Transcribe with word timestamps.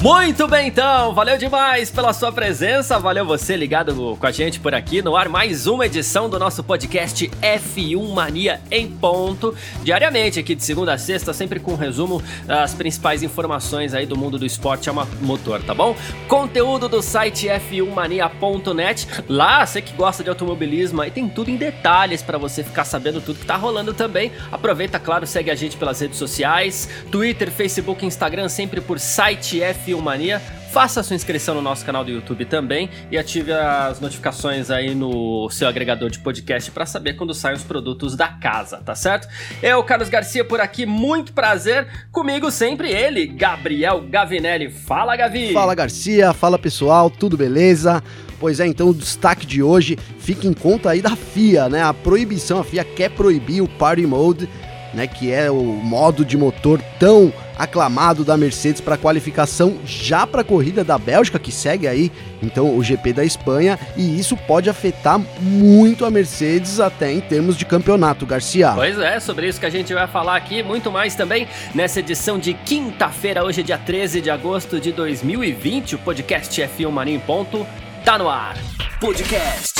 Muito 0.00 0.46
bem, 0.46 0.68
então, 0.68 1.12
valeu 1.12 1.36
demais 1.36 1.90
pela 1.90 2.12
sua 2.12 2.30
presença, 2.30 3.00
valeu 3.00 3.26
você 3.26 3.56
ligado 3.56 4.16
com 4.16 4.26
a 4.28 4.30
gente 4.30 4.60
por 4.60 4.72
aqui 4.72 5.02
no 5.02 5.16
ar, 5.16 5.28
mais 5.28 5.66
uma 5.66 5.86
edição 5.86 6.30
do 6.30 6.38
nosso 6.38 6.62
podcast 6.62 7.28
F1 7.42 8.14
Mania 8.14 8.60
em 8.70 8.86
ponto, 8.86 9.56
diariamente 9.82 10.38
aqui 10.38 10.54
de 10.54 10.62
segunda 10.62 10.94
a 10.94 10.98
sexta, 10.98 11.34
sempre 11.34 11.58
com 11.58 11.72
um 11.72 11.76
resumo 11.76 12.22
das 12.46 12.74
principais 12.74 13.24
informações 13.24 13.92
aí 13.92 14.06
do 14.06 14.16
mundo 14.16 14.38
do 14.38 14.46
esporte 14.46 14.88
a 14.88 14.92
motor, 14.92 15.60
tá 15.64 15.74
bom? 15.74 15.96
Conteúdo 16.28 16.88
do 16.88 17.02
site 17.02 17.48
f1mania.net, 17.48 19.24
lá 19.28 19.66
você 19.66 19.82
que 19.82 19.94
gosta 19.94 20.22
de 20.22 20.30
automobilismo 20.30 21.02
aí 21.02 21.10
tem 21.10 21.28
tudo 21.28 21.50
em 21.50 21.56
detalhes 21.56 22.22
para 22.22 22.38
você 22.38 22.62
ficar 22.62 22.84
sabendo 22.84 23.20
tudo 23.20 23.40
que 23.40 23.46
tá 23.46 23.56
rolando 23.56 23.92
também. 23.92 24.30
Aproveita, 24.52 25.00
claro, 25.00 25.26
segue 25.26 25.50
a 25.50 25.56
gente 25.56 25.76
pelas 25.76 25.98
redes 25.98 26.18
sociais, 26.18 26.88
Twitter, 27.10 27.50
Facebook, 27.50 28.06
Instagram, 28.06 28.48
sempre 28.48 28.80
por 28.80 29.00
site 29.00 29.60
F 29.60 29.87
F1 29.88 30.00
Mania. 30.00 30.40
Faça 30.70 31.02
sua 31.02 31.16
inscrição 31.16 31.54
no 31.54 31.62
nosso 31.62 31.84
canal 31.84 32.04
do 32.04 32.10
YouTube 32.10 32.44
também 32.44 32.90
e 33.10 33.16
ative 33.16 33.52
as 33.52 34.00
notificações 34.00 34.70
aí 34.70 34.94
no 34.94 35.48
seu 35.50 35.66
agregador 35.66 36.10
de 36.10 36.18
podcast 36.18 36.70
para 36.70 36.84
saber 36.84 37.14
quando 37.14 37.32
saem 37.32 37.56
os 37.56 37.62
produtos 37.62 38.14
da 38.14 38.28
casa, 38.28 38.76
tá 38.78 38.94
certo? 38.94 39.26
Eu, 39.62 39.82
Carlos 39.82 40.10
Garcia, 40.10 40.44
por 40.44 40.60
aqui, 40.60 40.84
muito 40.84 41.32
prazer. 41.32 41.88
Comigo 42.12 42.50
sempre 42.50 42.90
ele, 42.90 43.26
Gabriel 43.26 44.02
Gavinelli. 44.02 44.70
Fala, 44.70 45.16
Gavi! 45.16 45.54
Fala, 45.54 45.74
Garcia. 45.74 46.34
Fala, 46.34 46.58
pessoal. 46.58 47.08
Tudo 47.08 47.36
beleza? 47.36 48.02
Pois 48.38 48.60
é, 48.60 48.66
então 48.66 48.90
o 48.90 48.94
destaque 48.94 49.46
de 49.46 49.62
hoje 49.62 49.98
fica 50.18 50.46
em 50.46 50.52
conta 50.52 50.90
aí 50.90 51.02
da 51.02 51.16
FIA, 51.16 51.68
né? 51.68 51.82
A 51.82 51.92
proibição, 51.92 52.60
a 52.60 52.64
FIA 52.64 52.84
quer 52.84 53.10
proibir 53.10 53.62
o 53.62 53.68
Party 53.68 54.06
Mode, 54.06 54.48
né? 54.92 55.06
Que 55.06 55.32
é 55.32 55.50
o 55.50 55.62
modo 55.62 56.24
de 56.24 56.36
motor 56.36 56.80
tão 56.98 57.32
aclamado 57.58 58.24
da 58.24 58.36
Mercedes 58.36 58.80
para 58.80 58.96
qualificação 58.96 59.78
já 59.84 60.26
para 60.26 60.42
a 60.42 60.44
corrida 60.44 60.84
da 60.84 60.96
Bélgica, 60.96 61.38
que 61.38 61.50
segue 61.50 61.88
aí 61.88 62.12
então 62.40 62.76
o 62.76 62.84
GP 62.84 63.12
da 63.12 63.24
Espanha, 63.24 63.76
e 63.96 64.18
isso 64.18 64.36
pode 64.36 64.70
afetar 64.70 65.20
muito 65.40 66.04
a 66.04 66.10
Mercedes 66.10 66.78
até 66.78 67.12
em 67.12 67.20
termos 67.20 67.56
de 67.56 67.64
campeonato, 67.64 68.24
Garcia. 68.24 68.72
Pois 68.74 68.96
é, 68.98 69.18
sobre 69.18 69.48
isso 69.48 69.58
que 69.58 69.66
a 69.66 69.70
gente 69.70 69.92
vai 69.92 70.06
falar 70.06 70.36
aqui, 70.36 70.62
muito 70.62 70.92
mais 70.92 71.16
também 71.16 71.48
nessa 71.74 71.98
edição 71.98 72.38
de 72.38 72.54
quinta-feira, 72.54 73.44
hoje 73.44 73.62
dia 73.64 73.78
13 73.78 74.20
de 74.20 74.30
agosto 74.30 74.78
de 74.80 74.92
2020, 74.92 75.96
o 75.96 75.98
podcast 75.98 76.62
F1 76.62 76.90
Mania 76.90 77.16
em 77.16 77.20
ponto 77.20 77.66
tá 78.04 78.16
no 78.16 78.28
ar. 78.28 78.56
Podcast 79.00 79.74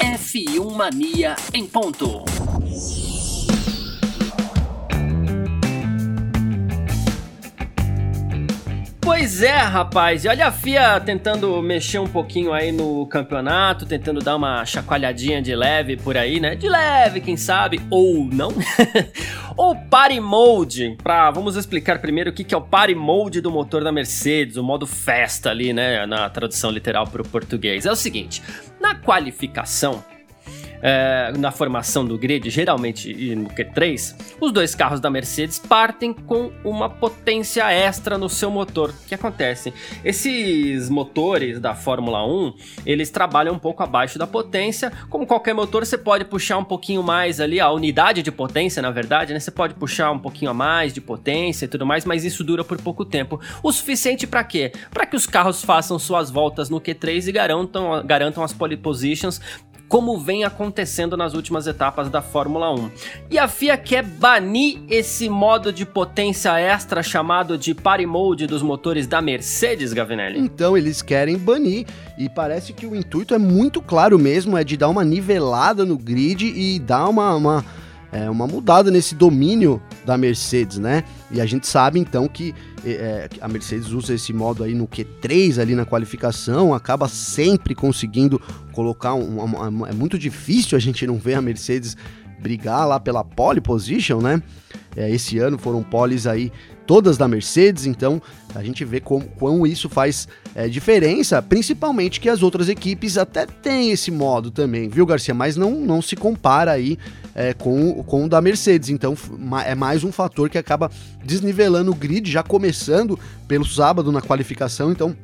F1 0.00 0.74
Mania 0.74 1.34
em 1.54 1.66
ponto. 1.66 2.45
Pois 9.06 9.40
é, 9.40 9.56
rapaz. 9.56 10.24
E 10.24 10.28
olha 10.28 10.48
a 10.48 10.50
FIA 10.50 10.98
tentando 10.98 11.62
mexer 11.62 12.00
um 12.00 12.08
pouquinho 12.08 12.52
aí 12.52 12.72
no 12.72 13.06
campeonato, 13.06 13.86
tentando 13.86 14.18
dar 14.18 14.34
uma 14.34 14.64
chacoalhadinha 14.64 15.40
de 15.40 15.54
leve 15.54 15.96
por 15.96 16.16
aí, 16.16 16.40
né? 16.40 16.56
De 16.56 16.68
leve, 16.68 17.20
quem 17.20 17.36
sabe, 17.36 17.80
ou 17.88 18.24
não. 18.24 18.48
o 19.56 19.76
Party 19.76 20.18
Mode, 20.18 20.96
pra, 21.04 21.30
vamos 21.30 21.54
explicar 21.54 22.00
primeiro 22.00 22.30
o 22.30 22.32
que, 22.32 22.52
é 22.52 22.58
o 22.58 22.60
Party 22.60 22.96
Mode 22.96 23.40
do 23.40 23.48
motor 23.48 23.84
da 23.84 23.92
Mercedes, 23.92 24.56
o 24.56 24.62
modo 24.64 24.88
festa 24.88 25.50
ali, 25.50 25.72
né, 25.72 26.04
na 26.04 26.28
tradução 26.28 26.72
literal 26.72 27.06
para 27.06 27.22
o 27.22 27.28
português. 27.28 27.86
É 27.86 27.92
o 27.92 27.96
seguinte, 27.96 28.42
na 28.80 28.96
qualificação, 28.96 30.02
é, 30.82 31.32
na 31.38 31.50
formação 31.50 32.04
do 32.04 32.18
grid, 32.18 32.48
geralmente 32.50 33.12
no 33.34 33.48
Q3, 33.48 34.14
os 34.40 34.52
dois 34.52 34.74
carros 34.74 35.00
da 35.00 35.10
Mercedes 35.10 35.58
partem 35.58 36.12
com 36.12 36.50
uma 36.64 36.88
potência 36.88 37.70
extra 37.72 38.18
no 38.18 38.28
seu 38.28 38.50
motor. 38.50 38.90
O 38.90 39.08
que 39.08 39.14
acontece? 39.14 39.72
Esses 40.04 40.88
motores 40.88 41.60
da 41.60 41.74
Fórmula 41.74 42.26
1, 42.26 42.54
eles 42.84 43.10
trabalham 43.10 43.54
um 43.54 43.58
pouco 43.58 43.82
abaixo 43.82 44.18
da 44.18 44.26
potência. 44.26 44.92
Como 45.08 45.26
qualquer 45.26 45.54
motor, 45.54 45.84
você 45.84 45.98
pode 45.98 46.24
puxar 46.24 46.58
um 46.58 46.64
pouquinho 46.64 47.02
mais 47.02 47.40
ali, 47.40 47.60
a 47.60 47.70
unidade 47.70 48.22
de 48.22 48.32
potência, 48.32 48.82
na 48.82 48.90
verdade, 48.90 49.32
né? 49.32 49.40
Você 49.40 49.50
pode 49.50 49.74
puxar 49.74 50.10
um 50.10 50.18
pouquinho 50.18 50.50
a 50.50 50.54
mais 50.54 50.92
de 50.92 51.00
potência 51.00 51.64
e 51.64 51.68
tudo 51.68 51.86
mais, 51.86 52.04
mas 52.04 52.24
isso 52.24 52.44
dura 52.44 52.64
por 52.64 52.80
pouco 52.80 53.04
tempo. 53.04 53.40
O 53.62 53.72
suficiente 53.72 54.26
para 54.26 54.44
quê? 54.44 54.72
Para 54.90 55.06
que 55.06 55.16
os 55.16 55.26
carros 55.26 55.62
façam 55.62 55.98
suas 55.98 56.30
voltas 56.30 56.68
no 56.68 56.80
Q3 56.80 57.28
e 57.28 57.32
garantam, 57.32 58.04
garantam 58.04 58.42
as 58.42 58.52
pole 58.52 58.76
positions 58.76 59.40
como 59.88 60.18
vem 60.18 60.44
acontecendo 60.44 61.16
nas 61.16 61.34
últimas 61.34 61.66
etapas 61.66 62.10
da 62.10 62.20
Fórmula 62.20 62.72
1. 62.74 62.90
E 63.30 63.38
a 63.38 63.46
FIA 63.46 63.76
quer 63.76 64.02
banir 64.02 64.80
esse 64.88 65.28
modo 65.28 65.72
de 65.72 65.86
potência 65.86 66.58
extra 66.58 67.02
chamado 67.02 67.56
de 67.56 67.74
Party 67.74 68.06
Mode 68.06 68.46
dos 68.46 68.62
motores 68.62 69.06
da 69.06 69.20
Mercedes, 69.20 69.92
Gavinelli. 69.92 70.38
Então 70.38 70.76
eles 70.76 71.02
querem 71.02 71.38
banir 71.38 71.86
e 72.18 72.28
parece 72.28 72.72
que 72.72 72.86
o 72.86 72.94
intuito 72.94 73.34
é 73.34 73.38
muito 73.38 73.80
claro 73.80 74.18
mesmo, 74.18 74.56
é 74.56 74.64
de 74.64 74.76
dar 74.76 74.88
uma 74.88 75.04
nivelada 75.04 75.84
no 75.84 75.96
grid 75.96 76.46
e 76.46 76.78
dar 76.78 77.08
uma, 77.08 77.34
uma 77.34 77.64
é, 78.12 78.30
uma 78.30 78.46
mudada 78.46 78.90
nesse 78.90 79.14
domínio 79.14 79.80
da 80.06 80.16
Mercedes, 80.16 80.78
né? 80.78 81.04
E 81.30 81.40
a 81.40 81.44
gente 81.44 81.66
sabe 81.66 81.98
então 81.98 82.28
que 82.28 82.54
é, 82.84 83.28
a 83.40 83.48
Mercedes 83.48 83.90
usa 83.90 84.14
esse 84.14 84.32
modo 84.32 84.62
aí 84.62 84.72
no 84.72 84.86
Q3 84.86 85.60
ali 85.60 85.74
na 85.74 85.84
qualificação, 85.84 86.72
acaba 86.72 87.08
sempre 87.08 87.74
conseguindo 87.74 88.40
colocar 88.72 89.14
um, 89.14 89.40
uma, 89.40 89.88
é 89.88 89.92
muito 89.92 90.16
difícil 90.16 90.76
a 90.76 90.80
gente 90.80 91.06
não 91.06 91.18
ver 91.18 91.34
a 91.34 91.42
Mercedes 91.42 91.96
brigar 92.38 92.86
lá 92.86 93.00
pela 93.00 93.24
pole 93.24 93.60
position, 93.60 94.20
né? 94.20 94.40
É, 94.96 95.10
esse 95.10 95.38
ano 95.38 95.58
foram 95.58 95.82
poles 95.82 96.26
aí 96.26 96.50
todas 96.86 97.18
da 97.18 97.26
Mercedes, 97.26 97.84
então 97.84 98.22
a 98.54 98.62
gente 98.62 98.84
vê 98.84 99.00
como, 99.00 99.26
como 99.38 99.66
isso 99.66 99.88
faz 99.88 100.28
é, 100.54 100.68
diferença, 100.68 101.42
principalmente 101.42 102.20
que 102.20 102.28
as 102.28 102.42
outras 102.42 102.68
equipes 102.68 103.18
até 103.18 103.44
têm 103.44 103.90
esse 103.90 104.10
modo 104.10 104.50
também, 104.50 104.88
viu, 104.88 105.04
Garcia? 105.04 105.34
Mas 105.34 105.56
não, 105.56 105.72
não 105.72 106.00
se 106.00 106.14
compara 106.14 106.70
aí 106.70 106.96
é, 107.34 107.52
com, 107.52 108.02
com 108.04 108.24
o 108.24 108.28
da 108.28 108.40
Mercedes, 108.40 108.88
então 108.88 109.16
é 109.66 109.74
mais 109.74 110.04
um 110.04 110.12
fator 110.12 110.48
que 110.48 110.56
acaba 110.56 110.90
desnivelando 111.24 111.90
o 111.90 111.94
grid, 111.94 112.30
já 112.30 112.42
começando 112.42 113.18
pelo 113.46 113.66
sábado 113.66 114.10
na 114.12 114.22
qualificação, 114.22 114.92
então 114.92 115.14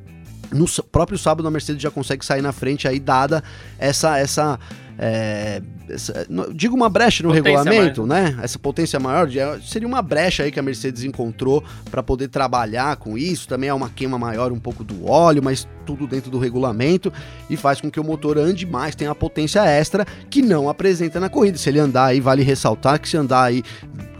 no 0.53 0.67
próprio 0.91 1.17
sábado 1.17 1.49
a 1.49 1.51
Mercedes 1.51 1.81
já 1.81 1.91
consegue 1.91 2.25
sair 2.25 2.43
na 2.43 2.53
frente 2.53 2.87
aí 2.87 3.01
dada 3.01 3.43
essa 3.79 4.19
essa 4.19 4.59
é, 5.05 5.61
essa, 5.89 6.25
digo 6.55 6.77
uma 6.77 6.89
brecha 6.89 7.25
no 7.25 7.31
potência 7.31 7.59
regulamento, 7.59 8.07
maior. 8.07 8.23
né? 8.23 8.39
Essa 8.41 8.57
potência 8.57 9.01
maior 9.01 9.29
seria 9.61 9.89
uma 9.89 10.01
brecha 10.01 10.45
aí 10.45 10.53
que 10.53 10.61
a 10.61 10.63
Mercedes 10.63 11.03
encontrou 11.03 11.65
para 11.91 12.05
poder 12.05 12.29
trabalhar 12.29 12.95
com 12.95 13.19
isso. 13.19 13.49
Também 13.49 13.69
é 13.69 13.75
uma 13.75 13.91
queima 13.91 14.17
maior 14.17 14.53
um 14.53 14.61
pouco 14.61 14.85
do 14.85 15.11
óleo, 15.11 15.43
mas 15.43 15.67
tudo 15.85 16.07
dentro 16.07 16.31
do 16.31 16.39
regulamento 16.39 17.13
e 17.51 17.57
faz 17.57 17.81
com 17.81 17.91
que 17.91 17.99
o 17.99 18.05
motor 18.05 18.39
ande 18.39 18.65
mais, 18.65 18.95
tenha 18.95 19.11
a 19.11 19.15
potência 19.15 19.65
extra 19.65 20.07
que 20.31 20.41
não 20.41 20.69
apresenta 20.69 21.19
na 21.19 21.29
corrida. 21.29 21.59
Se 21.59 21.69
ele 21.69 21.81
andar 21.81 22.05
aí, 22.05 22.21
vale 22.21 22.45
ressaltar 22.45 23.01
que 23.01 23.09
se 23.09 23.17
andar 23.17 23.43
aí 23.43 23.65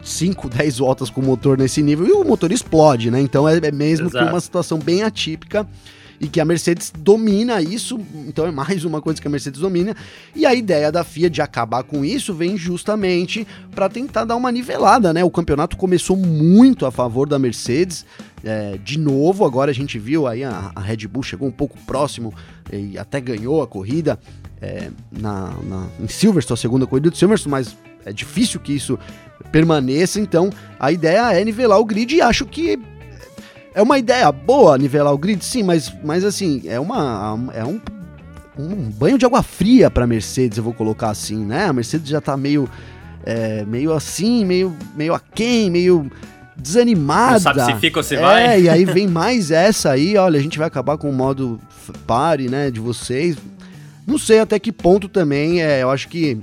5, 0.03 0.49
10 0.49 0.79
voltas 0.83 1.11
com 1.11 1.21
o 1.21 1.25
motor 1.25 1.57
nesse 1.57 1.81
nível, 1.81 2.09
e 2.09 2.11
o 2.11 2.25
motor 2.25 2.51
explode, 2.51 3.09
né? 3.09 3.21
Então 3.21 3.49
é, 3.49 3.57
é 3.57 3.71
mesmo 3.71 4.09
Exato. 4.09 4.25
que 4.25 4.33
uma 4.33 4.41
situação 4.41 4.81
bem 4.81 5.05
atípica 5.05 5.65
e 6.23 6.29
que 6.29 6.41
a 6.41 6.45
Mercedes 6.45 6.93
domina 6.97 7.61
isso, 7.61 8.01
então 8.29 8.47
é 8.47 8.53
mais 8.53 8.85
uma 8.85 9.03
coisa 9.03 9.21
que 9.21 9.27
a 9.27 9.31
Mercedes 9.31 9.61
domina. 9.61 9.97
E 10.37 10.47
a 10.47 10.55
ideia 10.55 10.93
da 10.93 11.03
FIA 11.03 11.29
de 11.29 11.43
acabar 11.43 11.83
com 11.83 12.05
isso 12.05 12.33
vem 12.33 12.57
justamente 12.57 13.45
para 13.75 13.89
tentar 13.89 14.25
dar 14.25 14.37
uma 14.37 14.53
nivelada, 14.53 15.13
né? 15.13 15.25
O 15.25 15.31
campeonato 15.31 15.77
começou 15.77 16.17
muito 16.17 16.87
a 16.87 16.93
favor 16.93 17.29
da 17.29 17.41
Mercedes. 17.41 18.07
É, 18.45 18.79
de 18.85 19.01
novo, 19.01 19.45
agora 19.45 19.73
a 19.73 19.75
gente 19.75 19.99
viu 19.99 20.29
aí 20.29 20.45
a, 20.45 20.71
a, 20.77 20.81
Red 20.81 21.09
Bull 21.09 21.25
chegou 21.25 21.49
um 21.49 21.53
pouco 21.53 21.77
próximo 21.85 22.33
e 22.73 22.97
até 22.97 23.21
ganhou 23.21 23.61
a 23.61 23.67
corrida 23.67 24.17
é, 24.61 24.91
na, 25.11 25.53
na, 25.65 25.89
em 25.99 26.07
Silverstone, 26.07 26.55
a 26.55 26.61
segunda 26.61 26.87
corrida 26.87 27.11
de 27.11 27.19
Silverstone, 27.19 27.51
mas 27.51 27.77
é 28.07 28.13
difícil 28.13 28.61
que 28.61 28.73
isso 28.73 28.97
permaneça. 29.51 30.21
Então 30.21 30.51
a 30.79 30.93
ideia 30.93 31.33
é 31.33 31.45
nivelar 31.45 31.81
o 31.81 31.85
grid 31.85 32.15
e 32.15 32.21
acho 32.21 32.47
que 32.47 32.79
é 33.75 33.83
uma 33.83 33.99
ideia 33.99 34.31
boa 34.31 34.77
nivelar 34.77 35.13
o 35.13 35.19
grid, 35.19 35.45
sim, 35.45 35.63
mas, 35.63 35.93
mas 36.05 36.25
assim, 36.25 36.63
é 36.67 36.79
uma. 36.79 37.39
É 37.55 37.65
um, 37.65 37.81
um 38.59 38.91
banho 38.91 39.17
de 39.17 39.25
água 39.25 39.43
fria 39.43 39.91
pra 39.91 40.07
Mercedes, 40.07 40.59
eu 40.59 40.65
vou 40.65 40.75
colocar 40.75 41.11
assim, 41.11 41.45
né? 41.45 41.67
A 41.67 41.73
Mercedes 41.73 42.09
já 42.09 42.21
tá 42.21 42.37
meio. 42.37 42.69
É, 43.25 43.65
meio 43.65 43.93
assim, 43.93 44.45
meio, 44.45 44.77
meio 44.97 45.15
aquém, 45.15 45.71
meio 45.71 46.11
desanimada. 46.57 47.33
Não 47.33 47.41
sabe 47.41 47.65
se 47.65 47.81
fica 47.81 48.01
ou 48.01 48.03
se 48.03 48.17
é, 48.17 48.21
vai. 48.21 48.47
É, 48.47 48.61
e 48.61 48.69
aí 48.69 48.85
vem 48.87 49.07
mais 49.07 49.51
essa 49.51 49.91
aí, 49.91 50.17
olha, 50.17 50.39
a 50.39 50.43
gente 50.43 50.59
vai 50.59 50.67
acabar 50.67 50.99
com 50.99 51.09
o 51.09 51.13
modo 51.13 51.61
pare, 52.07 52.49
né, 52.49 52.71
de 52.71 52.81
vocês. 52.81 53.37
Não 54.07 54.19
sei 54.19 54.41
até 54.41 54.59
que 54.59 54.73
ponto 54.73 55.09
também, 55.09 55.63
é, 55.63 55.83
eu 55.83 55.91
acho 55.91 56.09
que 56.09 56.39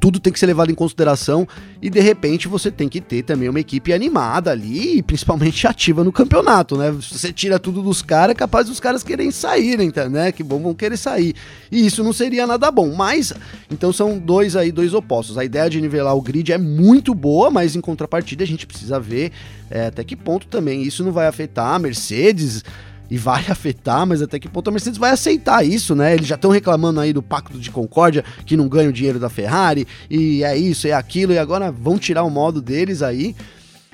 tudo 0.00 0.20
tem 0.20 0.32
que 0.32 0.38
ser 0.38 0.46
levado 0.46 0.70
em 0.70 0.74
consideração 0.74 1.46
e 1.80 1.90
de 1.90 2.00
repente 2.00 2.48
você 2.48 2.70
tem 2.70 2.88
que 2.88 3.00
ter 3.00 3.22
também 3.22 3.48
uma 3.48 3.60
equipe 3.60 3.92
animada 3.92 4.50
ali 4.50 4.98
e 4.98 5.02
principalmente 5.02 5.66
ativa 5.66 6.04
no 6.04 6.12
campeonato, 6.12 6.76
né? 6.76 6.90
Você 6.90 7.32
tira 7.32 7.58
tudo 7.58 7.82
dos 7.82 8.02
caras, 8.02 8.32
é 8.32 8.34
capaz 8.34 8.66
dos 8.68 8.80
caras 8.80 9.02
querem 9.02 9.30
sair, 9.30 9.78
né? 10.10 10.32
Que 10.32 10.42
bom, 10.42 10.60
vão 10.60 10.74
querer 10.74 10.96
sair. 10.96 11.34
E 11.70 11.86
isso 11.86 12.04
não 12.04 12.12
seria 12.12 12.46
nada 12.46 12.70
bom. 12.70 12.94
Mas, 12.94 13.32
então 13.70 13.92
são 13.92 14.18
dois 14.18 14.56
aí, 14.56 14.70
dois 14.70 14.94
opostos. 14.94 15.38
A 15.38 15.44
ideia 15.44 15.68
de 15.68 15.80
nivelar 15.80 16.16
o 16.16 16.22
grid 16.22 16.52
é 16.52 16.58
muito 16.58 17.14
boa, 17.14 17.50
mas 17.50 17.74
em 17.74 17.80
contrapartida 17.80 18.44
a 18.44 18.46
gente 18.46 18.66
precisa 18.66 19.00
ver 19.00 19.32
é, 19.70 19.86
até 19.86 20.04
que 20.04 20.14
ponto 20.14 20.46
também 20.46 20.82
isso 20.82 21.04
não 21.04 21.12
vai 21.12 21.26
afetar 21.26 21.74
a 21.74 21.78
Mercedes 21.78 22.62
e 23.10 23.16
vai 23.16 23.44
afetar, 23.50 24.06
mas 24.06 24.22
até 24.22 24.38
que 24.38 24.48
ponto 24.48 24.68
a 24.68 24.72
Mercedes 24.72 24.98
vai 24.98 25.10
aceitar 25.10 25.64
isso, 25.64 25.94
né? 25.94 26.14
Eles 26.14 26.26
já 26.26 26.34
estão 26.34 26.50
reclamando 26.50 27.00
aí 27.00 27.12
do 27.12 27.22
pacto 27.22 27.58
de 27.58 27.70
concórdia, 27.70 28.24
que 28.44 28.56
não 28.56 28.68
ganha 28.68 28.88
o 28.88 28.92
dinheiro 28.92 29.18
da 29.18 29.28
Ferrari, 29.28 29.86
e 30.10 30.42
é 30.42 30.56
isso, 30.56 30.86
é 30.86 30.92
aquilo, 30.92 31.32
e 31.32 31.38
agora 31.38 31.70
vão 31.70 31.98
tirar 31.98 32.22
o 32.22 32.30
modo 32.30 32.60
deles 32.60 33.02
aí. 33.02 33.34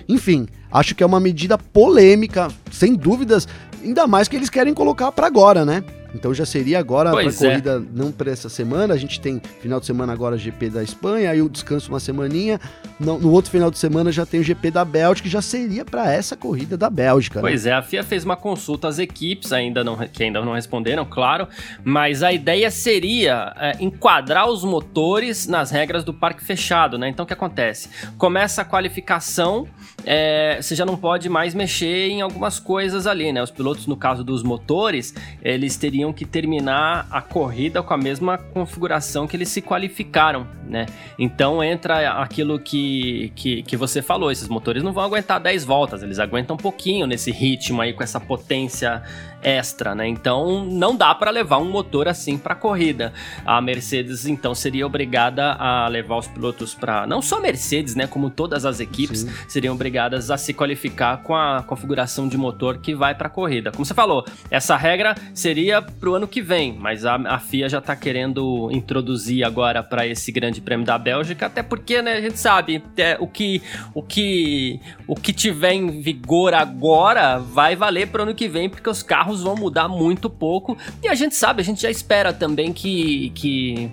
Enfim, 0.08 0.46
acho 0.70 0.94
que 0.94 1.02
é 1.02 1.06
uma 1.06 1.20
medida 1.20 1.56
polêmica, 1.56 2.48
sem 2.70 2.94
dúvidas, 2.94 3.46
ainda 3.82 4.06
mais 4.06 4.28
que 4.28 4.36
eles 4.36 4.50
querem 4.50 4.74
colocar 4.74 5.12
para 5.12 5.26
agora, 5.26 5.64
né? 5.64 5.82
Então 6.14 6.32
já 6.34 6.44
seria 6.44 6.78
agora 6.78 7.10
a 7.10 7.22
é. 7.22 7.32
corrida 7.32 7.82
não 7.92 8.12
para 8.12 8.30
essa 8.30 8.48
semana. 8.48 8.94
A 8.94 8.96
gente 8.96 9.20
tem 9.20 9.40
final 9.60 9.80
de 9.80 9.86
semana 9.86 10.12
agora 10.12 10.36
GP 10.36 10.70
da 10.70 10.82
Espanha, 10.82 11.30
aí 11.30 11.40
o 11.40 11.48
descanso 11.48 11.88
uma 11.90 12.00
semaninha. 12.00 12.60
No, 12.98 13.18
no 13.18 13.30
outro 13.30 13.50
final 13.50 13.70
de 13.70 13.78
semana 13.78 14.12
já 14.12 14.24
tem 14.24 14.40
o 14.40 14.42
GP 14.42 14.70
da 14.70 14.84
Bélgica, 14.84 15.28
que 15.28 15.32
já 15.32 15.42
seria 15.42 15.84
para 15.84 16.12
essa 16.12 16.36
corrida 16.36 16.76
da 16.76 16.90
Bélgica. 16.90 17.40
Né? 17.40 17.48
Pois 17.48 17.66
é, 17.66 17.72
a 17.72 17.82
FIA 17.82 18.02
fez 18.02 18.24
uma 18.24 18.36
consulta 18.36 18.88
às 18.88 18.98
equipes, 18.98 19.52
ainda 19.52 19.82
não, 19.82 19.96
que 19.96 20.22
ainda 20.22 20.44
não 20.44 20.52
responderam, 20.52 21.04
claro, 21.04 21.48
mas 21.84 22.22
a 22.22 22.32
ideia 22.32 22.70
seria 22.70 23.54
é, 23.56 23.76
enquadrar 23.80 24.48
os 24.48 24.64
motores 24.64 25.46
nas 25.46 25.70
regras 25.70 26.04
do 26.04 26.12
parque 26.12 26.44
fechado, 26.44 26.98
né? 26.98 27.08
Então 27.08 27.24
o 27.24 27.26
que 27.26 27.32
acontece? 27.32 27.88
Começa 28.18 28.62
a 28.62 28.64
qualificação, 28.64 29.66
é, 30.04 30.58
você 30.60 30.74
já 30.74 30.84
não 30.84 30.96
pode 30.96 31.28
mais 31.28 31.54
mexer 31.54 32.08
em 32.08 32.20
algumas 32.20 32.58
coisas 32.58 33.06
ali, 33.06 33.32
né? 33.32 33.42
Os 33.42 33.50
pilotos, 33.50 33.86
no 33.86 33.96
caso 33.96 34.24
dos 34.24 34.42
motores, 34.42 35.14
eles 35.42 35.76
teriam 35.76 36.12
que 36.12 36.24
terminar 36.24 37.06
a 37.10 37.20
corrida 37.20 37.82
com 37.82 37.94
a 37.94 37.96
mesma 37.96 38.38
configuração 38.38 39.26
que 39.26 39.36
eles 39.36 39.48
se 39.48 39.62
qualificaram, 39.62 40.46
né? 40.66 40.86
Então 41.18 41.62
entra 41.62 42.20
aquilo 42.22 42.58
que, 42.58 43.32
que, 43.34 43.62
que 43.62 43.76
você 43.76 44.02
falou, 44.02 44.30
esses 44.30 44.48
motores 44.48 44.82
não 44.82 44.92
vão 44.92 45.04
aguentar 45.04 45.40
10 45.40 45.64
voltas, 45.64 46.02
eles 46.02 46.18
aguentam 46.18 46.54
um 46.54 46.58
pouquinho 46.58 47.06
nesse 47.06 47.30
ritmo 47.30 47.80
aí, 47.80 47.92
com 47.92 48.02
essa 48.02 48.18
potência 48.18 49.02
extra, 49.42 49.94
né? 49.94 50.06
Então 50.06 50.64
não 50.64 50.96
dá 50.96 51.14
para 51.14 51.30
levar 51.30 51.58
um 51.58 51.70
motor 51.70 52.08
assim 52.08 52.38
para 52.38 52.54
corrida. 52.54 53.12
A 53.44 53.60
Mercedes 53.60 54.26
então 54.26 54.54
seria 54.54 54.86
obrigada 54.86 55.52
a 55.54 55.88
levar 55.88 56.16
os 56.16 56.28
pilotos 56.28 56.74
para 56.74 57.06
não 57.06 57.22
só 57.22 57.38
a 57.38 57.40
Mercedes, 57.40 57.94
né, 57.94 58.06
como 58.06 58.30
todas 58.30 58.64
as 58.64 58.80
equipes 58.80 59.20
Sim. 59.20 59.30
seriam 59.48 59.74
obrigadas 59.74 60.30
a 60.30 60.36
se 60.36 60.52
qualificar 60.52 61.22
com 61.22 61.34
a 61.34 61.62
configuração 61.62 62.28
de 62.28 62.36
motor 62.36 62.78
que 62.78 62.94
vai 62.94 63.14
para 63.14 63.28
corrida. 63.28 63.70
Como 63.72 63.84
você 63.84 63.94
falou, 63.94 64.24
essa 64.50 64.76
regra 64.76 65.14
seria 65.34 65.80
pro 65.80 66.14
ano 66.14 66.28
que 66.28 66.42
vem, 66.42 66.76
mas 66.78 67.04
a, 67.04 67.16
a 67.16 67.38
FIA 67.38 67.68
já 67.68 67.80
tá 67.80 67.96
querendo 67.96 68.68
introduzir 68.72 69.44
agora 69.44 69.82
para 69.82 70.06
esse 70.06 70.30
Grande 70.30 70.60
Prêmio 70.60 70.84
da 70.84 70.98
Bélgica, 70.98 71.46
até 71.46 71.62
porque, 71.62 72.02
né, 72.02 72.14
a 72.14 72.20
gente 72.20 72.38
sabe, 72.38 72.82
é, 72.96 73.16
o 73.18 73.26
que 73.26 73.62
o 73.94 74.02
que 74.02 74.80
o 75.06 75.14
que 75.14 75.32
tiver 75.32 75.72
em 75.72 76.02
vigor 76.02 76.54
agora 76.54 77.38
vai 77.38 77.74
valer 77.74 78.08
pro 78.08 78.22
ano 78.22 78.34
que 78.34 78.48
vem, 78.48 78.68
porque 78.68 78.88
os 78.88 79.02
carros 79.02 79.31
carros 79.32 79.42
vão 79.42 79.56
mudar 79.56 79.88
muito 79.88 80.28
pouco. 80.28 80.76
E 81.02 81.08
a 81.08 81.14
gente 81.14 81.34
sabe, 81.34 81.62
a 81.62 81.64
gente 81.64 81.82
já 81.82 81.90
espera 81.90 82.32
também 82.32 82.72
que, 82.72 83.30
que 83.30 83.90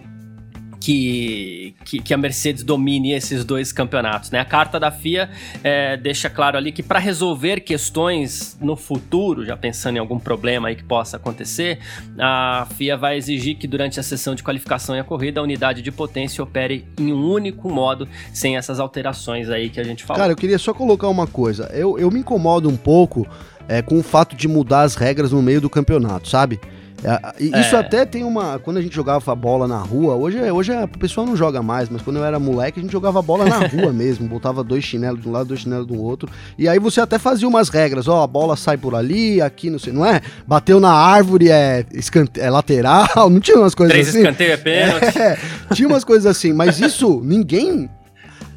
que, 0.79 1.75
que, 2.03 2.13
a 2.13 2.17
Mercedes 2.17 2.63
domine 2.63 3.11
esses 3.11 3.43
dois 3.43 3.71
campeonatos. 3.71 4.31
Né? 4.31 4.39
A 4.39 4.45
carta 4.45 4.79
da 4.79 4.89
FIA 4.89 5.29
é, 5.63 5.97
deixa 5.97 6.29
claro 6.29 6.57
ali 6.57 6.71
que 6.71 6.81
para 6.81 6.99
resolver 6.99 7.59
questões 7.59 8.57
no 8.61 8.75
futuro, 8.75 9.45
já 9.45 9.57
pensando 9.57 9.97
em 9.97 9.99
algum 9.99 10.17
problema 10.17 10.69
aí 10.69 10.75
que 10.75 10.83
possa 10.83 11.17
acontecer, 11.17 11.79
a 12.17 12.65
FIA 12.75 12.95
vai 12.95 13.17
exigir 13.17 13.57
que 13.57 13.67
durante 13.67 13.99
a 13.99 14.03
sessão 14.03 14.33
de 14.33 14.41
qualificação 14.41 14.95
e 14.95 14.99
a 14.99 15.03
corrida 15.03 15.41
a 15.41 15.43
unidade 15.43 15.81
de 15.81 15.91
potência 15.91 16.43
opere 16.43 16.87
em 16.97 17.11
um 17.11 17.29
único 17.29 17.69
modo, 17.69 18.07
sem 18.33 18.55
essas 18.57 18.79
alterações 18.79 19.49
aí 19.49 19.69
que 19.69 19.79
a 19.79 19.83
gente 19.83 20.03
falou. 20.05 20.21
Cara, 20.21 20.31
eu 20.31 20.37
queria 20.37 20.57
só 20.57 20.73
colocar 20.73 21.09
uma 21.09 21.27
coisa. 21.27 21.69
Eu, 21.73 21.99
eu 21.99 22.09
me 22.09 22.21
incomodo 22.21 22.69
um 22.69 22.77
pouco 22.77 23.27
é, 23.69 23.83
com 23.83 23.99
o 23.99 24.03
fato 24.03 24.35
de 24.35 24.47
mudar 24.47 24.81
as 24.81 24.95
regras 24.95 25.31
no 25.31 25.41
meio 25.41 25.61
do 25.61 25.69
campeonato, 25.69 26.27
sabe? 26.27 26.59
É, 27.03 27.43
isso 27.59 27.75
é. 27.75 27.79
até 27.79 28.05
tem 28.05 28.23
uma. 28.23 28.59
Quando 28.59 28.77
a 28.77 28.81
gente 28.81 28.93
jogava 28.93 29.33
bola 29.33 29.67
na 29.67 29.77
rua, 29.77 30.15
hoje, 30.15 30.39
hoje 30.51 30.71
o 30.73 30.87
pessoal 30.99 31.25
não 31.25 31.35
joga 31.35 31.63
mais, 31.63 31.87
mas 31.87 32.01
quando 32.01 32.17
eu 32.17 32.25
era 32.25 32.37
moleque, 32.39 32.79
a 32.79 32.81
gente 32.83 32.91
jogava 32.91 33.21
bola 33.21 33.45
na 33.45 33.59
rua 33.67 33.93
mesmo. 33.93 34.27
Botava 34.27 34.63
dois 34.63 34.83
chinelos 34.83 35.21
de 35.21 35.29
um 35.29 35.31
lado, 35.31 35.47
dois 35.47 35.61
chinelos 35.61 35.87
do 35.87 35.97
outro. 36.01 36.29
E 36.57 36.67
aí 36.67 36.77
você 36.77 36.99
até 36.99 37.17
fazia 37.17 37.47
umas 37.47 37.69
regras, 37.69 38.07
ó, 38.07 38.23
a 38.23 38.27
bola 38.27 38.57
sai 38.57 38.75
por 38.75 38.95
ali, 38.95 39.41
aqui, 39.41 39.69
não 39.69 39.79
sei, 39.79 39.93
não 39.93 40.05
é? 40.05 40.21
Bateu 40.45 40.79
na 40.79 40.91
árvore, 40.91 41.49
é, 41.49 41.85
escante, 41.93 42.39
é 42.39 42.49
lateral, 42.49 43.07
não 43.29 43.39
tinha 43.39 43.57
umas 43.57 43.75
coisas 43.75 43.93
Três 43.93 44.09
assim. 44.09 44.21
Três 44.21 44.35
escanteios 44.35 44.53
é 44.53 44.57
pênalti. 44.57 45.19
É, 45.19 45.73
tinha 45.73 45.87
umas 45.87 46.03
coisas 46.03 46.25
assim, 46.25 46.51
mas 46.51 46.79
isso, 46.79 47.21
ninguém. 47.23 47.89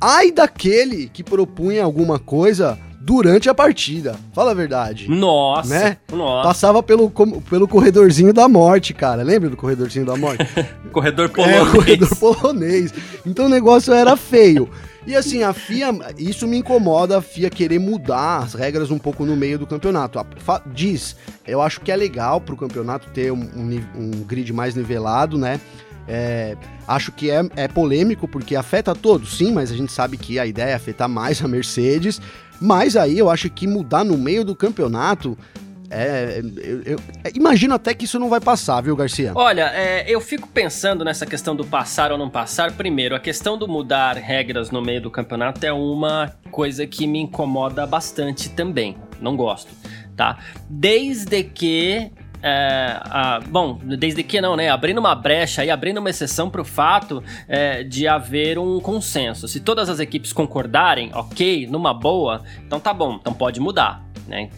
Ai 0.00 0.32
daquele 0.32 1.08
que 1.08 1.22
propunha 1.22 1.84
alguma 1.84 2.18
coisa 2.18 2.76
durante 3.04 3.48
a 3.48 3.54
partida. 3.54 4.16
Fala 4.32 4.52
a 4.52 4.54
verdade. 4.54 5.10
Nossa, 5.10 5.68
né? 5.68 5.96
Nossa. 6.12 6.48
Passava 6.48 6.82
pelo, 6.82 7.10
pelo 7.50 7.66
corredorzinho 7.66 8.32
da 8.32 8.48
morte, 8.48 8.94
cara. 8.94 9.22
Lembra 9.22 9.50
do 9.50 9.56
corredorzinho 9.56 10.06
da 10.06 10.16
morte? 10.16 10.46
corredor 10.92 11.28
polonês. 11.28 11.68
É, 11.68 11.70
corredor 11.70 12.16
polonês. 12.16 12.94
Então 13.26 13.46
o 13.46 13.48
negócio 13.48 13.92
era 13.92 14.16
feio. 14.16 14.68
E 15.04 15.16
assim, 15.16 15.42
a 15.42 15.52
FIA, 15.52 15.88
isso 16.16 16.46
me 16.46 16.58
incomoda, 16.58 17.18
a 17.18 17.22
FIA 17.22 17.50
querer 17.50 17.80
mudar 17.80 18.44
as 18.44 18.54
regras 18.54 18.90
um 18.92 18.98
pouco 18.98 19.26
no 19.26 19.36
meio 19.36 19.58
do 19.58 19.66
campeonato. 19.66 20.24
Diz, 20.66 21.16
eu 21.44 21.60
acho 21.60 21.80
que 21.80 21.90
é 21.90 21.96
legal 21.96 22.40
pro 22.40 22.56
campeonato 22.56 23.08
ter 23.10 23.32
um, 23.32 23.40
um, 23.40 23.80
um 23.96 24.10
grid 24.22 24.52
mais 24.52 24.76
nivelado, 24.76 25.36
né? 25.36 25.60
É, 26.06 26.56
acho 26.86 27.12
que 27.12 27.30
é, 27.30 27.42
é 27.56 27.68
polêmico 27.68 28.26
porque 28.26 28.56
afeta 28.56 28.94
todos, 28.94 29.36
sim, 29.36 29.52
mas 29.52 29.70
a 29.70 29.76
gente 29.76 29.92
sabe 29.92 30.16
que 30.16 30.38
a 30.38 30.46
ideia 30.46 30.70
é 30.70 30.74
afetar 30.74 31.08
mais 31.08 31.42
a 31.42 31.48
Mercedes. 31.48 32.20
Mas 32.62 32.96
aí 32.96 33.18
eu 33.18 33.28
acho 33.28 33.50
que 33.50 33.66
mudar 33.66 34.04
no 34.04 34.16
meio 34.16 34.44
do 34.44 34.54
campeonato 34.54 35.36
é, 35.94 36.40
eu, 36.64 36.82
eu, 36.86 36.98
imagino 37.34 37.74
até 37.74 37.92
que 37.92 38.06
isso 38.06 38.18
não 38.18 38.30
vai 38.30 38.40
passar, 38.40 38.80
viu, 38.80 38.96
Garcia? 38.96 39.32
Olha, 39.34 39.70
é, 39.74 40.04
eu 40.08 40.22
fico 40.22 40.48
pensando 40.48 41.04
nessa 41.04 41.26
questão 41.26 41.54
do 41.54 41.66
passar 41.66 42.10
ou 42.10 42.16
não 42.16 42.30
passar. 42.30 42.72
Primeiro, 42.72 43.14
a 43.14 43.20
questão 43.20 43.58
do 43.58 43.68
mudar 43.68 44.16
regras 44.16 44.70
no 44.70 44.80
meio 44.80 45.02
do 45.02 45.10
campeonato 45.10 45.66
é 45.66 45.72
uma 45.72 46.34
coisa 46.50 46.86
que 46.86 47.06
me 47.06 47.18
incomoda 47.18 47.86
bastante 47.86 48.48
também. 48.48 48.96
Não 49.20 49.36
gosto, 49.36 49.70
tá? 50.16 50.38
Desde 50.66 51.44
que 51.44 52.10
é, 52.42 53.00
a, 53.04 53.40
bom, 53.46 53.78
desde 53.82 54.22
que 54.22 54.40
não, 54.40 54.56
né? 54.56 54.68
Abrindo 54.68 54.98
uma 54.98 55.14
brecha 55.14 55.64
e 55.64 55.70
abrindo 55.70 55.98
uma 55.98 56.10
exceção 56.10 56.50
para 56.50 56.60
o 56.60 56.64
fato 56.64 57.22
é, 57.46 57.82
de 57.82 58.08
haver 58.08 58.58
um 58.58 58.80
consenso. 58.80 59.46
Se 59.46 59.60
todas 59.60 59.88
as 59.88 60.00
equipes 60.00 60.32
concordarem, 60.32 61.10
ok, 61.14 61.66
numa 61.66 61.94
boa, 61.94 62.42
então 62.66 62.80
tá 62.80 62.92
bom, 62.92 63.16
então 63.20 63.32
pode 63.32 63.60
mudar. 63.60 64.11
Né? 64.32 64.48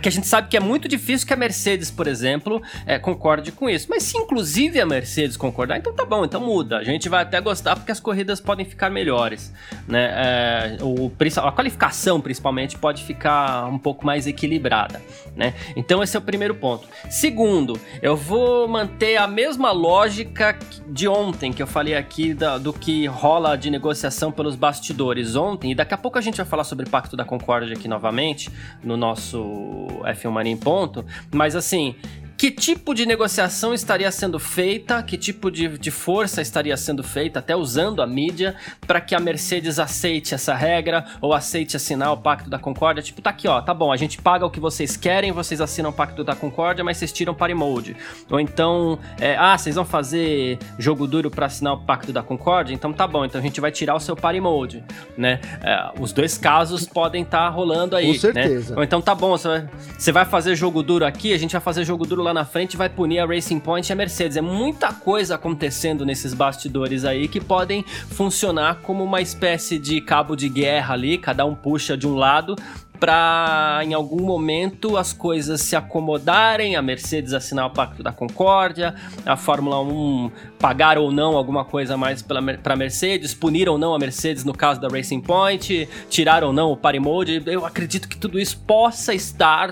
Que 0.00 0.08
a 0.08 0.12
gente 0.12 0.28
sabe 0.28 0.48
que 0.48 0.56
é 0.56 0.60
muito 0.60 0.86
difícil 0.86 1.26
que 1.26 1.32
a 1.32 1.36
Mercedes, 1.36 1.90
por 1.90 2.06
exemplo, 2.06 2.62
é, 2.86 3.00
concorde 3.00 3.50
com 3.50 3.68
isso. 3.68 3.88
Mas 3.90 4.04
se 4.04 4.16
inclusive 4.16 4.80
a 4.80 4.86
Mercedes 4.86 5.36
concordar, 5.36 5.76
então 5.76 5.92
tá 5.92 6.04
bom, 6.04 6.24
então 6.24 6.40
muda. 6.40 6.78
A 6.78 6.84
gente 6.84 7.08
vai 7.08 7.22
até 7.22 7.40
gostar 7.40 7.74
porque 7.74 7.90
as 7.90 7.98
corridas 7.98 8.40
podem 8.40 8.64
ficar 8.64 8.90
melhores. 8.90 9.52
Né? 9.88 10.04
É, 10.14 10.78
o, 10.82 11.10
a 11.42 11.50
qualificação, 11.50 12.20
principalmente, 12.20 12.78
pode 12.78 13.02
ficar 13.02 13.66
um 13.66 13.78
pouco 13.78 14.06
mais 14.06 14.28
equilibrada. 14.28 15.02
Né? 15.34 15.52
Então 15.74 16.00
esse 16.00 16.16
é 16.16 16.18
o 16.20 16.22
primeiro 16.22 16.54
ponto. 16.54 16.86
Segundo, 17.10 17.78
eu 18.00 18.16
vou 18.16 18.68
manter 18.68 19.16
a 19.16 19.26
mesma 19.26 19.72
lógica 19.72 20.56
de 20.86 21.08
ontem 21.08 21.52
que 21.52 21.60
eu 21.60 21.66
falei 21.66 21.96
aqui 21.96 22.32
da, 22.32 22.56
do 22.56 22.72
que 22.72 23.06
rola 23.06 23.56
de 23.56 23.68
negociação 23.68 24.30
pelos 24.30 24.54
bastidores 24.54 25.34
ontem. 25.34 25.72
E 25.72 25.74
daqui 25.74 25.92
a 25.92 25.98
pouco 25.98 26.18
a 26.18 26.20
gente 26.20 26.36
vai 26.36 26.46
falar 26.46 26.62
sobre 26.62 26.86
o 26.86 26.88
Pacto 26.88 27.16
da 27.16 27.24
Concórdia 27.24 27.74
aqui 27.74 27.88
novamente, 27.88 28.48
no 28.80 28.96
nosso 28.96 29.23
nosso 29.24 29.88
F1 30.04 30.30
Mania 30.30 30.52
em 30.52 30.56
ponto, 30.56 31.04
mas 31.32 31.56
assim, 31.56 31.94
que 32.36 32.50
tipo 32.50 32.94
de 32.94 33.06
negociação 33.06 33.72
estaria 33.72 34.10
sendo 34.10 34.38
feita, 34.38 35.02
que 35.02 35.16
tipo 35.16 35.50
de, 35.50 35.78
de 35.78 35.90
força 35.90 36.42
estaria 36.42 36.76
sendo 36.76 37.02
feita, 37.02 37.38
até 37.38 37.54
usando 37.54 38.02
a 38.02 38.06
mídia, 38.06 38.56
para 38.86 39.00
que 39.00 39.14
a 39.14 39.20
Mercedes 39.20 39.78
aceite 39.78 40.34
essa 40.34 40.54
regra 40.54 41.04
ou 41.20 41.32
aceite 41.32 41.76
assinar 41.76 42.12
o 42.12 42.16
Pacto 42.16 42.50
da 42.50 42.58
Concórdia? 42.58 43.02
Tipo, 43.02 43.22
tá 43.22 43.30
aqui, 43.30 43.46
ó, 43.46 43.60
tá 43.60 43.72
bom, 43.72 43.92
a 43.92 43.96
gente 43.96 44.20
paga 44.20 44.44
o 44.44 44.50
que 44.50 44.60
vocês 44.60 44.96
querem, 44.96 45.32
vocês 45.32 45.60
assinam 45.60 45.90
o 45.90 45.92
Pacto 45.92 46.24
da 46.24 46.34
Concórdia, 46.34 46.84
mas 46.84 46.96
vocês 46.96 47.12
tiram 47.12 47.34
Party 47.34 47.54
Mode. 47.54 47.96
Ou 48.30 48.40
então, 48.40 48.98
é, 49.20 49.36
ah, 49.36 49.56
vocês 49.56 49.76
vão 49.76 49.84
fazer 49.84 50.58
jogo 50.78 51.06
duro 51.06 51.30
para 51.30 51.46
assinar 51.46 51.74
o 51.74 51.78
Pacto 51.78 52.12
da 52.12 52.22
Concórdia? 52.22 52.74
Então 52.74 52.92
tá 52.92 53.06
bom, 53.06 53.24
então 53.24 53.40
a 53.40 53.42
gente 53.42 53.60
vai 53.60 53.70
tirar 53.70 53.94
o 53.94 54.00
seu 54.00 54.16
Mode, 54.40 54.82
né? 55.16 55.40
É, 55.62 55.92
os 56.00 56.12
dois 56.12 56.36
casos 56.36 56.86
podem 56.86 57.22
estar 57.22 57.44
tá 57.44 57.48
rolando 57.48 57.94
aí, 57.94 58.14
Com 58.14 58.20
certeza. 58.20 58.70
Né? 58.70 58.78
Ou 58.78 58.82
então 58.82 59.00
tá 59.00 59.14
bom, 59.14 59.36
você 59.36 59.48
vai, 59.48 59.68
você 59.98 60.12
vai 60.12 60.24
fazer 60.24 60.56
jogo 60.56 60.82
duro 60.82 61.04
aqui, 61.04 61.32
a 61.32 61.38
gente 61.38 61.52
vai 61.52 61.60
fazer 61.60 61.84
jogo 61.84 62.04
duro 62.04 62.23
lá 62.24 62.34
na 62.34 62.44
frente 62.44 62.76
vai 62.76 62.88
punir 62.88 63.20
a 63.20 63.26
Racing 63.26 63.60
Point 63.60 63.88
e 63.88 63.92
a 63.92 63.96
Mercedes. 63.96 64.36
É 64.36 64.40
muita 64.40 64.92
coisa 64.92 65.36
acontecendo 65.36 66.04
nesses 66.04 66.34
bastidores 66.34 67.04
aí 67.04 67.28
que 67.28 67.40
podem 67.40 67.84
funcionar 67.84 68.80
como 68.82 69.04
uma 69.04 69.20
espécie 69.20 69.78
de 69.78 70.00
cabo 70.00 70.34
de 70.34 70.48
guerra 70.48 70.94
ali, 70.94 71.18
cada 71.18 71.44
um 71.44 71.54
puxa 71.54 71.96
de 71.96 72.06
um 72.06 72.14
lado 72.14 72.56
para 72.98 73.80
em 73.84 73.92
algum 73.92 74.24
momento 74.24 74.96
as 74.96 75.12
coisas 75.12 75.60
se 75.60 75.76
acomodarem, 75.76 76.74
a 76.74 76.80
Mercedes 76.80 77.34
assinar 77.34 77.66
o 77.66 77.70
Pacto 77.70 78.02
da 78.02 78.12
Concórdia, 78.12 78.94
a 79.26 79.36
Fórmula 79.36 79.80
1 79.82 80.30
pagar 80.58 80.96
ou 80.96 81.12
não 81.12 81.36
alguma 81.36 81.64
coisa 81.64 81.96
mais 81.96 82.22
para 82.22 82.38
a 82.38 82.76
Mercedes, 82.76 83.34
punir 83.34 83.68
ou 83.68 83.76
não 83.76 83.94
a 83.94 83.98
Mercedes 83.98 84.44
no 84.44 84.54
caso 84.54 84.80
da 84.80 84.88
Racing 84.88 85.20
Point, 85.20 85.86
tirar 86.08 86.42
ou 86.42 86.52
não 86.52 86.72
o 86.72 86.76
Party 86.76 86.98
Mode. 86.98 87.42
Eu 87.44 87.66
acredito 87.66 88.08
que 88.08 88.16
tudo 88.16 88.40
isso 88.40 88.58
possa 88.66 89.12
estar 89.12 89.70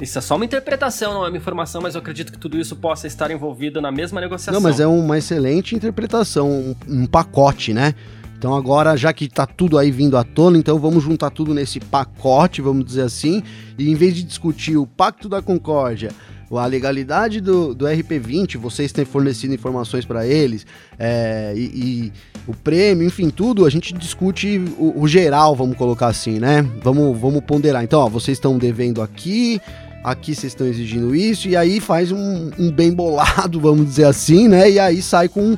isso 0.00 0.18
é 0.18 0.20
só 0.20 0.36
uma 0.36 0.44
interpretação, 0.44 1.12
não 1.12 1.26
é 1.26 1.28
uma 1.28 1.36
informação, 1.36 1.80
mas 1.82 1.94
eu 1.94 2.00
acredito 2.00 2.32
que 2.32 2.38
tudo 2.38 2.58
isso 2.58 2.76
possa 2.76 3.06
estar 3.06 3.30
envolvido 3.30 3.80
na 3.80 3.90
mesma 3.90 4.20
negociação. 4.20 4.54
Não, 4.54 4.60
mas 4.60 4.78
é 4.78 4.86
uma 4.86 5.18
excelente 5.18 5.74
interpretação, 5.74 6.48
um, 6.50 6.76
um 6.86 7.06
pacote, 7.06 7.74
né? 7.74 7.94
Então 8.38 8.54
agora, 8.54 8.96
já 8.96 9.12
que 9.12 9.28
tá 9.28 9.44
tudo 9.44 9.76
aí 9.76 9.90
vindo 9.90 10.16
à 10.16 10.22
tona, 10.22 10.56
então 10.56 10.78
vamos 10.78 11.02
juntar 11.02 11.30
tudo 11.30 11.52
nesse 11.52 11.80
pacote, 11.80 12.62
vamos 12.62 12.84
dizer 12.84 13.02
assim, 13.02 13.42
e 13.76 13.90
em 13.90 13.96
vez 13.96 14.14
de 14.14 14.22
discutir 14.22 14.76
o 14.76 14.86
Pacto 14.86 15.28
da 15.28 15.42
Concórdia, 15.42 16.12
a 16.56 16.64
legalidade 16.64 17.40
do, 17.40 17.74
do 17.74 17.84
RP20, 17.84 18.56
vocês 18.56 18.92
têm 18.92 19.04
fornecido 19.04 19.52
informações 19.52 20.04
para 20.04 20.24
eles, 20.24 20.64
é, 20.96 21.52
e, 21.56 21.60
e, 21.60 22.12
o 22.46 22.54
prêmio, 22.54 23.06
enfim, 23.06 23.28
tudo, 23.28 23.66
a 23.66 23.70
gente 23.70 23.92
discute 23.92 24.58
o, 24.78 25.02
o, 25.02 25.08
geral, 25.08 25.54
vamos 25.54 25.76
colocar 25.76 26.06
assim, 26.06 26.38
né? 26.38 26.62
Vamos, 26.82 27.18
vamos 27.18 27.42
ponderar. 27.42 27.84
Então, 27.84 28.00
ó, 28.00 28.08
vocês 28.08 28.38
estão 28.38 28.56
devendo 28.56 29.02
aqui, 29.02 29.60
aqui 30.02 30.34
vocês 30.34 30.52
estão 30.52 30.66
exigindo 30.66 31.14
isso, 31.14 31.48
e 31.48 31.56
aí 31.56 31.80
faz 31.80 32.12
um, 32.12 32.50
um 32.58 32.70
bem 32.70 32.92
bolado, 32.92 33.60
vamos 33.60 33.86
dizer 33.86 34.04
assim, 34.04 34.48
né? 34.48 34.70
E 34.70 34.78
aí 34.78 35.02
sai 35.02 35.28
com 35.28 35.56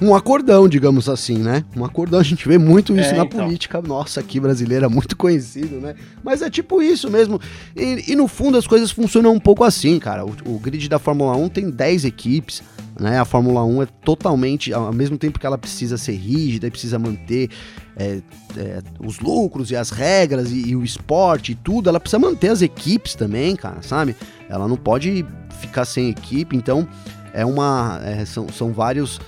um 0.00 0.14
acordão, 0.14 0.66
digamos 0.66 1.08
assim, 1.08 1.38
né? 1.38 1.64
Um 1.76 1.84
acordão, 1.84 2.18
a 2.18 2.22
gente 2.22 2.48
vê 2.48 2.56
muito 2.56 2.98
isso 2.98 3.10
é, 3.10 3.18
na 3.18 3.24
então. 3.24 3.44
política 3.44 3.82
nossa 3.82 4.20
aqui 4.20 4.40
brasileira, 4.40 4.88
muito 4.88 5.16
conhecido, 5.16 5.78
né? 5.78 5.94
Mas 6.24 6.40
é 6.40 6.48
tipo 6.48 6.82
isso 6.82 7.10
mesmo. 7.10 7.38
E, 7.76 8.12
e 8.12 8.16
no 8.16 8.26
fundo 8.26 8.56
as 8.56 8.66
coisas 8.66 8.90
funcionam 8.90 9.32
um 9.32 9.40
pouco 9.40 9.62
assim, 9.62 9.98
cara. 9.98 10.24
O, 10.24 10.34
o, 10.46 10.58
grid 10.58 10.88
da 10.88 10.98
Fórmula 10.98 11.36
1 11.36 11.48
tem 11.50 11.70
10 11.70 12.06
equipes, 12.06 12.62
né? 12.98 13.20
A 13.20 13.24
Fórmula 13.26 13.62
1 13.64 13.82
é 13.82 13.86
totalmente, 13.86 14.72
ao 14.72 14.92
mesmo 14.92 15.18
tempo 15.18 15.38
que 15.38 15.46
ela 15.46 15.58
precisa 15.58 15.98
ser 15.98 16.14
rígida 16.14 16.66
e 16.66 16.70
precisa 16.70 16.98
manter 16.98 17.50
é, 17.96 18.22
é, 18.56 18.82
os 18.98 19.20
lucros 19.20 19.70
e 19.70 19.76
as 19.76 19.90
regras 19.90 20.50
e, 20.50 20.68
e 20.68 20.76
o 20.76 20.82
esporte 20.82 21.52
e 21.52 21.54
tudo, 21.54 21.90
ela 21.90 22.00
precisa 22.00 22.18
manter 22.18 22.48
as 22.48 22.62
equipes 22.62 23.14
também, 23.14 23.54
cara, 23.54 23.82
sabe? 23.82 24.16
Ela 24.48 24.66
não 24.66 24.76
pode 24.76 25.26
ficar 25.60 25.84
sem 25.84 26.08
equipe, 26.08 26.56
então 26.56 26.88
é 27.34 27.44
uma. 27.44 28.00
É, 28.02 28.24
são, 28.24 28.48
são 28.48 28.72
vários 28.72 29.20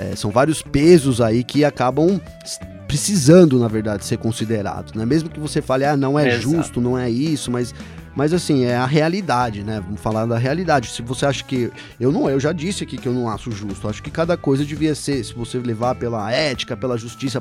é, 0.00 0.16
são 0.16 0.30
vários 0.30 0.62
pesos 0.62 1.20
aí 1.20 1.44
que 1.44 1.64
acabam 1.64 2.20
precisando, 2.88 3.58
na 3.58 3.68
verdade, 3.68 4.04
ser 4.04 4.16
considerados, 4.16 4.94
né? 4.94 5.04
Mesmo 5.04 5.28
que 5.28 5.38
você 5.38 5.60
fale, 5.60 5.84
ah, 5.84 5.96
não 5.96 6.18
é 6.18 6.28
Exato. 6.28 6.42
justo, 6.42 6.80
não 6.80 6.98
é 6.98 7.08
isso, 7.08 7.50
mas 7.50 7.74
mas 8.14 8.32
assim, 8.32 8.64
é 8.64 8.76
a 8.76 8.86
realidade, 8.86 9.62
né? 9.62 9.80
Vamos 9.80 10.00
falar 10.00 10.26
da 10.26 10.36
realidade. 10.36 10.90
Se 10.90 11.00
você 11.00 11.26
acha 11.26 11.44
que. 11.44 11.70
Eu 11.98 12.10
não, 12.10 12.28
eu 12.28 12.40
já 12.40 12.52
disse 12.52 12.82
aqui 12.82 12.98
que 12.98 13.06
eu 13.06 13.12
não 13.12 13.28
acho 13.30 13.52
justo. 13.52 13.88
acho 13.88 14.02
que 14.02 14.10
cada 14.10 14.36
coisa 14.36 14.64
devia 14.64 14.94
ser, 14.94 15.24
se 15.24 15.32
você 15.32 15.58
levar 15.58 15.94
pela 15.94 16.30
ética, 16.32 16.76
pela 16.76 16.98
justiça 16.98 17.40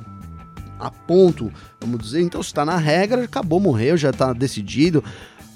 a 0.79 0.91
ponto, 0.91 1.51
vamos 1.81 1.99
dizer, 1.99 2.21
então 2.21 2.41
se 2.41 2.53
tá 2.53 2.63
na 2.63 2.77
regra, 2.77 3.23
acabou, 3.23 3.59
morreu, 3.59 3.97
já 3.97 4.13
tá 4.13 4.31
decidido. 4.31 5.03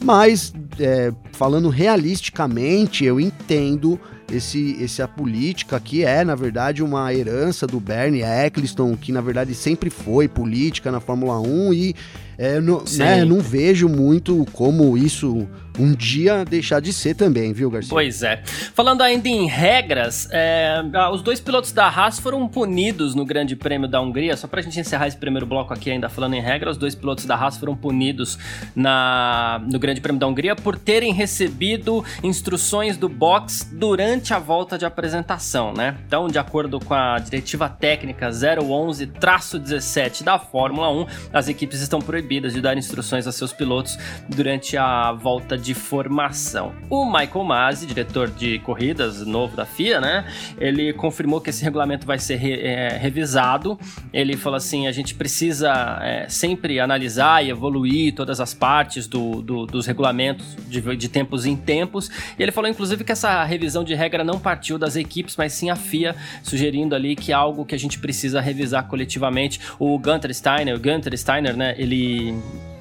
Mas, 0.03 0.51
é, 0.79 1.13
falando 1.31 1.69
realisticamente, 1.69 3.05
eu 3.05 3.19
entendo 3.19 3.99
esse, 4.31 4.77
esse 4.81 5.01
a 5.01 5.07
política 5.07 5.79
que 5.79 6.03
é, 6.03 6.23
na 6.23 6.35
verdade, 6.35 6.83
uma 6.83 7.13
herança 7.13 7.67
do 7.67 7.79
Bernie 7.79 8.23
Eccleston, 8.23 8.95
que 8.95 9.11
na 9.11 9.21
verdade 9.21 9.53
sempre 9.53 9.89
foi 9.89 10.27
política 10.27 10.91
na 10.91 10.99
Fórmula 10.99 11.39
1 11.39 11.73
e 11.73 11.95
é, 12.37 12.59
no, 12.59 12.83
né, 12.97 13.23
não 13.25 13.39
vejo 13.39 13.87
muito 13.87 14.45
como 14.53 14.97
isso 14.97 15.47
um 15.79 15.93
dia 15.93 16.45
deixar 16.45 16.79
de 16.79 16.93
ser 16.93 17.15
também, 17.15 17.51
viu, 17.51 17.69
Garcia? 17.69 17.89
Pois 17.89 18.21
é. 18.21 18.43
Falando 18.45 19.01
ainda 19.01 19.27
em 19.27 19.47
regras, 19.47 20.27
é, 20.31 20.83
os 21.11 21.21
dois 21.23 21.39
pilotos 21.39 21.71
da 21.71 21.87
Haas 21.87 22.19
foram 22.19 22.47
punidos 22.47 23.15
no 23.15 23.25
Grande 23.25 23.55
Prêmio 23.55 23.87
da 23.87 23.99
Hungria. 23.99 24.37
Só 24.37 24.47
pra 24.47 24.61
gente 24.61 24.79
encerrar 24.79 25.07
esse 25.07 25.17
primeiro 25.17 25.47
bloco 25.47 25.73
aqui, 25.73 25.89
ainda 25.89 26.09
falando 26.09 26.35
em 26.35 26.41
regras, 26.41 26.75
os 26.75 26.79
dois 26.79 26.93
pilotos 26.93 27.25
da 27.25 27.35
Haas 27.35 27.57
foram 27.57 27.75
punidos 27.75 28.37
na, 28.75 29.59
no 29.71 29.79
Grande 29.79 29.99
Prêmio 29.99 30.19
da 30.19 30.27
Hungria 30.27 30.55
por 30.55 30.77
terem 30.77 31.11
recebido 31.11 32.05
instruções 32.21 32.95
do 32.97 33.09
box 33.09 33.67
durante 33.73 34.31
a 34.33 34.39
volta 34.39 34.77
de 34.77 34.85
apresentação, 34.85 35.73
né? 35.73 35.97
Então, 36.05 36.27
de 36.27 36.37
acordo 36.37 36.79
com 36.79 36.93
a 36.93 37.17
diretiva 37.17 37.67
técnica 37.67 38.29
011-17 38.29 40.23
da 40.23 40.37
Fórmula 40.37 40.91
1, 40.91 41.07
as 41.31 41.47
equipes 41.47 41.81
estão 41.81 41.99
proibidas 41.99 42.22
proibidas 42.23 42.53
de 42.53 42.61
dar 42.61 42.77
instruções 42.77 43.27
a 43.27 43.31
seus 43.31 43.51
pilotos 43.51 43.97
durante 44.29 44.77
a 44.77 45.11
volta 45.11 45.57
de 45.57 45.73
formação. 45.73 46.73
O 46.89 47.05
Michael 47.05 47.43
Masi, 47.43 47.85
diretor 47.85 48.29
de 48.29 48.59
corridas 48.59 49.25
novo 49.25 49.55
da 49.55 49.65
FIA, 49.65 49.99
né? 49.99 50.25
Ele 50.57 50.93
confirmou 50.93 51.41
que 51.41 51.49
esse 51.49 51.63
regulamento 51.63 52.07
vai 52.07 52.17
ser 52.17 52.35
re, 52.35 52.53
é, 52.53 52.97
revisado. 52.97 53.77
Ele 54.13 54.37
falou 54.37 54.57
assim: 54.57 54.87
a 54.87 54.91
gente 54.91 55.13
precisa 55.13 55.99
é, 56.01 56.27
sempre 56.29 56.79
analisar 56.79 57.43
e 57.43 57.49
evoluir 57.49 58.15
todas 58.15 58.39
as 58.39 58.53
partes 58.53 59.05
do, 59.05 59.41
do, 59.41 59.65
dos 59.65 59.85
regulamentos 59.85 60.55
de, 60.67 60.81
de 60.95 61.09
tempos 61.09 61.45
em 61.45 61.55
tempos. 61.55 62.09
E 62.39 62.43
ele 62.43 62.51
falou, 62.51 62.69
inclusive, 62.69 63.03
que 63.03 63.11
essa 63.11 63.43
revisão 63.43 63.83
de 63.83 63.93
regra 63.93 64.23
não 64.23 64.39
partiu 64.39 64.77
das 64.77 64.95
equipes, 64.95 65.35
mas 65.35 65.53
sim 65.53 65.69
a 65.69 65.75
FIA, 65.75 66.15
sugerindo 66.41 66.95
ali 66.95 67.15
que 67.15 67.31
é 67.31 67.35
algo 67.35 67.65
que 67.65 67.75
a 67.75 67.79
gente 67.79 67.99
precisa 67.99 68.39
revisar 68.39 68.87
coletivamente. 68.87 69.59
O 69.77 69.97
Gunter 69.99 70.33
Steiner, 70.33 70.75
o 70.75 70.79
Gunter 70.79 71.17
Steiner, 71.17 71.55
né? 71.55 71.75
Ele 71.77 72.12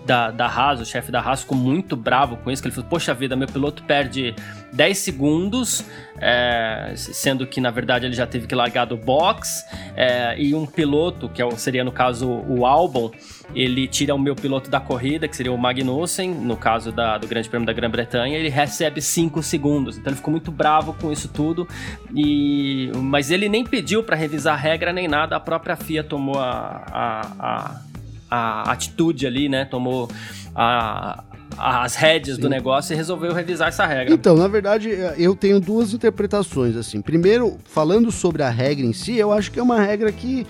da, 0.04 0.30
da 0.30 0.46
Haas, 0.46 0.80
o 0.80 0.84
chefe 0.84 1.12
da 1.12 1.20
Haas, 1.20 1.42
ficou 1.42 1.56
muito 1.56 1.96
bravo 1.96 2.36
com 2.36 2.50
isso, 2.50 2.60
que 2.60 2.68
ele 2.68 2.74
falou, 2.74 2.90
poxa 2.90 3.14
vida, 3.14 3.36
meu 3.36 3.46
piloto 3.46 3.82
perde 3.84 4.34
10 4.72 4.98
segundos, 4.98 5.84
é, 6.18 6.92
sendo 6.96 7.46
que, 7.46 7.60
na 7.60 7.70
verdade, 7.70 8.06
ele 8.06 8.14
já 8.14 8.26
teve 8.26 8.46
que 8.46 8.54
largar 8.54 8.84
do 8.84 8.96
box, 8.96 9.64
é, 9.96 10.34
e 10.38 10.54
um 10.54 10.66
piloto, 10.66 11.28
que 11.28 11.42
é 11.42 11.50
seria, 11.52 11.84
no 11.84 11.92
caso, 11.92 12.28
o 12.28 12.66
Albon, 12.66 13.10
ele 13.54 13.86
tira 13.86 14.14
o 14.14 14.18
meu 14.18 14.34
piloto 14.34 14.70
da 14.70 14.80
corrida, 14.80 15.28
que 15.28 15.36
seria 15.36 15.52
o 15.52 15.58
Magnussen, 15.58 16.34
no 16.34 16.56
caso 16.56 16.90
da, 16.90 17.18
do 17.18 17.28
Grande 17.28 17.48
Prêmio 17.48 17.66
da 17.66 17.72
Grã-Bretanha, 17.72 18.36
ele 18.36 18.48
recebe 18.48 19.00
5 19.00 19.42
segundos. 19.42 19.98
Então 19.98 20.10
ele 20.10 20.16
ficou 20.16 20.32
muito 20.32 20.50
bravo 20.50 20.94
com 20.94 21.12
isso 21.12 21.28
tudo, 21.28 21.68
e 22.14 22.90
mas 22.96 23.30
ele 23.30 23.48
nem 23.48 23.62
pediu 23.62 24.02
para 24.02 24.16
revisar 24.16 24.54
a 24.54 24.56
regra 24.56 24.92
nem 24.92 25.06
nada, 25.06 25.36
a 25.36 25.40
própria 25.40 25.76
FIA 25.76 26.02
tomou 26.02 26.38
a, 26.38 26.82
a, 26.88 27.20
a 27.38 27.91
a 28.32 28.72
atitude 28.72 29.26
ali, 29.26 29.46
né? 29.46 29.66
Tomou 29.66 30.08
a, 30.54 31.22
as 31.58 31.94
rédeas 31.94 32.36
Sim. 32.36 32.42
do 32.42 32.48
negócio 32.48 32.94
e 32.94 32.96
resolveu 32.96 33.34
revisar 33.34 33.68
essa 33.68 33.84
regra. 33.84 34.14
Então, 34.14 34.34
na 34.34 34.48
verdade, 34.48 34.88
eu 35.18 35.36
tenho 35.36 35.60
duas 35.60 35.92
interpretações, 35.92 36.74
assim. 36.76 37.02
Primeiro, 37.02 37.58
falando 37.64 38.10
sobre 38.10 38.42
a 38.42 38.48
regra 38.48 38.86
em 38.86 38.92
si, 38.94 39.16
eu 39.16 39.32
acho 39.32 39.50
que 39.50 39.58
é 39.58 39.62
uma 39.62 39.80
regra 39.80 40.10
que 40.10 40.46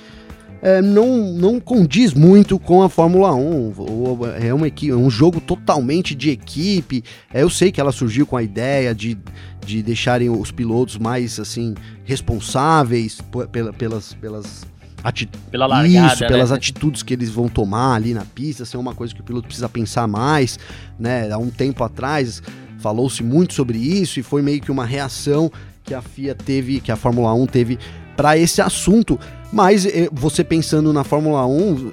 é, 0.63 0.81
não, 0.81 1.33
não 1.33 1.59
condiz 1.59 2.15
muito 2.15 2.57
com 2.57 2.83
a 2.83 2.89
Fórmula 2.89 3.35
1. 3.35 3.73
É, 4.41 4.55
uma 4.55 4.69
equipe, 4.69 4.93
é 4.93 4.97
um 4.97 5.11
jogo 5.11 5.41
totalmente 5.41 6.15
de 6.15 6.31
equipe. 6.31 7.03
É, 7.35 7.43
eu 7.43 7.51
sei 7.51 7.73
que 7.73 7.81
ela 7.81 7.91
surgiu 7.91 8.25
com 8.25 8.37
a 8.37 8.45
ideia 8.45 8.95
de, 8.95 9.19
de 9.67 9.83
deixarem 9.83 10.31
os 10.31 10.53
pilotos 10.53 10.99
mais 10.99 11.41
assim 11.41 11.75
responsáveis 12.05 13.19
pelas, 13.77 14.15
pelas 14.15 14.72
Ati 15.03 15.29
Pela 15.51 15.67
largada, 15.67 16.15
Isso, 16.15 16.27
pelas 16.27 16.51
né? 16.51 16.57
atitudes 16.57 17.03
que 17.03 17.13
eles 17.13 17.31
vão 17.31 17.49
tomar 17.49 17.95
ali 17.95 18.15
na 18.15 18.25
pista, 18.25 18.65
ser 18.65 18.77
uma 18.77 18.95
coisa 18.95 19.15
que 19.15 19.21
o 19.21 19.25
piloto 19.25 19.47
precisa 19.47 19.69
pensar 19.69 20.07
mais, 20.07 20.59
né? 20.99 21.31
Há 21.31 21.39
um 21.39 21.51
tempo 21.51 21.83
atrás 21.83 22.43
falou-se 22.79 23.23
muito 23.23 23.55
sobre 23.55 23.79
isso 23.79 24.19
e 24.19 24.23
foi 24.23 24.43
meio 24.43 24.61
que 24.61 24.71
uma 24.71 24.85
reação 24.85 25.51
que 25.85 25.95
a 25.95 26.03
FIA 26.03 26.35
teve, 26.35 26.81
que 26.81 26.91
a 26.91 26.97
Fórmula 26.97 27.33
1 27.33 27.47
teve 27.47 27.79
para 28.17 28.37
esse 28.37 28.61
assunto. 28.61 29.19
Mas 29.53 29.85
eh, 29.85 30.09
você 30.11 30.43
pensando 30.43 30.93
na 30.95 31.05
Fórmula 31.05 31.47
1, 31.47 31.93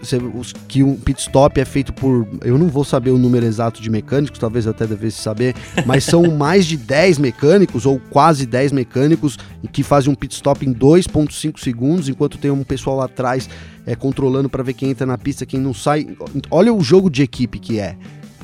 que 0.67 0.81
um 0.81 0.95
pit 0.95 1.19
stop 1.19 1.59
é 1.59 1.65
feito 1.65 1.91
por. 1.91 2.25
Eu 2.41 2.57
não 2.57 2.67
vou 2.67 2.85
saber 2.85 3.09
o 3.09 3.17
número 3.17 3.45
exato 3.45 3.81
de 3.81 3.89
mecânicos, 3.89 4.39
talvez 4.39 4.65
até 4.65 4.87
devesse 4.87 5.21
saber, 5.21 5.53
mas 5.85 6.05
são 6.05 6.23
mais 6.31 6.65
de 6.65 6.77
10 6.77 7.17
mecânicos, 7.17 7.85
ou 7.85 7.99
quase 8.09 8.45
10 8.45 8.71
mecânicos, 8.71 9.37
que 9.73 9.83
fazem 9.83 10.09
um 10.11 10.15
pit 10.15 10.33
stop 10.33 10.65
em 10.65 10.73
2,5 10.73 11.59
segundos, 11.59 12.07
enquanto 12.07 12.37
tem 12.37 12.49
um 12.49 12.63
pessoal 12.63 12.95
lá 12.95 13.05
atrás 13.05 13.49
é, 13.85 13.93
controlando 13.93 14.47
para 14.47 14.63
ver 14.63 14.73
quem 14.73 14.91
entra 14.91 15.05
na 15.05 15.17
pista, 15.17 15.45
quem 15.45 15.59
não 15.59 15.73
sai. 15.73 16.07
Olha 16.49 16.73
o 16.73 16.81
jogo 16.81 17.09
de 17.09 17.23
equipe 17.23 17.59
que 17.59 17.77
é. 17.77 17.97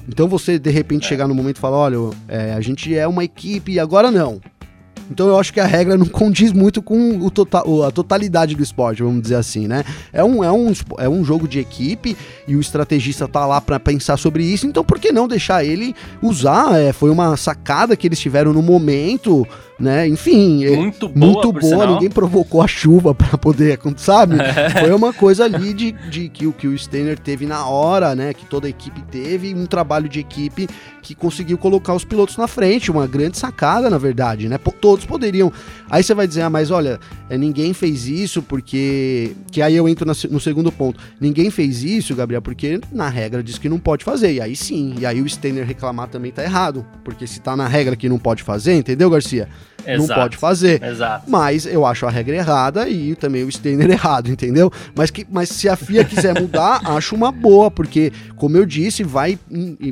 Então 0.10 0.28
você 0.28 0.60
de 0.60 0.70
repente 0.70 1.06
é. 1.06 1.08
chegar 1.08 1.26
no 1.26 1.34
momento 1.34 1.56
e 1.56 1.62
falar: 1.62 1.78
olha, 1.78 1.98
é, 2.28 2.54
a 2.54 2.60
gente 2.60 2.94
é 2.94 3.08
uma 3.08 3.24
equipe 3.24 3.72
e 3.72 3.80
agora 3.80 4.12
não 4.12 4.42
Então 5.10 5.28
eu 5.28 5.40
acho 5.40 5.54
que 5.54 5.60
a 5.60 5.66
regra 5.66 5.98
não 5.98 6.06
condiz 6.06 6.52
muito 6.52 6.82
com 6.82 7.20
o 7.20 7.30
total, 7.30 7.84
a 7.84 7.92
totalidade 7.92 8.56
do 8.56 8.64
esporte, 8.64 9.04
vamos 9.04 9.22
dizer 9.22 9.36
assim, 9.36 9.68
né? 9.68 9.84
É 10.12 10.24
um, 10.24 10.44
é, 10.44 10.52
um, 10.52 10.74
é 10.98 11.10
um 11.10 11.24
jogo 11.24 11.48
de 11.48 11.60
equipe 11.60 12.18
e 12.48 12.56
o 12.56 12.60
estrategista 12.60 13.28
tá 13.28 13.46
lá 13.46 13.62
para 13.62 13.80
pensar 13.80 14.18
sobre 14.18 14.44
isso, 14.44 14.66
então 14.66 14.84
por 14.84 15.00
que 15.00 15.12
não 15.12 15.28
deixar 15.28 15.64
ele 15.64 15.96
usar? 16.22 16.80
É, 16.80 16.92
foi 16.92 17.10
uma 17.10 17.38
sacada 17.38 17.96
que 17.96 18.08
eles 18.08 18.20
tiveram 18.20 18.54
no 18.54 18.62
momento, 18.62 19.48
né? 19.80 20.08
Enfim, 20.08 20.64
é 20.64 20.76
muito 20.76 21.10
boa, 21.10 21.32
muito 21.32 21.52
boa 21.52 21.86
ninguém 21.88 22.10
provocou 22.10 22.62
a 22.62 22.68
chuva 22.68 23.14
para 23.16 23.38
poder, 23.38 23.80
sabe? 23.98 24.38
Foi 24.80 24.92
uma 24.94 25.14
coisa 25.14 25.44
ali 25.46 25.74
de, 25.74 25.92
de 25.92 26.30
que, 26.30 26.50
que 26.54 26.68
o 26.68 26.78
Steiner 26.78 27.20
teve 27.20 27.46
na 27.46 27.68
hora, 27.68 28.16
né? 28.16 28.34
Que 28.34 28.46
toda 28.46 28.68
a 28.68 28.70
equipe 28.70 29.02
teve, 29.04 29.54
um 29.54 29.66
trabalho 29.66 30.08
de 30.08 30.20
equipe 30.20 30.68
que 31.02 31.14
conseguiu 31.14 31.58
colocar 31.58 31.94
os 31.94 32.04
pilotos 32.04 32.36
na 32.38 32.48
frente, 32.48 32.90
uma 32.90 33.06
grande 33.06 33.38
sacada, 33.38 33.90
na 33.90 33.98
verdade, 33.98 34.48
né? 34.50 34.58
Todos 34.82 35.06
poderiam. 35.06 35.52
Aí 35.90 36.04
você 36.04 36.14
vai 36.14 36.28
dizer, 36.28 36.42
ah, 36.42 36.50
mas 36.50 36.72
olha, 36.72 37.00
é, 37.30 37.38
ninguém 37.38 37.74
fez 37.74 38.08
isso 38.08 38.42
porque. 38.42 39.34
Que 39.52 39.62
aí 39.62 39.76
eu 39.76 39.88
entro 39.90 40.06
no 40.06 40.40
segundo 40.40 40.72
ponto. 40.72 41.00
Ninguém 41.20 41.50
fez 41.50 41.84
isso, 41.84 42.16
Gabriel, 42.16 42.42
porque 42.42 42.80
na 42.92 43.10
regra 43.10 43.44
diz 43.44 43.58
que 43.58 43.70
não 43.70 43.80
pode 43.80 44.04
fazer. 44.04 44.34
E 44.34 44.42
aí 44.42 44.56
sim, 44.56 44.96
e 45.00 45.06
aí 45.06 45.22
o 45.22 45.30
Steiner 45.30 45.66
reclamar 45.66 46.08
também 46.08 46.32
tá 46.32 46.44
errado. 46.44 46.86
Porque 47.04 47.28
se 47.28 47.40
tá 47.40 47.56
na 47.56 47.68
regra 47.68 47.96
que 47.96 48.10
não 48.10 48.18
pode 48.18 48.42
fazer, 48.42 48.74
entendeu, 48.74 49.10
Garcia? 49.10 49.48
Exato, 49.88 50.10
não 50.10 50.16
pode 50.16 50.38
fazer. 50.38 50.84
Exato. 50.84 51.30
Mas 51.30 51.66
eu 51.66 51.86
acho 51.86 52.06
a 52.06 52.10
regra 52.10 52.36
errada 52.36 52.90
e 52.90 53.16
também 53.16 53.44
o 53.44 53.52
Steiner 53.52 53.90
errado, 53.92 54.30
entendeu? 54.30 54.72
Mas, 54.96 55.12
que, 55.12 55.26
mas 55.30 55.50
se 55.50 55.70
a 55.70 55.76
FIA 55.76 56.04
quiser 56.04 56.40
mudar, 56.40 56.82
acho 56.96 57.16
uma 57.16 57.32
boa, 57.32 57.70
porque, 57.70 58.12
como 58.36 58.58
eu 58.58 58.66
disse, 58.66 59.04
vai, 59.04 59.38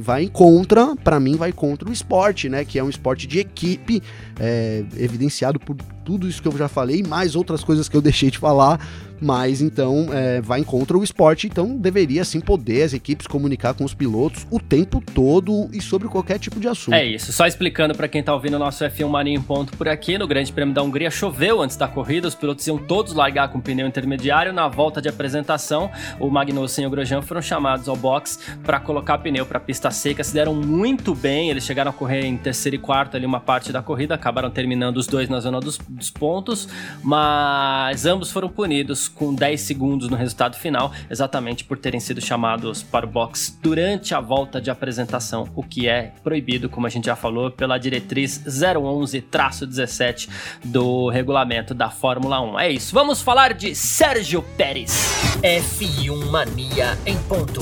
vai 0.02 0.28
contra, 0.28 0.96
para 0.96 1.20
mim, 1.20 1.36
vai 1.36 1.52
contra 1.52 1.88
o 1.88 1.94
esporte, 1.94 2.50
né? 2.50 2.66
Que 2.66 2.80
é 2.80 2.84
um 2.84 2.90
esporte 2.90 3.28
de 3.28 3.40
equipe, 3.40 4.02
é, 4.40 4.84
evidenciado 4.98 5.60
por 5.60 5.76
tudo 6.04 6.28
isso 6.28 6.42
que 6.42 6.48
eu 6.48 6.58
já 6.58 6.68
falei, 6.68 7.04
mais 7.04 7.36
outras 7.36 7.64
coisas 7.64 7.88
que 7.88 7.96
eu 7.96 8.02
deixei 8.04 8.32
de 8.32 8.38
falar 8.38 8.80
mas 9.24 9.62
então 9.62 10.08
é, 10.12 10.42
vai 10.42 10.64
contra 10.64 10.98
o 10.98 11.04
esporte, 11.04 11.48
então 11.48 11.78
deveria 11.78 12.26
sim 12.26 12.42
poder 12.42 12.84
as 12.84 12.94
equipes 12.94 13.26
comunicar 13.26 13.74
com 13.74 13.86
os 13.86 13.94
pilotos 13.94 14.46
o 14.52 14.60
tempo 14.60 15.02
todo 15.14 15.70
e 15.72 15.82
sobre 15.82 16.10
qualquer 16.10 16.38
tipo 16.38 16.60
de 16.60 16.68
assunto. 16.68 16.94
É 16.94 17.06
isso, 17.06 17.32
só 17.32 17.48
explicando 17.48 17.96
para 17.96 18.08
quem 18.08 18.22
tá 18.22 18.34
ouvindo 18.34 18.56
o 18.56 18.60
nosso 18.60 18.84
F1 18.84 19.08
Mania 19.08 19.34
em 19.34 19.42
ponto 19.42 19.78
por 19.78 19.88
aqui, 19.88 20.18
no 20.18 20.28
Grande 20.28 20.52
Prêmio 20.52 20.74
da 20.74 20.84
Hungria 20.84 21.10
choveu 21.10 21.62
antes 21.62 21.78
da 21.78 21.88
corrida, 21.88 22.28
os 22.28 22.36
pilotos 22.36 22.68
iam 22.68 22.78
todos 22.78 23.14
largar 23.14 23.48
com 23.48 23.62
pneu 23.62 23.88
intermediário, 23.88 24.52
na 24.52 24.68
volta 24.68 25.02
de 25.02 25.08
apresentação, 25.08 25.90
o 26.20 26.30
Magnussen 26.30 26.84
e 26.84 26.88
o 26.88 26.90
Grosjean 26.90 27.22
foram 27.22 27.42
chamados 27.42 27.88
ao 27.88 27.96
box 27.96 28.40
para 28.64 28.80
colocar 28.80 29.18
pneu 29.20 29.46
para 29.46 29.60
pista 29.60 29.90
seca, 29.90 30.24
se 30.24 30.34
deram 30.34 30.54
muito 30.54 31.16
bem, 31.16 31.50
eles 31.50 31.64
chegaram 31.64 31.92
a 31.92 31.94
correr 31.94 32.26
em 32.26 32.36
terceiro 32.36 32.76
e 32.76 32.80
quarto 32.80 33.16
ali 33.16 33.26
uma 33.26 33.40
parte 33.40 33.72
da 33.72 33.82
corrida, 33.82 34.16
acabaram 34.16 34.50
terminando 34.50 34.98
os 34.98 35.08
dois 35.08 35.30
na 35.30 35.40
zona 35.40 35.62
dos, 35.62 35.78
dos 35.78 36.12
pontos, 36.12 36.68
mas 37.02 38.06
ambos 38.06 38.30
foram 38.30 38.50
punidos 38.50 39.13
com 39.16 39.34
10 39.34 39.62
segundos 39.62 40.10
no 40.10 40.16
resultado 40.16 40.56
final, 40.58 40.92
exatamente 41.10 41.64
por 41.64 41.78
terem 41.78 42.00
sido 42.00 42.22
chamados 42.22 42.84
para 42.84 43.06
o 43.06 43.10
box 43.10 43.58
durante 43.62 44.14
a 44.14 44.20
volta 44.20 44.62
de 44.62 44.70
apresentação, 44.70 45.50
o 45.56 45.64
que 45.64 45.88
é 45.88 46.14
proibido, 46.24 46.70
como 46.70 46.88
a 46.88 46.90
gente 46.90 47.06
já 47.06 47.16
falou, 47.16 47.52
pela 47.52 47.78
diretriz 47.78 48.44
011-17 48.46 50.30
do 50.64 51.10
regulamento 51.10 51.74
da 51.74 51.90
Fórmula 51.90 52.42
1. 52.42 52.60
É 52.60 52.72
isso, 52.72 52.94
vamos 52.94 53.22
falar 53.22 53.54
de 53.54 53.76
Sérgio 53.76 54.42
Pérez. 54.58 55.12
F1 55.42 56.30
Mania 56.30 56.98
em 57.06 57.18
ponto. 57.24 57.62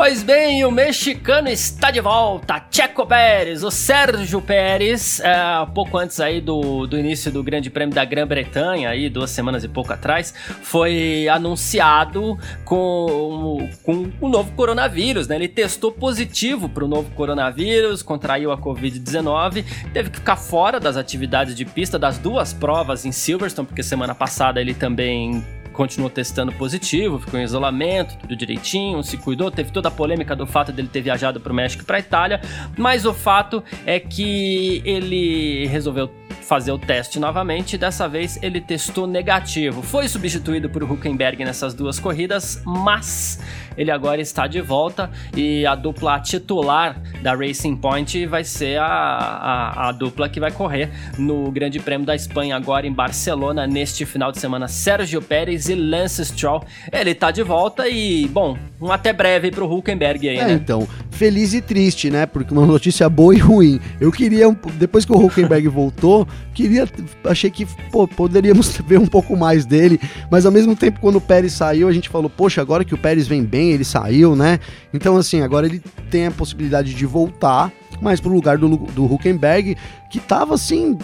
Pois 0.00 0.22
bem, 0.22 0.64
o 0.64 0.70
mexicano 0.70 1.50
está 1.50 1.90
de 1.90 2.00
volta, 2.00 2.64
Checo 2.70 3.04
Pérez, 3.04 3.62
o 3.62 3.70
Sérgio 3.70 4.40
Pérez, 4.40 5.20
é, 5.20 5.34
pouco 5.74 5.98
antes 5.98 6.18
aí 6.20 6.40
do, 6.40 6.86
do 6.86 6.98
início 6.98 7.30
do 7.30 7.42
Grande 7.42 7.68
Prêmio 7.68 7.94
da 7.94 8.02
Grã-Bretanha, 8.02 8.88
aí 8.88 9.10
duas 9.10 9.30
semanas 9.30 9.62
e 9.62 9.68
pouco 9.68 9.92
atrás, 9.92 10.32
foi 10.62 11.28
anunciado 11.28 12.38
com, 12.64 13.68
com 13.82 14.10
o 14.22 14.28
novo 14.30 14.50
coronavírus, 14.52 15.28
né? 15.28 15.36
Ele 15.36 15.48
testou 15.48 15.92
positivo 15.92 16.66
para 16.66 16.82
o 16.82 16.88
novo 16.88 17.10
coronavírus, 17.10 18.02
contraiu 18.02 18.52
a 18.52 18.56
Covid-19, 18.56 19.66
teve 19.92 20.08
que 20.08 20.16
ficar 20.16 20.36
fora 20.36 20.80
das 20.80 20.96
atividades 20.96 21.54
de 21.54 21.66
pista 21.66 21.98
das 21.98 22.16
duas 22.16 22.54
provas 22.54 23.04
em 23.04 23.12
Silverstone, 23.12 23.68
porque 23.68 23.82
semana 23.82 24.14
passada 24.14 24.62
ele 24.62 24.72
também 24.72 25.44
continuou 25.80 26.10
testando 26.10 26.52
positivo, 26.52 27.18
ficou 27.18 27.40
em 27.40 27.42
isolamento, 27.42 28.14
tudo 28.18 28.36
direitinho, 28.36 29.02
se 29.02 29.16
cuidou. 29.16 29.50
Teve 29.50 29.72
toda 29.72 29.88
a 29.88 29.90
polêmica 29.90 30.36
do 30.36 30.46
fato 30.46 30.70
dele 30.70 30.88
ter 30.88 31.00
viajado 31.00 31.40
para 31.40 31.50
o 31.50 31.54
México 31.54 31.82
e 31.82 31.86
para 31.86 31.96
a 31.96 32.00
Itália, 32.00 32.38
mas 32.76 33.06
o 33.06 33.14
fato 33.14 33.64
é 33.86 33.98
que 33.98 34.82
ele 34.84 35.66
resolveu 35.68 36.10
fazer 36.40 36.72
o 36.72 36.78
teste 36.78 37.18
novamente. 37.18 37.78
Dessa 37.78 38.08
vez 38.08 38.38
ele 38.42 38.60
testou 38.60 39.06
negativo. 39.06 39.82
Foi 39.82 40.08
substituído 40.08 40.68
por 40.68 40.82
Huckenberg 40.82 41.44
nessas 41.44 41.74
duas 41.74 41.98
corridas, 41.98 42.62
mas 42.64 43.38
ele 43.76 43.90
agora 43.90 44.20
está 44.20 44.46
de 44.46 44.60
volta 44.60 45.10
e 45.36 45.64
a 45.64 45.74
dupla 45.74 46.18
titular 46.20 47.00
da 47.22 47.34
Racing 47.34 47.76
Point 47.76 48.26
vai 48.26 48.44
ser 48.44 48.78
a, 48.78 48.86
a, 48.86 49.88
a 49.88 49.92
dupla 49.92 50.28
que 50.28 50.40
vai 50.40 50.50
correr 50.50 50.90
no 51.16 51.50
Grande 51.50 51.78
Prêmio 51.78 52.06
da 52.06 52.14
Espanha 52.14 52.56
agora 52.56 52.86
em 52.86 52.92
Barcelona 52.92 53.66
neste 53.66 54.04
final 54.04 54.32
de 54.32 54.38
semana. 54.38 54.68
Sérgio 54.68 55.22
Pérez 55.22 55.68
e 55.68 55.74
Lance 55.74 56.24
Stroll. 56.24 56.64
Ele 56.92 57.10
está 57.10 57.30
de 57.30 57.42
volta 57.42 57.88
e, 57.88 58.26
bom, 58.28 58.58
um 58.80 58.90
até 58.90 59.12
breve 59.12 59.50
para 59.50 59.64
o 59.64 59.78
Huckenberg 59.78 60.28
aí, 60.28 60.38
é, 60.38 60.44
né? 60.44 60.52
Então, 60.52 60.88
feliz 61.20 61.52
e 61.52 61.60
triste, 61.60 62.08
né? 62.08 62.24
Porque 62.24 62.50
uma 62.50 62.64
notícia 62.64 63.06
boa 63.06 63.34
e 63.34 63.38
ruim. 63.38 63.78
Eu 64.00 64.10
queria, 64.10 64.46
depois 64.78 65.04
que 65.04 65.12
o 65.12 65.22
Huckenberg 65.22 65.68
voltou, 65.68 66.26
queria, 66.54 66.88
achei 67.24 67.50
que 67.50 67.66
pô, 67.92 68.08
poderíamos 68.08 68.74
ver 68.88 68.98
um 68.98 69.06
pouco 69.06 69.36
mais 69.36 69.66
dele, 69.66 70.00
mas 70.30 70.46
ao 70.46 70.52
mesmo 70.52 70.74
tempo, 70.74 70.98
quando 70.98 71.16
o 71.16 71.20
Pérez 71.20 71.52
saiu, 71.52 71.88
a 71.88 71.92
gente 71.92 72.08
falou, 72.08 72.30
poxa, 72.30 72.62
agora 72.62 72.86
que 72.86 72.94
o 72.94 72.98
Pérez 72.98 73.28
vem 73.28 73.44
bem, 73.44 73.70
ele 73.70 73.84
saiu, 73.84 74.34
né? 74.34 74.60
Então, 74.94 75.18
assim, 75.18 75.42
agora 75.42 75.66
ele 75.66 75.82
tem 76.10 76.26
a 76.26 76.30
possibilidade 76.30 76.94
de 76.94 77.04
voltar, 77.04 77.70
mas 78.00 78.18
pro 78.18 78.32
lugar 78.32 78.56
do, 78.56 78.78
do 78.78 79.04
Huckenberg, 79.04 79.76
que 80.10 80.20
tava, 80.20 80.54
assim, 80.54 80.96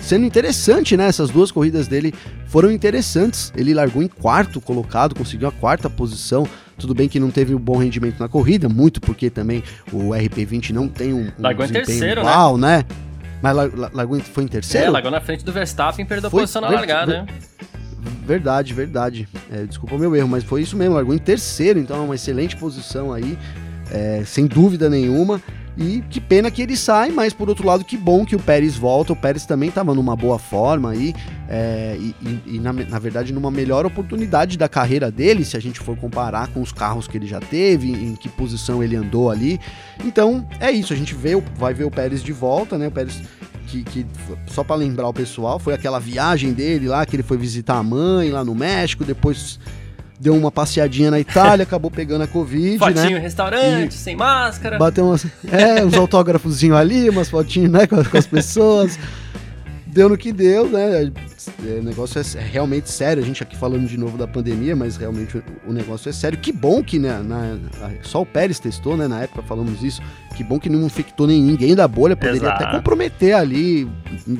sendo 0.00 0.24
interessante, 0.24 0.96
né? 0.96 1.08
Essas 1.08 1.30
duas 1.30 1.50
corridas 1.50 1.88
dele 1.88 2.14
foram 2.46 2.70
interessantes. 2.70 3.52
Ele 3.56 3.74
largou 3.74 4.04
em 4.04 4.08
quarto 4.08 4.60
colocado, 4.60 5.16
conseguiu 5.16 5.48
a 5.48 5.52
quarta 5.52 5.90
posição. 5.90 6.46
Tudo 6.78 6.94
bem 6.94 7.08
que 7.08 7.20
não 7.20 7.30
teve 7.30 7.54
um 7.54 7.58
bom 7.58 7.76
rendimento 7.76 8.18
na 8.18 8.28
corrida, 8.28 8.68
muito 8.68 9.00
porque 9.00 9.30
também 9.30 9.62
o 9.92 10.10
RP20 10.10 10.70
não 10.70 10.88
tem 10.88 11.12
um, 11.12 11.26
um 11.26 11.32
largou 11.38 11.64
em 11.64 11.68
terceiro, 11.68 12.20
igual, 12.20 12.56
né? 12.56 12.78
né? 12.78 12.84
Mas 13.42 13.54
largou, 13.92 14.18
foi 14.20 14.44
em 14.44 14.48
terceiro? 14.48 14.86
É, 14.86 14.90
largou 14.90 15.10
na 15.10 15.20
frente 15.20 15.44
do 15.44 15.52
Verstappen 15.52 16.04
e 16.04 16.08
perdeu 16.08 16.30
foi, 16.30 16.40
posição 16.40 16.62
na 16.62 16.70
largada, 16.70 17.22
né? 17.22 17.26
Verdade, 18.26 18.72
verdade. 18.72 19.28
É, 19.52 19.64
desculpa 19.64 19.94
o 19.94 19.98
meu 19.98 20.14
erro, 20.16 20.28
mas 20.28 20.42
foi 20.42 20.62
isso 20.62 20.76
mesmo. 20.76 20.94
Largou 20.94 21.14
em 21.14 21.18
terceiro, 21.18 21.78
então 21.78 21.96
é 21.96 22.00
uma 22.00 22.14
excelente 22.14 22.56
posição 22.56 23.12
aí, 23.12 23.38
é, 23.90 24.22
sem 24.24 24.46
dúvida 24.46 24.88
nenhuma. 24.88 25.42
E 25.76 26.02
que 26.08 26.20
pena 26.20 26.50
que 26.50 26.62
ele 26.62 26.76
sai, 26.76 27.10
mas 27.10 27.32
por 27.32 27.48
outro 27.48 27.66
lado, 27.66 27.84
que 27.84 27.96
bom 27.96 28.24
que 28.24 28.36
o 28.36 28.38
Pérez 28.38 28.76
volta. 28.76 29.12
O 29.12 29.16
Pérez 29.16 29.44
também 29.44 29.68
estava 29.68 29.92
numa 29.92 30.14
boa 30.14 30.38
forma 30.38 30.90
aí, 30.90 31.12
é, 31.48 31.96
e, 31.98 32.14
e, 32.22 32.56
e 32.56 32.58
na, 32.60 32.72
na, 32.72 32.98
verdade 32.98 33.32
numa 33.32 33.50
melhor 33.50 33.84
oportunidade 33.84 34.56
da 34.56 34.68
carreira 34.68 35.10
dele, 35.10 35.44
se 35.44 35.56
a 35.56 35.60
gente 35.60 35.80
for 35.80 35.96
comparar 35.96 36.48
com 36.48 36.62
os 36.62 36.70
carros 36.70 37.08
que 37.08 37.18
ele 37.18 37.26
já 37.26 37.40
teve, 37.40 37.90
em 37.90 38.14
que 38.14 38.28
posição 38.28 38.82
ele 38.82 38.94
andou 38.94 39.30
ali. 39.30 39.60
Então 40.04 40.46
é 40.60 40.70
isso, 40.70 40.92
a 40.92 40.96
gente 40.96 41.14
vê, 41.14 41.34
vai 41.56 41.74
ver 41.74 41.84
o 41.84 41.90
Pérez 41.90 42.22
de 42.22 42.32
volta, 42.32 42.78
né? 42.78 42.86
O 42.86 42.92
Pérez 42.92 43.20
que, 43.66 43.82
que 43.82 44.06
só 44.46 44.62
para 44.62 44.76
lembrar 44.76 45.08
o 45.08 45.12
pessoal, 45.12 45.58
foi 45.58 45.74
aquela 45.74 45.98
viagem 45.98 46.52
dele 46.52 46.86
lá, 46.86 47.04
que 47.04 47.16
ele 47.16 47.22
foi 47.22 47.36
visitar 47.36 47.78
a 47.78 47.82
mãe 47.82 48.30
lá 48.30 48.44
no 48.44 48.54
México, 48.54 49.04
depois 49.04 49.58
deu 50.24 50.34
uma 50.34 50.50
passeadinha 50.50 51.10
na 51.10 51.20
Itália, 51.20 51.64
acabou 51.64 51.90
pegando 51.90 52.24
a 52.24 52.26
Covid, 52.26 52.78
Fotinho 52.78 53.10
né? 53.10 53.18
em 53.18 53.20
restaurante, 53.20 53.90
e 53.90 53.94
sem 53.94 54.16
máscara. 54.16 54.78
Bateu 54.78 55.04
umas, 55.04 55.26
é, 55.52 55.84
uns 55.84 55.92
autógrafos 55.92 56.64
ali, 56.64 57.10
umas 57.10 57.28
fotinhas, 57.28 57.70
né, 57.70 57.86
com, 57.86 58.02
com 58.02 58.16
as 58.16 58.26
pessoas. 58.26 58.98
deu 59.86 60.08
no 60.08 60.16
que 60.16 60.32
deu, 60.32 60.66
né? 60.66 61.12
É, 61.64 61.80
o 61.80 61.82
negócio 61.82 62.20
é, 62.20 62.22
é, 62.38 62.40
realmente 62.40 62.90
sério. 62.90 63.22
A 63.22 63.26
gente 63.26 63.42
aqui 63.42 63.56
falando 63.56 63.86
de 63.86 63.98
novo 63.98 64.16
da 64.16 64.26
pandemia, 64.26 64.74
mas 64.74 64.96
realmente 64.96 65.42
o, 65.66 65.72
negócio 65.72 66.08
é 66.08 66.12
sério. 66.12 66.38
Que 66.38 66.52
bom 66.52 66.82
que 66.82 66.98
né, 66.98 67.22
na, 67.22 67.58
só 68.02 68.22
o 68.22 68.26
Pérez 68.26 68.58
testou, 68.58 68.96
né? 68.96 69.08
Na 69.08 69.22
época 69.22 69.42
falamos 69.42 69.82
isso. 69.82 70.02
Que 70.36 70.42
bom 70.42 70.58
que 70.58 70.68
não 70.68 70.84
infectou 70.84 71.26
nem 71.26 71.40
ninguém 71.40 71.74
da 71.74 71.86
bolha. 71.86 72.16
Poderia 72.16 72.38
Exato. 72.38 72.64
até 72.64 72.76
comprometer 72.76 73.34
ali, 73.34 73.88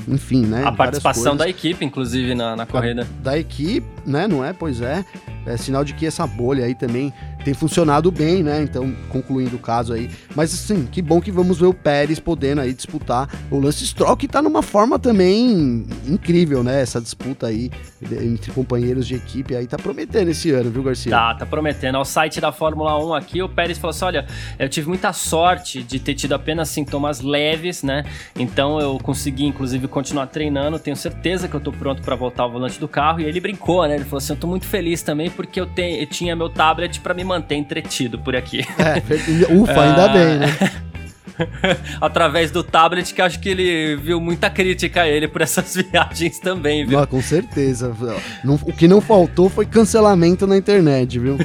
enfim, 0.09 0.45
né? 0.45 0.64
A 0.64 0.73
participação 0.73 1.37
da 1.37 1.49
equipe, 1.49 1.85
inclusive, 1.85 2.35
na, 2.35 2.57
na 2.57 2.67
corrida. 2.67 3.07
Da, 3.23 3.33
da 3.33 3.38
equipe, 3.38 3.87
né? 4.05 4.27
Não 4.27 4.45
é? 4.45 4.53
Pois 4.53 4.81
é. 4.81 5.05
É 5.47 5.57
sinal 5.57 5.85
de 5.85 5.93
que 5.93 6.07
essa 6.07 6.27
bolha 6.27 6.64
aí 6.64 6.75
também 6.75 7.12
tem 7.45 7.53
funcionado 7.53 8.11
bem, 8.11 8.43
né? 8.43 8.62
Então, 8.62 8.93
concluindo 9.11 9.57
o 9.57 9.59
caso 9.59 9.93
aí. 9.93 10.11
Mas 10.35 10.53
assim, 10.55 10.88
que 10.90 11.03
bom 11.03 11.21
que 11.21 11.31
vamos 11.31 11.59
ver 11.59 11.67
o 11.67 11.75
Pérez 11.75 12.19
podendo 12.19 12.62
aí 12.62 12.73
disputar 12.73 13.29
o 13.51 13.59
Lance 13.59 13.87
Stroll, 13.87 14.17
que 14.17 14.27
tá 14.27 14.40
numa 14.40 14.62
forma 14.62 14.99
também 14.99 15.87
incrível, 16.09 16.64
né? 16.64 16.83
Essa 16.94 17.00
disputa 17.00 17.48
aí 17.48 17.72
entre 18.22 18.52
companheiros 18.52 19.04
de 19.04 19.16
equipe 19.16 19.57
aí 19.57 19.66
tá 19.66 19.76
prometendo 19.76 20.28
esse 20.30 20.52
ano, 20.52 20.70
viu, 20.70 20.80
Garcia? 20.80 21.11
Tá, 21.11 21.35
tá 21.35 21.44
prometendo. 21.44 21.96
Ao 21.96 22.04
site 22.04 22.40
da 22.40 22.52
Fórmula 22.52 22.96
1 23.04 23.14
aqui, 23.14 23.42
o 23.42 23.48
Pérez 23.48 23.78
falou 23.78 23.90
assim: 23.90 24.04
olha, 24.04 24.26
eu 24.61 24.68
tive 24.68 24.87
muita 24.87 25.12
sorte 25.12 25.83
de 25.83 25.98
ter 25.98 26.14
tido 26.14 26.35
apenas 26.35 26.68
sintomas 26.68 27.20
leves, 27.20 27.83
né? 27.83 28.04
Então 28.38 28.78
eu 28.78 28.96
consegui, 29.02 29.44
inclusive, 29.44 29.88
continuar 29.88 30.28
treinando. 30.28 30.78
Tenho 30.78 30.96
certeza 30.96 31.48
que 31.48 31.54
eu 31.54 31.61
tô 31.61 31.72
pronto 31.72 32.00
para 32.00 32.14
voltar 32.14 32.44
ao 32.44 32.52
volante 32.52 32.78
do 32.78 32.87
carro. 32.87 33.20
E 33.20 33.24
ele 33.24 33.40
brincou, 33.40 33.85
né? 33.88 33.96
Ele 33.96 34.04
falou 34.04 34.18
assim: 34.18 34.35
eu 34.35 34.38
tô 34.38 34.46
muito 34.46 34.66
feliz 34.66 35.02
também 35.02 35.28
porque 35.30 35.61
eu, 35.61 35.66
tenho, 35.66 36.00
eu 36.00 36.07
tinha 36.07 36.37
meu 36.37 36.48
tablet 36.48 37.00
para 37.00 37.12
me 37.12 37.24
manter 37.24 37.57
entretido 37.57 38.20
por 38.20 38.37
aqui. 38.37 38.61
É, 38.78 39.52
ufa, 39.52 39.83
ainda 39.83 40.09
bem, 40.14 40.38
né? 40.38 40.84
através 42.01 42.51
do 42.51 42.62
tablet, 42.62 43.12
que 43.12 43.20
acho 43.20 43.40
que 43.40 43.49
ele 43.49 43.97
viu 43.97 44.20
muita 44.20 44.49
crítica 44.51 45.03
a 45.03 45.09
ele 45.09 45.29
por 45.29 45.42
essas 45.42 45.75
viagens 45.90 46.38
também, 46.38 46.87
viu? 46.87 46.99
Ah, 46.99 47.07
com 47.07 47.20
certeza. 47.20 47.94
o 48.44 48.73
que 48.73 48.88
não 48.88 49.01
faltou 49.01 49.49
foi 49.49 49.66
cancelamento 49.66 50.47
na 50.47 50.57
internet, 50.57 51.18
viu? 51.18 51.38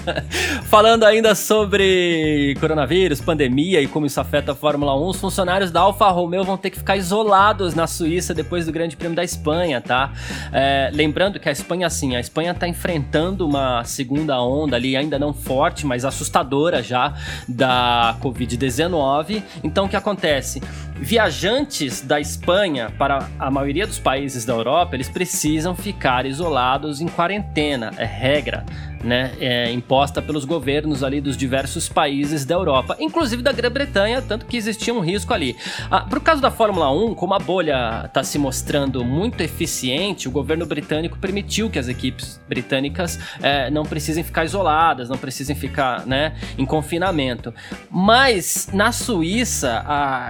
Falando 0.64 1.04
ainda 1.04 1.34
sobre 1.34 2.56
coronavírus, 2.60 3.20
pandemia 3.20 3.80
e 3.80 3.86
como 3.86 4.06
isso 4.06 4.20
afeta 4.20 4.52
a 4.52 4.54
Fórmula 4.54 4.98
1, 4.98 5.08
os 5.08 5.20
funcionários 5.20 5.70
da 5.70 5.80
Alfa 5.80 6.08
Romeo 6.08 6.44
vão 6.44 6.56
ter 6.56 6.70
que 6.70 6.78
ficar 6.78 6.96
isolados 6.96 7.74
na 7.74 7.86
Suíça 7.86 8.34
depois 8.34 8.66
do 8.66 8.72
Grande 8.72 8.96
Prêmio 8.96 9.16
da 9.16 9.24
Espanha, 9.24 9.80
tá? 9.80 10.12
É, 10.52 10.90
lembrando 10.92 11.38
que 11.38 11.48
a 11.48 11.52
Espanha, 11.52 11.86
assim, 11.86 12.16
a 12.16 12.20
Espanha 12.20 12.54
tá 12.54 12.68
enfrentando 12.68 13.46
uma 13.46 13.84
segunda 13.84 14.40
onda 14.40 14.76
ali, 14.76 14.96
ainda 14.96 15.18
não 15.18 15.32
forte, 15.32 15.86
mas 15.86 16.04
assustadora 16.04 16.82
já, 16.82 17.14
da 17.46 18.16
Covid-19 18.22 19.17
então 19.62 19.86
o 19.86 19.88
que 19.88 19.96
acontece? 19.96 20.60
Viajantes 20.96 22.00
da 22.00 22.20
Espanha 22.20 22.92
para 22.98 23.28
a 23.38 23.50
maioria 23.50 23.86
dos 23.86 23.98
países 23.98 24.44
da 24.44 24.52
Europa, 24.52 24.96
eles 24.96 25.08
precisam 25.08 25.74
ficar 25.74 26.26
isolados 26.26 27.00
em 27.00 27.08
quarentena, 27.08 27.92
é 27.96 28.04
regra 28.04 28.64
né, 29.02 29.32
é, 29.40 29.70
imposta 29.72 30.20
pelos 30.20 30.44
governos 30.44 31.02
ali 31.02 31.20
dos 31.20 31.36
diversos 31.36 31.88
países 31.88 32.44
da 32.44 32.54
Europa, 32.54 32.96
inclusive 32.98 33.42
da 33.42 33.52
Grã-Bretanha, 33.52 34.22
tanto 34.22 34.46
que 34.46 34.56
existia 34.56 34.92
um 34.92 35.00
risco 35.00 35.32
ali. 35.32 35.56
Ah, 35.90 36.00
Para 36.00 36.18
o 36.18 36.22
caso 36.22 36.40
da 36.40 36.50
Fórmula 36.50 36.90
1, 36.90 37.14
como 37.14 37.34
a 37.34 37.38
bolha 37.38 38.04
está 38.06 38.22
se 38.22 38.38
mostrando 38.38 39.04
muito 39.04 39.40
eficiente, 39.40 40.28
o 40.28 40.30
governo 40.30 40.66
britânico 40.66 41.18
permitiu 41.18 41.70
que 41.70 41.78
as 41.78 41.88
equipes 41.88 42.40
britânicas 42.48 43.18
é, 43.42 43.70
não 43.70 43.84
precisem 43.84 44.24
ficar 44.24 44.44
isoladas, 44.44 45.08
não 45.08 45.18
precisem 45.18 45.54
ficar 45.54 46.06
né, 46.06 46.34
em 46.56 46.64
confinamento. 46.64 47.54
Mas 47.90 48.68
na 48.72 48.92
Suíça, 48.92 49.82
a, 49.86 50.28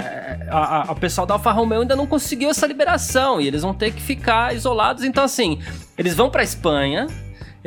a, 0.50 0.88
a, 0.88 0.92
o 0.92 0.96
pessoal 0.96 1.26
da 1.26 1.34
Alfa 1.34 1.50
Romeo 1.52 1.82
ainda 1.82 1.96
não 1.96 2.06
conseguiu 2.06 2.50
essa 2.50 2.66
liberação 2.66 3.40
e 3.40 3.46
eles 3.46 3.62
vão 3.62 3.74
ter 3.74 3.92
que 3.92 4.02
ficar 4.02 4.54
isolados. 4.54 5.04
Então, 5.04 5.24
assim, 5.24 5.58
eles 5.96 6.14
vão 6.14 6.30
para 6.30 6.42
a 6.42 6.44
Espanha 6.44 7.06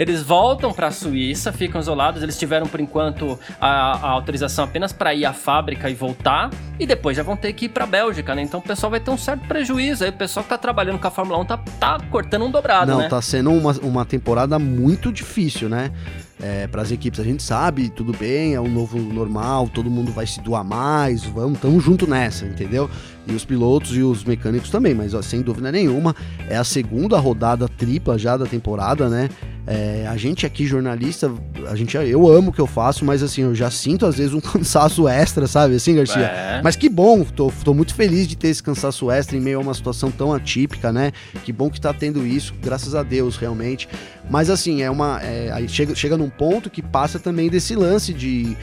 eles 0.01 0.23
voltam 0.23 0.73
para 0.73 0.87
a 0.87 0.91
Suíça, 0.91 1.53
ficam 1.53 1.79
isolados. 1.79 2.23
Eles 2.23 2.35
tiveram 2.35 2.65
por 2.65 2.79
enquanto 2.79 3.39
a, 3.59 4.07
a 4.07 4.09
autorização 4.09 4.65
apenas 4.65 4.91
para 4.91 5.13
ir 5.13 5.25
à 5.25 5.31
fábrica 5.31 5.91
e 5.91 5.93
voltar, 5.93 6.49
e 6.79 6.87
depois 6.87 7.15
já 7.15 7.21
vão 7.21 7.37
ter 7.37 7.53
que 7.53 7.65
ir 7.65 7.69
para 7.69 7.83
a 7.83 7.87
Bélgica, 7.87 8.33
né? 8.33 8.41
Então 8.41 8.59
o 8.59 8.63
pessoal 8.63 8.89
vai 8.89 8.99
ter 8.99 9.11
um 9.11 9.17
certo 9.17 9.47
prejuízo. 9.47 10.03
Aí 10.03 10.09
o 10.09 10.13
pessoal 10.13 10.43
que 10.43 10.49
tá 10.49 10.57
trabalhando 10.57 10.97
com 10.97 11.07
a 11.07 11.11
Fórmula 11.11 11.37
1 11.41 11.45
tá, 11.45 11.57
tá 11.79 11.99
cortando 12.09 12.45
um 12.45 12.49
dobrado, 12.49 12.91
Não, 12.91 12.97
né? 12.97 13.09
tá 13.09 13.21
sendo 13.21 13.51
uma, 13.51 13.73
uma 13.73 14.03
temporada 14.03 14.57
muito 14.57 15.11
difícil, 15.11 15.69
né? 15.69 15.91
é, 16.41 16.67
para 16.67 16.81
as 16.81 16.91
equipes. 16.91 17.19
A 17.19 17.23
gente 17.23 17.43
sabe, 17.43 17.89
tudo 17.89 18.11
bem, 18.17 18.55
é 18.55 18.61
um 18.61 18.67
novo 18.67 18.97
normal, 18.97 19.69
todo 19.69 19.89
mundo 19.89 20.11
vai 20.11 20.25
se 20.25 20.41
doar 20.41 20.63
mais, 20.63 21.23
vamos, 21.23 21.59
tamo 21.59 21.79
junto 21.79 22.07
nessa, 22.07 22.45
entendeu? 22.45 22.89
E 23.27 23.33
os 23.33 23.45
pilotos 23.45 23.95
e 23.95 24.01
os 24.01 24.23
mecânicos 24.23 24.69
também, 24.69 24.95
mas 24.95 25.13
ó, 25.13 25.21
sem 25.21 25.41
dúvida 25.41 25.71
nenhuma, 25.71 26.15
é 26.49 26.57
a 26.57 26.63
segunda 26.63 27.19
rodada 27.19 27.67
tripla 27.67 28.17
já 28.17 28.35
da 28.35 28.45
temporada, 28.45 29.09
né? 29.09 29.29
É, 29.67 30.07
a 30.07 30.17
gente 30.17 30.43
aqui, 30.43 30.65
jornalista, 30.65 31.31
a 31.69 31.75
gente, 31.75 31.95
eu 31.95 32.27
amo 32.27 32.49
o 32.49 32.53
que 32.53 32.59
eu 32.59 32.65
faço, 32.65 33.05
mas 33.05 33.21
assim, 33.21 33.43
eu 33.43 33.53
já 33.53 33.69
sinto 33.69 34.07
às 34.07 34.15
vezes 34.17 34.33
um 34.33 34.41
cansaço 34.41 35.07
extra, 35.07 35.45
sabe? 35.45 35.75
Assim, 35.75 35.95
Garcia. 35.95 36.23
É. 36.23 36.61
Mas 36.63 36.75
que 36.75 36.89
bom, 36.89 37.23
tô, 37.23 37.51
tô 37.63 37.73
muito 37.73 37.93
feliz 37.93 38.27
de 38.27 38.35
ter 38.35 38.47
esse 38.47 38.63
cansaço 38.63 39.11
extra 39.11 39.37
em 39.37 39.39
meio 39.39 39.59
a 39.59 39.61
uma 39.61 39.73
situação 39.73 40.09
tão 40.09 40.33
atípica, 40.33 40.91
né? 40.91 41.11
Que 41.43 41.53
bom 41.53 41.69
que 41.69 41.79
tá 41.79 41.93
tendo 41.93 42.25
isso, 42.25 42.55
graças 42.59 42.95
a 42.95 43.03
Deus, 43.03 43.37
realmente. 43.37 43.87
Mas 44.29 44.49
assim, 44.49 44.81
é 44.81 44.89
uma. 44.89 45.21
É, 45.21 45.51
aí 45.51 45.69
chega, 45.69 45.93
chega 45.93 46.17
num 46.17 46.29
ponto 46.29 46.69
que 46.69 46.81
passa 46.81 47.19
também 47.19 47.49
desse 47.49 47.75
lance 47.75 48.13
de 48.13 48.57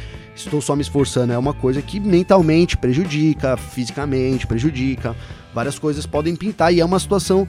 estou 0.46 0.60
só 0.60 0.76
me 0.76 0.82
esforçando. 0.82 1.32
É 1.32 1.38
uma 1.38 1.52
coisa 1.52 1.82
que 1.82 1.98
mentalmente 1.98 2.76
prejudica, 2.76 3.56
fisicamente 3.56 4.46
prejudica. 4.46 5.16
Várias 5.54 5.78
coisas 5.78 6.06
podem 6.06 6.36
pintar 6.36 6.72
e 6.72 6.80
é 6.80 6.84
uma 6.84 6.98
situação 6.98 7.46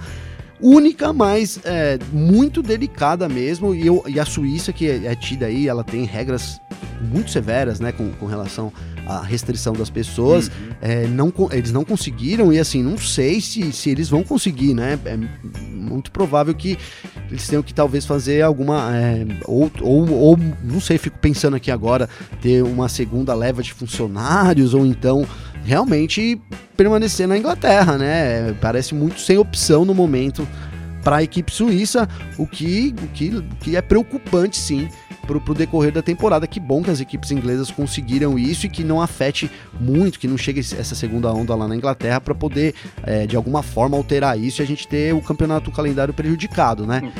única, 0.62 1.14
mas 1.14 1.60
é, 1.64 1.98
muito 2.12 2.62
delicada 2.62 3.28
mesmo. 3.30 3.74
E, 3.74 3.86
eu, 3.86 4.04
e 4.08 4.20
a 4.20 4.26
Suíça, 4.26 4.74
que 4.74 4.88
é, 4.88 5.06
é, 5.06 5.16
tida 5.16 5.46
aí, 5.46 5.68
ela 5.68 5.84
tem 5.84 6.04
regras 6.04 6.60
muito 7.02 7.32
severas, 7.32 7.80
né, 7.80 7.92
com, 7.92 8.12
com 8.12 8.26
relação 8.26 8.72
à 9.08 9.22
restrição 9.22 9.74
das 9.74 9.90
pessoas. 9.90 10.48
Uhum. 10.48 10.54
É, 10.82 11.08
não, 11.08 11.34
eles 11.52 11.72
não 11.72 11.86
conseguiram, 11.86 12.52
e 12.52 12.60
assim, 12.60 12.84
não 12.84 12.98
sei 12.98 13.42
se, 13.42 13.72
se 13.72 13.90
eles 13.90 14.10
vão 14.10 14.24
conseguir, 14.24 14.74
né? 14.74 15.00
É 15.06 15.18
muito 15.72 16.12
provável 16.12 16.54
que 16.54 16.78
eles 17.30 17.48
tenham 17.48 17.64
que 17.64 17.74
talvez 17.74 18.06
fazer 18.06 18.42
alguma. 18.42 18.96
É, 18.96 19.26
ou, 19.46 19.72
ou, 19.82 20.10
ou, 20.12 20.40
não 20.64 20.80
sei, 20.80 20.98
fico 20.98 21.18
pensando 21.20 21.56
aqui 21.56 21.72
agora, 21.72 22.10
ter 22.42 22.64
uma 22.64 22.90
segunda 22.90 23.34
leva 23.34 23.64
de 23.64 23.74
funcionários, 23.74 24.74
ou 24.74 24.86
então 24.86 25.26
realmente 25.70 26.42
permanecer 26.76 27.28
na 27.28 27.38
Inglaterra, 27.38 27.98
né? 27.98 28.54
Parece 28.60 28.96
muito 28.96 29.20
sem 29.22 29.38
opção 29.38 29.86
no 29.86 29.94
momento 29.94 30.48
para 31.04 31.18
a 31.18 31.24
equipe 31.24 31.52
suíça, 31.52 32.10
o 32.38 32.48
que, 32.48 32.94
o 33.04 33.08
que, 33.10 33.30
o 33.30 33.44
que 33.62 33.76
é 33.78 33.82
preocupante 33.82 34.58
sim 34.58 34.90
para 35.28 35.38
o 35.38 35.56
decorrer 35.56 35.92
da 35.92 36.02
temporada. 36.02 36.48
Que 36.48 36.60
bom 36.60 36.82
que 36.82 36.90
as 36.90 37.00
equipes 37.00 37.30
inglesas 37.30 37.70
conseguiram 37.70 38.38
isso 38.38 38.66
e 38.66 38.70
que 38.70 38.84
não 38.84 39.00
afete 39.00 39.50
muito, 39.80 40.20
que 40.20 40.28
não 40.28 40.38
chegue 40.38 40.60
essa 40.60 40.96
segunda 40.96 41.32
onda 41.32 41.54
lá 41.54 41.68
na 41.68 41.76
Inglaterra 41.76 42.20
para 42.20 42.34
poder, 42.34 42.74
é, 43.04 43.28
de 43.28 43.36
alguma 43.36 43.62
forma, 43.62 43.96
alterar 43.96 44.40
isso 44.40 44.62
e 44.62 44.64
a 44.64 44.68
gente 44.68 44.88
ter 44.88 45.14
o 45.14 45.22
campeonato 45.22 45.70
o 45.70 45.74
calendário 45.74 46.14
prejudicado, 46.14 46.88
né? 46.88 47.12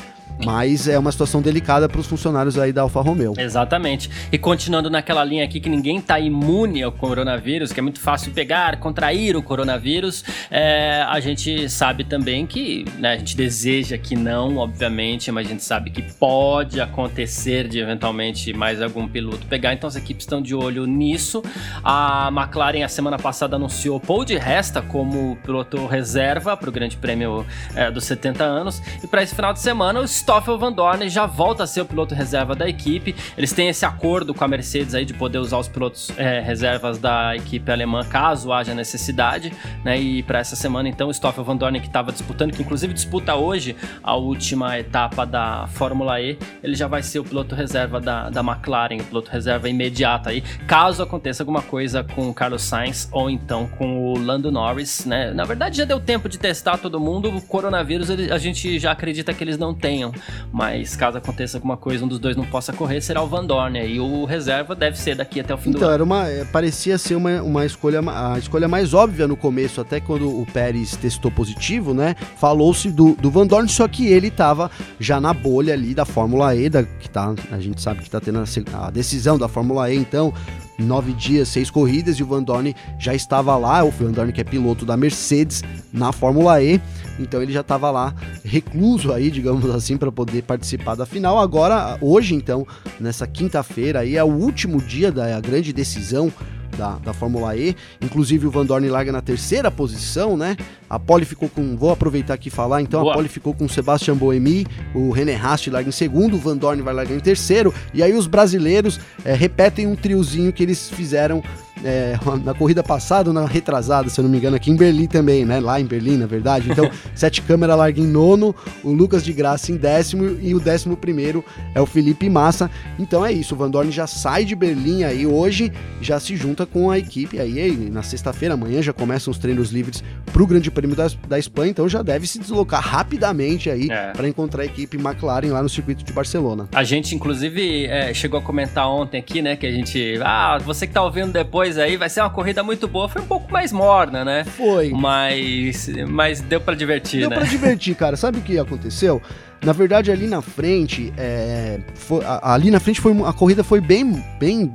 Mas 0.46 0.88
é 0.88 0.98
uma 0.98 1.12
situação 1.12 1.42
delicada 1.42 1.90
para 1.90 2.00
os 2.00 2.08
funcionários 2.08 2.58
aí 2.58 2.72
da 2.72 2.82
Alfa 2.82 3.02
Romeo. 3.02 3.34
Exatamente. 3.38 4.10
E 4.32 4.38
continuando 4.38 4.90
naquela 4.90 5.24
linha 5.24 5.44
aqui 5.44 5.60
que 5.60 5.70
ninguém 5.70 5.98
está 5.98 6.20
imune 6.20 6.82
ao 6.82 6.92
coronavírus, 6.92 7.72
que 7.72 7.80
é 7.80 7.84
muito 7.84 8.00
fácil 8.00 8.32
pegar, 8.32 8.80
contrair 8.80 9.36
o 9.36 9.44
coronavírus, 9.44 10.24
é, 10.50 11.04
a 11.08 11.20
gente 11.20 11.70
sabe 11.70 12.04
também 12.04 12.46
que, 12.46 12.86
né, 12.98 13.14
a 13.14 13.18
gente 13.18 13.36
deseja 13.36 13.98
que 13.98 14.16
não, 14.16 14.58
obviamente, 14.58 15.32
mas 15.32 15.48
a 15.48 15.50
gente 15.50 15.64
sabe 15.64 15.90
que 15.90 16.02
pode 16.02 16.80
acontecer 16.80 17.68
de 17.68 17.80
eventualmente 17.80 18.54
mais 18.54 18.82
algum 18.82 19.08
piloto 19.08 19.46
pegar, 19.48 19.74
então 19.74 19.88
as 19.88 19.96
equipes 19.96 20.24
estão 20.24 20.42
de 20.42 20.56
olho 20.56 20.86
nisso. 20.86 21.44
A 21.84 22.30
McLaren, 22.32 22.84
a 22.84 22.90
semana 22.90 23.18
passada, 23.18 23.56
anunciou 23.56 24.00
Paul 24.00 24.24
de 24.24 24.38
Resta 24.38 24.82
como 24.82 25.38
piloto 25.44 25.86
reserva 25.86 26.56
para 26.56 26.70
o 26.70 26.72
Grande 26.72 26.98
Prêmio 26.98 27.46
é, 27.76 27.92
dos 27.92 28.06
70 28.06 28.44
anos, 28.44 28.82
e 29.04 29.08
para 29.08 29.24
esse 29.24 29.36
final 29.36 29.54
de 29.54 29.60
semana, 29.60 30.00
o 30.00 30.04
Stoffel 30.30 30.60
Van 30.60 30.72
Dorn 30.72 31.10
já 31.10 31.26
volta 31.26 31.64
a 31.64 31.68
ser 31.68 31.82
o 31.82 31.86
piloto 31.86 32.14
reserva 32.14 32.56
da 32.56 32.70
equipe. 32.70 33.16
Eles 33.36 33.52
têm 33.52 33.68
esse 33.68 33.84
acordo 33.84 34.32
com 34.32 34.44
a 34.44 34.48
Mercedes 34.48 34.94
aí 34.94 35.04
de 35.04 35.12
poder 35.12 35.40
usar 35.40 35.58
os 35.58 35.68
pilotos 35.68 36.12
é, 36.18 36.40
reservas 36.40 37.00
da 37.00 37.36
equipe 37.36 37.72
alemã 37.72 38.06
caso 38.06 38.54
haja 38.54 38.76
necessidade, 38.76 39.52
né? 39.84 40.00
E 40.00 40.22
para 40.22 40.38
essa 40.38 40.56
semana 40.56 40.88
então 40.88 41.12
Stoffel 41.12 41.44
Van 41.44 41.58
Dorn 41.58 41.80
que 41.80 41.88
estava 41.88 42.12
disputando, 42.12 42.52
que 42.54 42.62
inclusive 42.62 42.94
disputa 42.94 43.34
hoje 43.34 43.76
a 44.04 44.16
última 44.16 44.78
etapa 44.78 45.26
da 45.26 45.66
Fórmula 45.66 46.22
E, 46.22 46.38
ele 46.62 46.76
já 46.76 46.86
vai 46.86 47.02
ser 47.02 47.18
o 47.18 47.24
piloto 47.24 47.56
reserva 47.56 48.00
da, 48.00 48.30
da 48.30 48.42
McLaren, 48.42 48.98
o 48.98 49.04
piloto 49.06 49.32
reserva 49.32 49.68
imediato 49.68 50.30
aí, 50.30 50.42
caso 50.68 51.02
aconteça 51.02 51.42
alguma 51.42 51.64
coisa 51.64 52.04
com 52.04 52.30
o 52.30 52.34
Carlos 52.36 52.62
Sainz 52.62 53.10
ou 53.12 53.32
então 53.32 53.66
com 53.66 54.14
o 54.14 54.20
Lando 54.20 54.52
Norris, 54.52 55.06
né? 55.06 55.32
Na 55.32 55.44
verdade 55.44 55.78
já 55.78 55.86
deu 55.86 56.00
tempo 56.00 56.30
de 56.30 56.38
testar 56.38 56.78
todo 56.78 57.00
mundo, 57.00 57.36
o 57.36 57.42
coronavírus 57.42 58.12
a 58.12 58.38
gente 58.38 58.78
já 58.78 58.92
acredita 58.92 59.34
que 59.34 59.44
eles 59.44 59.58
não 59.58 59.74
tenham, 59.74 60.14
mas 60.52 60.96
caso 60.96 61.18
aconteça 61.18 61.58
alguma 61.58 61.78
coisa, 61.78 62.04
um 62.04 62.08
dos 62.08 62.20
dois 62.20 62.36
não 62.36 62.46
possa 62.46 62.74
correr, 62.74 63.02
será 63.02 63.22
o 63.22 63.28
Van 63.28 63.46
Dorn. 63.46 63.80
E 63.80 64.00
o 64.00 64.26
reserva 64.26 64.76
deve 64.76 64.98
ser 64.98 65.16
daqui 65.16 65.40
até 65.40 65.54
o 65.54 65.58
fim 65.58 65.70
então, 65.70 65.82
do 65.82 65.86
ano. 65.86 65.96
Então, 65.96 66.06
uma. 66.06 66.28
É, 66.28 66.46
parecia 66.46 66.98
ser 66.98 67.16
uma, 67.16 67.42
uma 67.42 67.66
escolha, 67.66 68.02
a 68.06 68.38
escolha 68.38 68.68
mais 68.68 68.94
óbvia 68.94 69.28
no 69.28 69.36
começo, 69.36 69.82
até 69.82 70.00
quando 70.00 70.28
o 70.28 70.46
Pérez 70.46 70.96
testou 70.96 71.32
positivo, 71.32 71.94
né? 71.94 72.16
Falou-se 72.38 72.90
do, 72.90 73.16
do 73.16 73.30
Van 73.30 73.48
Dorn, 73.48 73.68
só 73.70 73.88
que 73.88 74.08
ele 74.08 74.28
estava 74.28 74.70
já 75.00 75.20
na 75.20 75.34
bolha 75.34 75.74
ali 75.74 75.94
da 75.94 76.06
Fórmula 76.06 76.56
E, 76.56 76.70
da, 76.70 76.84
que 76.84 77.10
tá, 77.10 77.34
a 77.52 77.60
gente 77.60 77.82
sabe 77.82 78.00
que 78.00 78.08
está 78.08 78.20
tendo 78.20 78.40
a, 78.40 78.88
a 78.88 78.90
decisão 78.90 79.38
da 79.38 79.48
Fórmula 79.48 79.92
E, 79.92 79.98
então 79.98 80.34
nove 80.80 81.14
dias, 81.14 81.50
seis 81.50 81.70
corridas, 81.70 82.18
e 82.18 82.24
o 82.24 82.26
Van 82.26 82.42
Dorn 82.42 82.76
já 82.98 83.14
estava 83.14 83.56
lá, 83.58 83.84
o 83.84 83.92
Van 83.92 84.12
Dorn 84.12 84.32
que 84.32 84.42
é 84.42 84.44
piloto 84.44 84.86
da 84.86 84.98
Mercedes 84.98 85.64
na 85.92 86.12
Fórmula 86.12 86.62
E, 86.62 86.82
então 87.20 87.42
ele 87.42 87.52
já 87.52 87.62
estava 87.62 87.92
lá 87.92 88.14
recluso 88.44 89.12
aí, 89.14 89.30
digamos 89.30 89.70
assim, 89.70 89.98
para 89.98 90.12
poder 90.12 90.44
participar 90.44 90.96
da 90.96 91.06
final. 91.06 91.40
Agora, 91.40 91.98
hoje 92.02 92.34
então, 92.34 92.66
nessa 93.00 93.28
quinta-feira 93.28 94.00
aí 94.00 94.16
é 94.16 94.24
o 94.24 94.28
último 94.28 94.82
dia 94.82 95.12
da 95.12 95.40
grande 95.40 95.74
decisão 95.74 96.32
da, 96.80 96.98
da 96.98 97.14
Fórmula 97.14 97.56
E. 97.56 97.76
Inclusive 98.02 98.48
o 98.48 98.52
Van 98.52 98.66
Dorn 98.66 98.88
larga 98.88 99.12
na 99.12 99.22
terceira 99.22 99.70
posição, 99.70 100.38
né? 100.38 100.56
A 100.90 100.98
Pole 100.98 101.26
ficou 101.26 101.50
com. 101.50 101.76
Vou 101.76 101.92
aproveitar 101.92 102.34
aqui 102.34 102.48
e 102.48 102.52
falar, 102.52 102.82
então 102.82 103.02
Boa. 103.02 103.14
a 103.14 103.16
Pole 103.16 103.28
ficou 103.28 103.54
com 103.54 103.66
o 103.66 103.70
Sebastian 103.70 104.16
Boemi, 104.16 104.66
o 104.96 105.12
René 105.12 105.34
Rast 105.34 105.68
larga 105.68 105.90
em 105.90 105.92
segundo, 105.92 106.36
o 106.36 106.40
Van 106.40 106.58
Dorn 106.58 106.82
vai 106.82 106.94
largar 106.94 107.16
em 107.16 107.20
terceiro, 107.20 107.74
e 107.94 108.02
aí 108.02 108.14
os 108.14 108.26
brasileiros 108.26 109.00
é, 109.26 109.34
repetem 109.34 109.86
um 109.86 109.96
triozinho 109.96 110.54
que 110.54 110.64
eles 110.64 110.90
fizeram 110.90 111.44
é, 111.84 112.18
na 112.44 112.54
corrida 112.54 112.84
passada, 112.84 113.32
na 113.32 113.46
retrasada, 113.46 114.10
se 114.10 114.20
eu 114.20 114.24
não 114.24 114.32
me 114.32 114.38
engano, 114.38 114.56
aqui 114.56 114.72
em 114.72 114.76
Berlim 114.76 115.08
também, 115.08 115.46
né? 115.46 115.60
Lá 115.60 115.80
em 115.80 115.86
Berlim, 115.86 116.18
na 116.18 116.26
verdade. 116.26 116.70
Então, 116.72 116.90
Sete 117.16 117.42
Câmara 117.42 117.76
larga 117.76 118.00
em 118.00 118.08
nono, 118.08 118.56
o 118.84 118.92
Lucas 118.92 119.24
de 119.24 119.34
Graça 119.34 119.72
em 119.72 119.76
décimo 119.76 120.38
e 120.42 120.54
o 120.54 120.60
décimo 120.60 120.96
primeiro 120.96 121.44
é 121.74 121.82
o 121.82 121.86
Felipe 121.86 122.30
Massa. 122.30 122.70
Então 122.98 123.26
é 123.26 123.32
isso, 123.32 123.56
o 123.56 123.58
Van 123.58 123.70
Dorn 123.70 123.92
já 123.92 124.08
sai 124.08 124.46
de 124.46 124.56
Berlim 124.56 125.04
aí 125.04 125.26
hoje, 125.26 125.72
já 126.02 126.20
se 126.20 126.36
junta 126.36 126.66
com 126.66 126.90
a 126.90 126.98
equipe 126.98 127.40
aí, 127.40 127.60
aí 127.60 127.90
na 127.90 128.04
sexta-feira, 128.04 128.54
amanhã 128.54 128.82
já 128.82 128.94
começam 128.94 129.32
os 129.32 129.38
treinos 129.38 129.72
livres 129.72 130.04
para 130.32 130.44
o 130.44 130.48
Grande 130.48 130.70
Prêmio 130.70 130.96
da, 130.96 131.08
da 131.28 131.40
Espanha, 131.40 131.72
então 131.72 131.88
já 131.88 132.02
deve 132.02 132.28
se 132.28 132.40
deslocar 132.40 132.82
rapidamente 132.82 133.70
aí 133.70 133.90
é. 133.90 134.12
para 134.12 134.28
encontrar 134.28 134.64
a 134.64 134.66
equipe 134.66 134.98
McLaren 134.98 135.52
lá 135.52 135.64
no 135.64 135.70
circuito 135.70 136.04
de 136.04 136.14
Barcelona. 136.14 136.68
A 136.74 136.84
gente, 136.84 137.16
inclusive, 137.16 137.86
é, 137.86 138.14
chegou 138.14 138.40
a 138.40 138.44
comentar 138.44 138.90
ontem 138.90 139.18
aqui, 139.18 139.42
né, 139.42 139.56
que 139.56 139.66
a 139.66 139.72
gente, 139.72 140.20
ah, 140.24 140.58
você 140.64 140.86
que 140.86 140.94
tá 140.94 141.04
ouvindo 141.04 141.32
depois 141.32 141.69
depois 141.70 141.78
aí 141.78 141.98
vai 141.98 142.10
ser 142.10 142.22
uma 142.22 142.30
corrida 142.30 142.64
muito 142.64 142.88
boa. 142.88 143.08
Foi 143.08 143.22
um 143.22 143.26
pouco 143.26 143.52
mais 143.52 143.72
morna, 143.72 144.26
né? 144.26 144.44
Foi. 144.44 144.90
Mas, 144.90 145.90
mas 146.08 146.42
deu 146.42 146.60
para 146.60 146.76
divertir, 146.76 147.22
deu 147.22 147.30
né? 147.30 147.36
Deu 147.36 147.44
pra 147.44 147.50
divertir, 147.50 147.96
cara. 147.96 148.18
Sabe 148.18 148.40
o 148.40 148.42
que 148.42 148.58
aconteceu? 148.58 149.22
Na 149.64 149.74
verdade, 149.74 150.12
ali 150.12 150.26
na 150.26 150.42
frente, 150.42 151.14
é, 151.18 151.80
foi, 151.94 152.24
ali 152.42 152.72
na 152.72 152.80
frente 152.80 153.02
foi 153.02 153.14
a 153.26 153.34
corrida 153.34 153.64
foi 153.64 153.82
bem, 153.82 154.24
bem, 154.40 154.74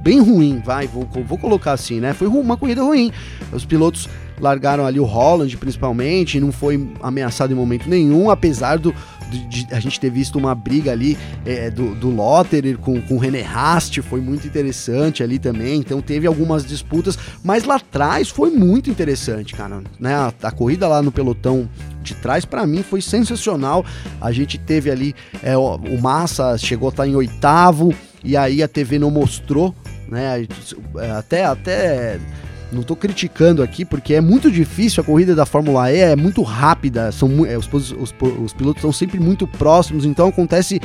bem 0.00 0.20
ruim, 0.20 0.60
vai, 0.64 0.88
vou, 0.88 1.08
vou 1.24 1.38
colocar 1.38 1.72
assim, 1.72 2.00
né? 2.00 2.12
Foi 2.12 2.26
uma 2.26 2.56
corrida 2.56 2.82
ruim. 2.82 3.12
Os 3.52 3.64
pilotos 3.64 4.08
largaram 4.40 4.84
ali 4.84 4.98
o 4.98 5.04
Holland, 5.04 5.56
principalmente, 5.56 6.40
não 6.40 6.50
foi 6.50 6.88
ameaçado 7.00 7.52
em 7.52 7.56
momento 7.56 7.88
nenhum, 7.88 8.28
apesar 8.28 8.76
do, 8.76 8.92
de, 9.30 9.64
de 9.64 9.74
a 9.74 9.80
gente 9.80 9.98
ter 9.98 10.10
visto 10.10 10.38
uma 10.38 10.54
briga 10.54 10.92
ali 10.92 11.16
é, 11.44 11.70
do, 11.70 11.94
do 11.94 12.10
Lotterer 12.10 12.78
com, 12.78 13.00
com 13.02 13.14
o 13.14 13.18
René 13.18 13.42
Rast, 13.42 14.00
foi 14.02 14.20
muito 14.20 14.46
interessante 14.46 15.22
ali 15.22 15.38
também, 15.38 15.80
então 15.80 16.00
teve 16.00 16.26
algumas 16.26 16.64
disputas, 16.64 17.18
mas 17.42 17.64
lá 17.64 17.76
atrás 17.76 18.28
foi 18.28 18.50
muito 18.50 18.90
interessante, 18.90 19.54
cara, 19.54 19.82
né? 19.98 20.14
A, 20.14 20.32
a 20.42 20.50
corrida 20.50 20.86
lá 20.88 21.02
no 21.02 21.12
pelotão 21.12 21.68
de 22.02 22.14
trás, 22.14 22.44
para 22.44 22.66
mim, 22.66 22.82
foi 22.82 23.00
sensacional. 23.00 23.84
A 24.20 24.30
gente 24.30 24.58
teve 24.58 24.90
ali 24.90 25.14
é, 25.42 25.56
o, 25.56 25.76
o 25.76 26.00
Massa 26.00 26.56
chegou 26.58 26.88
a 26.88 26.90
estar 26.90 27.04
tá 27.04 27.08
em 27.08 27.16
oitavo, 27.16 27.94
e 28.22 28.36
aí 28.36 28.62
a 28.62 28.68
TV 28.68 28.98
não 28.98 29.10
mostrou, 29.10 29.74
né? 30.08 30.46
Até, 31.18 31.44
até 31.44 32.18
não 32.74 32.82
estou 32.82 32.96
criticando 32.96 33.62
aqui, 33.62 33.84
porque 33.84 34.14
é 34.14 34.20
muito 34.20 34.50
difícil, 34.50 35.02
a 35.02 35.06
corrida 35.06 35.34
da 35.34 35.46
Fórmula 35.46 35.90
E 35.92 36.00
é 36.00 36.16
muito 36.16 36.42
rápida, 36.42 37.10
são, 37.12 37.46
é, 37.46 37.56
os, 37.56 37.66
os, 37.72 38.14
os 38.18 38.52
pilotos 38.52 38.78
estão 38.78 38.92
sempre 38.92 39.18
muito 39.18 39.46
próximos, 39.46 40.04
então 40.04 40.28
acontece 40.28 40.80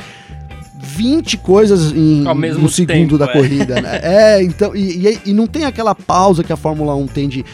20 0.82 1.36
coisas 1.38 1.92
em 1.92 2.22
no 2.22 2.68
segundo 2.68 2.86
tempo, 2.86 3.18
da 3.18 3.26
é. 3.26 3.32
corrida, 3.32 3.80
né? 3.80 4.00
É, 4.02 4.42
então, 4.42 4.74
e, 4.74 5.06
e, 5.06 5.20
e, 5.26 5.32
não 5.32 5.46
tem 5.46 5.64
aquela 5.64 5.94
pausa 5.94 6.42
que 6.42 6.52
a 6.52 6.56
Fórmula 6.56 6.94
1 6.94 7.06
tem 7.08 7.28
de 7.28 7.44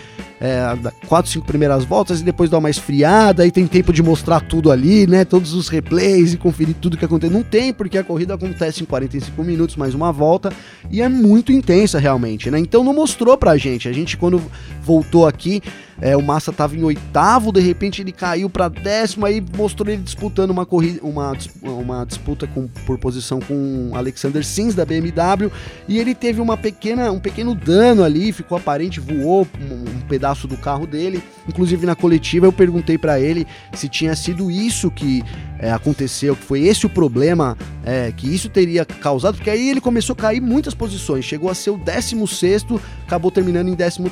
é, 0.41 0.63
quatro, 1.07 1.31
cinco 1.31 1.47
primeiras 1.47 1.85
voltas 1.85 2.21
e 2.21 2.25
depois 2.25 2.51
dar 2.51 2.59
uma 2.59 2.71
esfriada, 2.71 3.43
aí 3.43 3.51
tem 3.51 3.67
tempo 3.67 3.93
de 3.93 4.03
mostrar 4.03 4.41
tudo 4.41 4.71
ali, 4.71 5.07
né? 5.07 5.25
Todos 5.25 5.55
os 5.55 5.69
replays 5.69 6.33
e 6.35 6.37
conferir 6.37 6.75
tudo 6.81 6.97
que 6.97 7.05
acontece. 7.05 7.33
Não 7.33 7.43
tem, 7.43 7.73
porque 7.73 7.99
a 7.99 8.05
corrida 8.05 8.35
acontece 8.35 8.83
em 8.83 8.87
45 8.87 9.43
minutos, 9.43 9.77
mais 9.77 9.95
uma 9.95 10.13
volta, 10.13 10.53
e 10.91 11.01
é 11.01 11.09
muito 11.09 11.53
intensa 11.53 11.99
realmente, 11.99 12.51
né? 12.51 12.59
Então 12.59 12.85
não 12.85 12.93
mostrou 12.93 13.37
pra 13.37 13.57
gente. 13.57 13.89
A 13.89 13.93
gente, 13.93 14.17
quando 14.17 14.43
voltou 14.83 15.27
aqui, 15.27 15.63
é, 16.01 16.17
o 16.17 16.23
Massa 16.23 16.51
estava 16.51 16.77
em 16.77 16.83
oitavo, 16.83 17.53
de 17.53 17.61
repente 17.61 18.03
ele 18.03 18.13
caiu 18.13 18.51
para 18.51 18.69
décimo, 18.69 19.27
aí 19.27 19.43
mostrou 19.57 19.89
ele 19.89 20.03
disputando 20.03 20.51
uma 20.51 20.67
corrida, 20.67 21.01
uma, 21.03 21.33
uma 21.63 22.05
disputa 22.05 22.47
com, 22.47 22.69
por 22.87 22.99
posição 22.99 23.41
com 23.41 23.91
Alexander 23.95 24.45
Sims 24.45 24.75
da 24.75 24.85
BMW, 24.85 25.51
e 25.89 25.99
ele 25.99 26.15
teve 26.15 26.41
uma 26.41 26.57
pequena, 26.57 27.11
um 27.11 27.21
pequeno 27.21 27.55
dano 27.55 28.05
ali, 28.05 28.33
ficou 28.33 28.59
aparente, 28.59 29.01
voou 29.01 29.47
um, 29.61 29.99
um 29.99 30.01
pedaço 30.09 30.47
do 30.47 30.57
carro 30.57 30.87
dele. 30.87 31.23
Inclusive 31.49 31.87
na 31.87 31.95
coletiva 31.95 32.47
eu 32.47 32.53
perguntei 32.53 32.99
para 32.99 33.21
ele 33.21 33.47
se 33.73 33.89
tinha 33.89 34.15
sido 34.17 34.51
isso 34.51 34.91
que 34.91 35.23
é, 35.59 35.71
aconteceu, 35.73 36.37
que 36.37 36.43
foi 36.43 36.63
esse 36.63 36.87
o 36.87 36.91
problema, 36.91 37.57
é, 37.85 38.13
que 38.13 38.33
isso 38.33 38.49
teria 38.49 38.85
causado, 38.85 39.37
porque 39.37 39.51
aí 39.51 39.71
ele 39.71 39.81
começou 39.81 40.15
a 40.15 40.17
cair 40.17 40.41
muitas 40.41 40.75
posições, 40.75 41.25
chegou 41.25 41.51
a 41.51 41.55
ser 41.55 41.71
o 41.71 41.79
16, 41.79 42.67
acabou 43.07 43.31
terminando 43.31 43.69
em 43.69 43.75
13. 43.77 44.03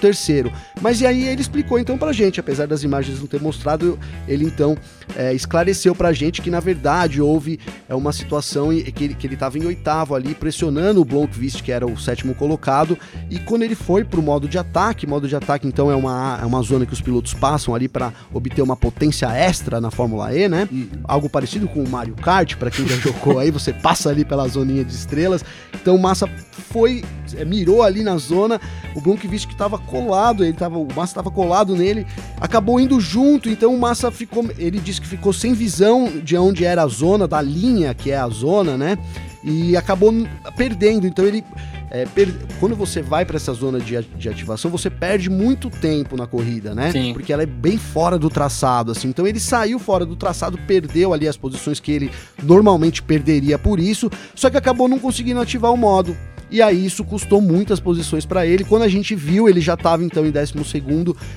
Mas 0.80 1.00
e 1.00 1.06
aí 1.06 1.26
ele 1.26 1.42
explicou 1.42 1.73
então 1.78 1.98
pra 1.98 2.12
gente, 2.12 2.40
apesar 2.40 2.66
das 2.66 2.82
imagens 2.82 3.20
não 3.20 3.26
ter 3.26 3.40
mostrado, 3.40 3.98
ele 4.26 4.44
então 4.44 4.76
é, 5.16 5.32
esclareceu 5.32 5.94
pra 5.94 6.12
gente 6.12 6.42
que 6.42 6.50
na 6.50 6.60
verdade 6.60 7.20
houve 7.20 7.58
é, 7.88 7.94
uma 7.94 8.12
situação 8.12 8.68
que 8.68 9.04
ele, 9.04 9.14
que 9.14 9.26
ele 9.26 9.36
tava 9.36 9.58
em 9.58 9.64
oitavo 9.66 10.14
ali, 10.14 10.34
pressionando 10.34 11.00
o 11.00 11.04
Blomqvist, 11.04 11.62
que 11.62 11.72
era 11.72 11.86
o 11.86 11.98
sétimo 11.98 12.34
colocado, 12.34 12.98
e 13.30 13.38
quando 13.38 13.62
ele 13.62 13.74
foi 13.74 14.04
pro 14.04 14.22
modo 14.22 14.48
de 14.48 14.58
ataque, 14.58 15.06
modo 15.06 15.28
de 15.28 15.36
ataque 15.36 15.66
então 15.66 15.90
é 15.90 15.96
uma, 15.96 16.38
é 16.40 16.44
uma 16.44 16.62
zona 16.62 16.86
que 16.86 16.92
os 16.92 17.00
pilotos 17.00 17.34
passam 17.34 17.74
ali 17.74 17.88
para 17.88 18.12
obter 18.32 18.62
uma 18.62 18.76
potência 18.76 19.26
extra 19.28 19.80
na 19.80 19.90
Fórmula 19.90 20.34
E, 20.34 20.48
né? 20.48 20.68
Uhum. 20.70 20.88
Algo 21.04 21.28
parecido 21.28 21.68
com 21.68 21.82
o 21.82 21.88
Mario 21.88 22.14
Kart, 22.14 22.56
para 22.56 22.70
quem 22.70 22.86
já 22.86 22.96
jogou 22.96 23.38
aí, 23.38 23.50
você 23.50 23.72
passa 23.72 24.10
ali 24.10 24.24
pela 24.24 24.46
zoninha 24.48 24.84
de 24.84 24.92
estrelas. 24.92 25.44
Então 25.74 25.96
o 25.96 25.98
Massa 25.98 26.28
foi, 26.70 27.04
é, 27.36 27.44
mirou 27.44 27.82
ali 27.82 28.02
na 28.02 28.16
zona, 28.16 28.60
o 28.94 29.00
Blomqvist 29.00 29.46
que 29.46 29.56
tava 29.56 29.78
colado, 29.78 30.44
ele 30.44 30.54
tava, 30.54 30.78
o 30.78 30.88
Massa 30.94 31.14
tava 31.14 31.30
colado 31.30 31.76
nele, 31.76 32.06
acabou 32.40 32.80
indo 32.80 33.00
junto, 33.00 33.48
então 33.48 33.74
o 33.74 33.78
Massa 33.78 34.10
ficou, 34.10 34.48
ele 34.58 34.78
disse 34.78 34.93
que 35.00 35.06
ficou 35.06 35.32
sem 35.32 35.52
visão 35.52 36.20
de 36.22 36.36
onde 36.36 36.64
era 36.64 36.82
a 36.82 36.86
zona, 36.86 37.26
da 37.28 37.40
linha 37.40 37.94
que 37.94 38.10
é 38.10 38.16
a 38.16 38.28
zona, 38.28 38.76
né? 38.76 38.98
E 39.42 39.76
acabou 39.76 40.12
perdendo, 40.56 41.06
então 41.06 41.24
ele 41.24 41.44
é, 41.90 42.06
per... 42.06 42.34
quando 42.58 42.74
você 42.74 43.00
vai 43.00 43.24
para 43.24 43.36
essa 43.36 43.52
zona 43.52 43.78
de, 43.78 44.00
de, 44.02 44.28
ativação, 44.28 44.68
você 44.68 44.90
perde 44.90 45.30
muito 45.30 45.70
tempo 45.70 46.16
na 46.16 46.26
corrida, 46.26 46.74
né? 46.74 46.90
Sim. 46.90 47.12
Porque 47.12 47.32
ela 47.32 47.44
é 47.44 47.46
bem 47.46 47.78
fora 47.78 48.18
do 48.18 48.28
traçado, 48.28 48.90
assim. 48.90 49.08
Então 49.08 49.24
ele 49.26 49.38
saiu 49.38 49.78
fora 49.78 50.04
do 50.04 50.16
traçado, 50.16 50.58
perdeu 50.66 51.14
ali 51.14 51.28
as 51.28 51.36
posições 51.36 51.78
que 51.78 51.92
ele 51.92 52.10
normalmente 52.42 53.00
perderia 53.00 53.58
por 53.58 53.78
isso, 53.78 54.10
só 54.34 54.50
que 54.50 54.56
acabou 54.56 54.88
não 54.88 54.98
conseguindo 54.98 55.40
ativar 55.40 55.72
o 55.72 55.76
modo. 55.76 56.16
E 56.50 56.62
aí 56.62 56.84
isso 56.84 57.04
custou 57.04 57.40
muitas 57.40 57.80
posições 57.80 58.24
para 58.24 58.46
ele. 58.46 58.64
Quando 58.64 58.82
a 58.82 58.88
gente 58.88 59.14
viu, 59.14 59.48
ele 59.48 59.60
já 59.60 59.74
estava 59.74 60.04
então 60.04 60.24
em 60.26 60.30
12 60.30 60.54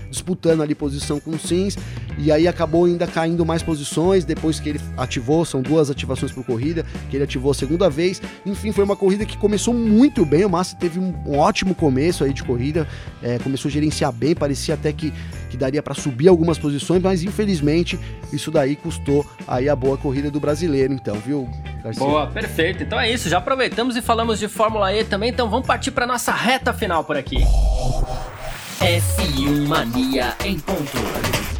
disputando 0.09 0.61
ali 0.61 0.75
posição 0.75 1.19
com 1.19 1.31
o 1.31 1.39
Sims, 1.39 1.77
e 2.17 2.31
aí 2.31 2.47
acabou 2.47 2.85
ainda 2.85 3.07
caindo 3.07 3.45
mais 3.45 3.61
posições 3.63 4.25
depois 4.25 4.59
que 4.59 4.69
ele 4.69 4.81
ativou, 4.97 5.45
são 5.45 5.61
duas 5.61 5.89
ativações 5.89 6.31
por 6.31 6.43
corrida, 6.43 6.85
que 7.09 7.17
ele 7.17 7.23
ativou 7.23 7.51
a 7.51 7.53
segunda 7.53 7.89
vez. 7.89 8.21
Enfim, 8.45 8.71
foi 8.71 8.83
uma 8.83 8.95
corrida 8.95 9.25
que 9.25 9.37
começou 9.37 9.73
muito 9.73 10.25
bem, 10.25 10.45
o 10.45 10.49
Massa 10.49 10.75
teve 10.75 10.99
um, 10.99 11.13
ótimo 11.37 11.75
começo 11.75 12.23
aí 12.23 12.33
de 12.33 12.43
corrida, 12.43 12.87
é, 13.21 13.37
começou 13.39 13.69
a 13.69 13.71
gerenciar 13.71 14.11
bem, 14.11 14.35
parecia 14.35 14.73
até 14.73 14.91
que, 14.91 15.13
que 15.49 15.57
daria 15.57 15.81
para 15.81 15.93
subir 15.93 16.27
algumas 16.27 16.57
posições, 16.57 17.01
mas 17.01 17.23
infelizmente 17.23 17.99
isso 18.31 18.51
daí 18.51 18.75
custou 18.75 19.25
aí 19.47 19.69
a 19.69 19.75
boa 19.75 19.97
corrida 19.97 20.29
do 20.29 20.39
brasileiro, 20.39 20.93
então, 20.93 21.15
viu? 21.15 21.49
Garcia. 21.83 22.05
Boa, 22.05 22.27
perfeito. 22.27 22.83
Então 22.83 22.99
é 22.99 23.11
isso, 23.11 23.29
já 23.29 23.37
aproveitamos 23.37 23.95
e 23.95 24.01
falamos 24.01 24.39
de 24.39 24.47
Fórmula 24.47 24.93
E 24.93 25.03
também, 25.03 25.29
então 25.29 25.49
vamos 25.49 25.65
partir 25.65 25.91
para 25.91 26.05
nossa 26.05 26.31
reta 26.31 26.73
final 26.73 27.03
por 27.03 27.17
aqui. 27.17 27.37
F1 28.79 29.67
Mania 29.67 30.35
em 30.45 30.59
ponto. 30.59 31.56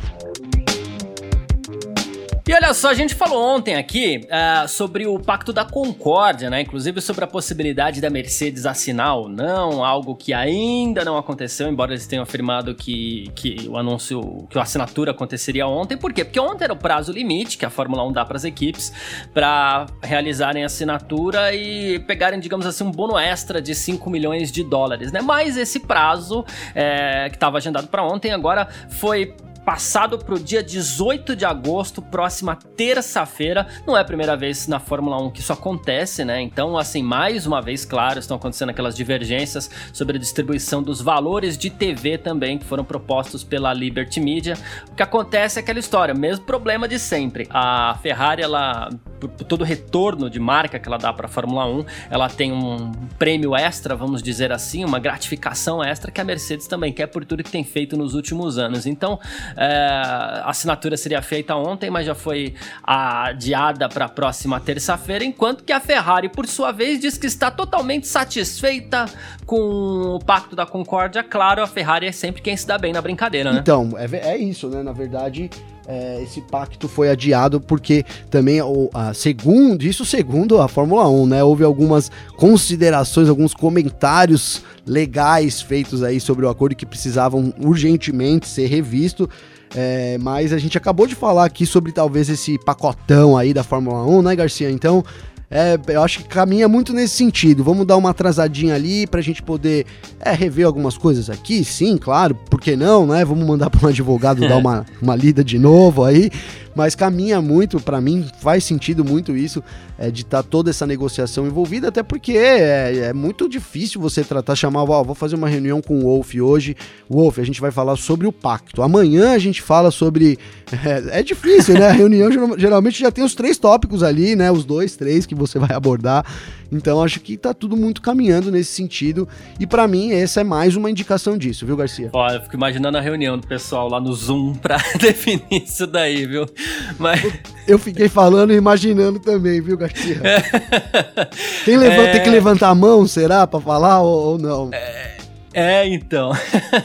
E 2.48 2.54
olha 2.54 2.74
só, 2.74 2.92
a 2.92 2.94
gente 2.94 3.14
falou 3.14 3.44
ontem 3.44 3.76
aqui 3.76 4.22
uh, 4.24 4.66
sobre 4.70 5.06
o 5.06 5.20
Pacto 5.20 5.52
da 5.52 5.66
Concórdia, 5.66 6.50
né? 6.50 6.62
Inclusive 6.62 7.02
sobre 7.02 7.26
a 7.26 7.28
possibilidade 7.28 8.00
da 8.00 8.10
Mercedes 8.10 8.66
assinar 8.66 9.18
ou 9.18 9.28
não, 9.28 9.84
algo 9.84 10.16
que 10.16 10.34
ainda 10.34 11.04
não 11.04 11.18
aconteceu, 11.18 11.68
embora 11.68 11.92
eles 11.92 12.08
tenham 12.08 12.24
afirmado 12.24 12.74
que, 12.74 13.30
que 13.36 13.68
o 13.68 13.76
anúncio, 13.76 14.48
que 14.50 14.58
a 14.58 14.62
assinatura 14.62 15.12
aconteceria 15.12 15.68
ontem. 15.68 15.98
Por 15.98 16.14
quê? 16.14 16.24
Porque 16.24 16.40
ontem 16.40 16.64
era 16.64 16.72
o 16.72 16.78
prazo 16.78 17.12
limite 17.12 17.58
que 17.58 17.66
a 17.66 17.70
Fórmula 17.70 18.08
1 18.08 18.14
dá 18.14 18.24
para 18.24 18.38
as 18.38 18.46
equipes 18.46 18.94
para 19.34 19.86
realizarem 20.02 20.64
a 20.64 20.68
assinatura 20.68 21.54
e 21.54 22.00
pegarem, 22.00 22.40
digamos 22.40 22.66
assim, 22.66 22.86
um 22.86 22.92
bono 22.92 23.18
extra 23.18 23.62
de 23.62 23.76
5 23.76 24.10
milhões 24.10 24.54
de 24.54 24.64
dólares, 24.64 25.12
né? 25.12 25.20
Mas 25.20 25.58
esse 25.58 25.82
prazo 25.82 26.46
é, 26.74 27.28
que 27.28 27.36
estava 27.36 27.58
agendado 27.58 27.90
para 27.90 28.04
ontem 28.04 28.32
agora 28.32 28.70
foi 28.90 29.36
passado 29.68 30.18
para 30.18 30.34
o 30.34 30.40
dia 30.40 30.64
18 30.64 31.36
de 31.36 31.44
agosto, 31.44 32.02
próxima 32.02 32.56
terça-feira. 32.56 33.68
Não 33.86 33.98
é 33.98 34.00
a 34.00 34.06
primeira 34.06 34.34
vez 34.38 34.66
na 34.66 34.80
Fórmula 34.80 35.22
1 35.22 35.32
que 35.32 35.42
isso 35.42 35.52
acontece, 35.52 36.24
né? 36.24 36.42
Então, 36.42 36.78
assim, 36.78 37.04
mais 37.04 37.46
uma 37.46 37.62
vez, 37.62 37.84
claro, 37.84 38.18
estão 38.18 38.38
acontecendo 38.38 38.70
aquelas 38.70 38.96
divergências 38.96 39.70
sobre 39.92 40.16
a 40.16 40.20
distribuição 40.22 40.82
dos 40.82 41.02
valores 41.02 41.58
de 41.58 41.70
TV 41.70 42.18
também, 42.18 42.58
que 42.58 42.64
foram 42.64 42.86
propostos 42.86 43.44
pela 43.44 43.74
Liberty 43.74 44.22
Media. 44.22 44.54
O 44.90 44.96
que 44.96 45.04
acontece 45.04 45.60
é 45.60 45.62
aquela 45.62 45.80
história, 45.80 46.14
mesmo 46.14 46.46
problema 46.46 46.88
de 46.88 46.98
sempre. 46.98 47.46
A 47.50 48.00
Ferrari, 48.02 48.44
ela, 48.44 48.90
por, 49.20 49.30
todo 49.30 49.64
o 49.64 49.66
retorno 49.66 50.30
de 50.30 50.40
marca 50.40 50.80
que 50.80 50.88
ela 50.88 50.98
dá 50.98 51.12
para 51.12 51.26
a 51.26 51.30
Fórmula 51.30 51.66
1, 51.66 51.86
ela 52.10 52.30
tem 52.30 52.54
um 52.54 52.94
prêmio 53.20 53.54
extra, 53.54 53.98
vamos 53.98 54.24
dizer 54.24 54.50
assim, 54.50 54.86
uma 54.86 54.98
gratificação 54.98 55.84
extra 55.84 56.10
que 56.10 56.22
a 56.22 56.24
Mercedes 56.24 56.68
também 56.68 56.94
quer 56.94 57.08
por 57.08 57.26
tudo 57.26 57.44
que 57.44 57.52
tem 57.52 57.66
feito 57.66 57.98
nos 57.98 58.14
últimos 58.14 58.58
anos. 58.58 58.86
Então, 58.86 59.20
a 59.58 60.50
assinatura 60.50 60.96
seria 60.96 61.22
feita 61.22 61.56
ontem, 61.56 61.90
mas 61.90 62.06
já 62.06 62.14
foi 62.14 62.54
adiada 62.84 63.90
para 63.90 64.06
a 64.06 64.10
próxima 64.10 64.60
terça-feira, 64.60 65.24
enquanto 65.24 65.64
que 65.64 65.74
a 65.74 65.80
Ferrari, 65.80 66.30
por 66.30 66.48
sua 66.48 66.72
vez, 66.72 67.00
diz 67.00 67.18
que 67.18 67.26
está 67.26 67.50
totalmente 67.50 68.08
satisfeita 68.08 69.06
com 69.46 70.16
o 70.16 70.20
Pacto 70.20 70.56
da 70.56 70.66
Concórdia. 70.66 71.24
Claro, 71.24 71.62
a 71.62 71.68
Ferrari 71.68 72.06
é 72.06 72.12
sempre 72.12 72.42
quem 72.42 72.56
se 72.56 72.68
dá 72.68 72.78
bem 72.78 72.94
na 72.94 73.02
brincadeira, 73.02 73.52
né? 73.52 73.60
Então, 73.60 73.94
é, 73.98 74.34
é 74.34 74.38
isso, 74.38 74.70
né? 74.70 74.84
Na 74.84 74.94
verdade, 74.94 75.50
é, 75.88 76.22
esse 76.22 76.42
pacto 76.42 76.88
foi 76.88 77.10
adiado 77.10 77.62
porque 77.62 78.04
também, 78.30 78.62
o, 78.62 78.90
a, 78.94 79.14
segundo, 79.14 79.84
isso 79.84 80.04
segundo 80.04 80.60
a 80.60 80.68
Fórmula 80.68 81.08
1, 81.08 81.28
né? 81.28 81.44
Houve 81.44 81.64
algumas 81.64 82.12
considerações, 82.36 83.30
alguns 83.30 83.54
comentários 83.54 84.62
legais 84.86 85.62
feitos 85.62 86.04
aí 86.04 86.20
sobre 86.20 86.46
o 86.46 86.50
acordo 86.50 86.76
que 86.76 86.86
precisavam 86.86 87.54
urgentemente 87.60 88.48
ser 88.48 88.68
revisto. 88.68 89.30
É, 89.76 90.18
mas 90.20 90.54
a 90.54 90.58
gente 90.58 90.78
acabou 90.78 91.08
de 91.08 91.16
falar 91.16 91.46
aqui 91.46 91.66
sobre 91.66 91.92
talvez 91.92 92.30
esse 92.30 92.58
pacotão 92.60 93.38
aí 93.38 93.54
da 93.54 93.64
Fórmula 93.64 94.06
1, 94.06 94.22
né, 94.22 94.36
Garcia? 94.36 94.70
Então, 94.70 95.04
é, 95.50 95.80
eu 95.88 96.04
acho 96.04 96.20
que 96.20 96.28
caminha 96.28 96.68
muito 96.68 96.92
nesse 96.92 97.16
sentido. 97.16 97.64
Vamos 97.64 97.86
dar 97.86 97.96
uma 97.96 98.10
atrasadinha 98.10 98.76
ali 98.76 99.08
pra 99.08 99.22
gente 99.22 99.42
poder 99.42 99.86
é, 100.20 100.34
rever 100.34 100.66
algumas 100.66 100.98
coisas 100.98 101.30
aqui, 101.30 101.64
sim, 101.64 101.98
claro, 101.98 102.36
por 102.36 102.60
que 102.60 102.76
não, 102.76 103.08
né? 103.08 103.24
Vamos 103.24 103.48
mandar 103.48 103.70
para 103.72 103.86
um 103.86 103.90
advogado 103.90 104.42
dar 104.42 104.58
uma, 104.60 104.86
uma 105.02 105.16
lida 105.16 105.44
de 105.44 105.58
novo 105.58 106.04
aí 106.04 106.30
mas 106.78 106.94
caminha 106.94 107.42
muito, 107.42 107.80
para 107.80 108.00
mim 108.00 108.24
faz 108.40 108.64
sentido 108.64 109.04
muito 109.04 109.36
isso, 109.36 109.64
é, 109.98 110.12
de 110.12 110.22
estar 110.22 110.44
tá 110.44 110.48
toda 110.48 110.70
essa 110.70 110.86
negociação 110.86 111.48
envolvida, 111.48 111.88
até 111.88 112.04
porque 112.04 112.34
é, 112.34 113.08
é 113.08 113.14
muito 113.14 113.50
difícil 113.50 114.00
você 114.00 114.24
tratar, 114.24 114.56
chamar, 114.56 114.84
ó, 114.84 115.04
vou 115.04 115.16
fazer 115.16 115.36
uma 115.36 115.50
reunião 115.50 115.82
com 115.82 115.98
o 115.98 116.04
Wolf 116.04 116.36
hoje, 116.36 116.78
Wolf, 117.10 117.40
a 117.40 117.44
gente 117.44 117.60
vai 117.60 117.72
falar 117.72 117.96
sobre 117.96 118.28
o 118.28 118.32
pacto, 118.32 118.84
amanhã 118.84 119.32
a 119.32 119.40
gente 119.40 119.60
fala 119.60 119.90
sobre, 119.90 120.38
é, 121.12 121.20
é 121.20 121.24
difícil, 121.24 121.74
né, 121.74 121.88
a 121.88 121.94
reunião 121.94 122.30
geralmente 122.60 123.00
já 123.00 123.12
tem 123.12 123.24
os 123.24 123.34
três 123.34 123.58
tópicos 123.58 124.04
ali, 124.04 124.36
né, 124.36 124.52
os 124.52 124.64
dois, 124.64 124.96
três 124.96 125.26
que 125.26 125.34
você 125.34 125.58
vai 125.58 125.76
abordar, 125.76 126.24
então 126.72 127.02
acho 127.02 127.20
que 127.20 127.38
tá 127.38 127.54
tudo 127.54 127.76
muito 127.76 128.02
caminhando 128.02 128.52
nesse 128.52 128.74
sentido. 128.74 129.28
E 129.60 129.66
para 129.66 129.88
mim, 129.88 130.12
essa 130.12 130.42
é 130.42 130.44
mais 130.44 130.76
uma 130.76 130.90
indicação 130.90 131.38
disso, 131.38 131.66
viu, 131.66 131.78
Garcia? 131.78 132.10
Ó, 132.14 132.30
eu 132.30 132.42
fico 132.42 132.56
imaginando 132.56 132.98
a 132.98 133.02
reunião 133.02 133.38
do 133.38 133.48
pessoal 133.48 133.90
lá 133.90 134.00
no 134.00 134.14
Zoom 134.14 134.56
pra 134.56 134.78
definir 135.00 135.64
isso 135.64 135.88
daí, 135.88 136.26
viu? 136.26 136.46
Mas. 136.98 137.22
Eu 137.68 137.78
fiquei 137.78 138.08
falando 138.08 138.54
e 138.54 138.56
imaginando 138.56 139.20
também, 139.20 139.62
viu, 139.62 139.78
Garcia? 139.78 140.22
Tem, 141.66 141.76
levanta, 141.76 142.10
é... 142.10 142.12
tem 142.14 142.24
que 142.24 142.30
levantar 142.30 142.70
a 142.70 142.76
mão, 142.76 143.06
será, 143.06 143.46
pra 143.46 143.60
falar 143.60 144.02
ou, 144.02 144.32
ou 144.32 144.38
não? 144.38 144.70
É. 144.72 145.17
É, 145.60 145.88
então. 145.88 146.34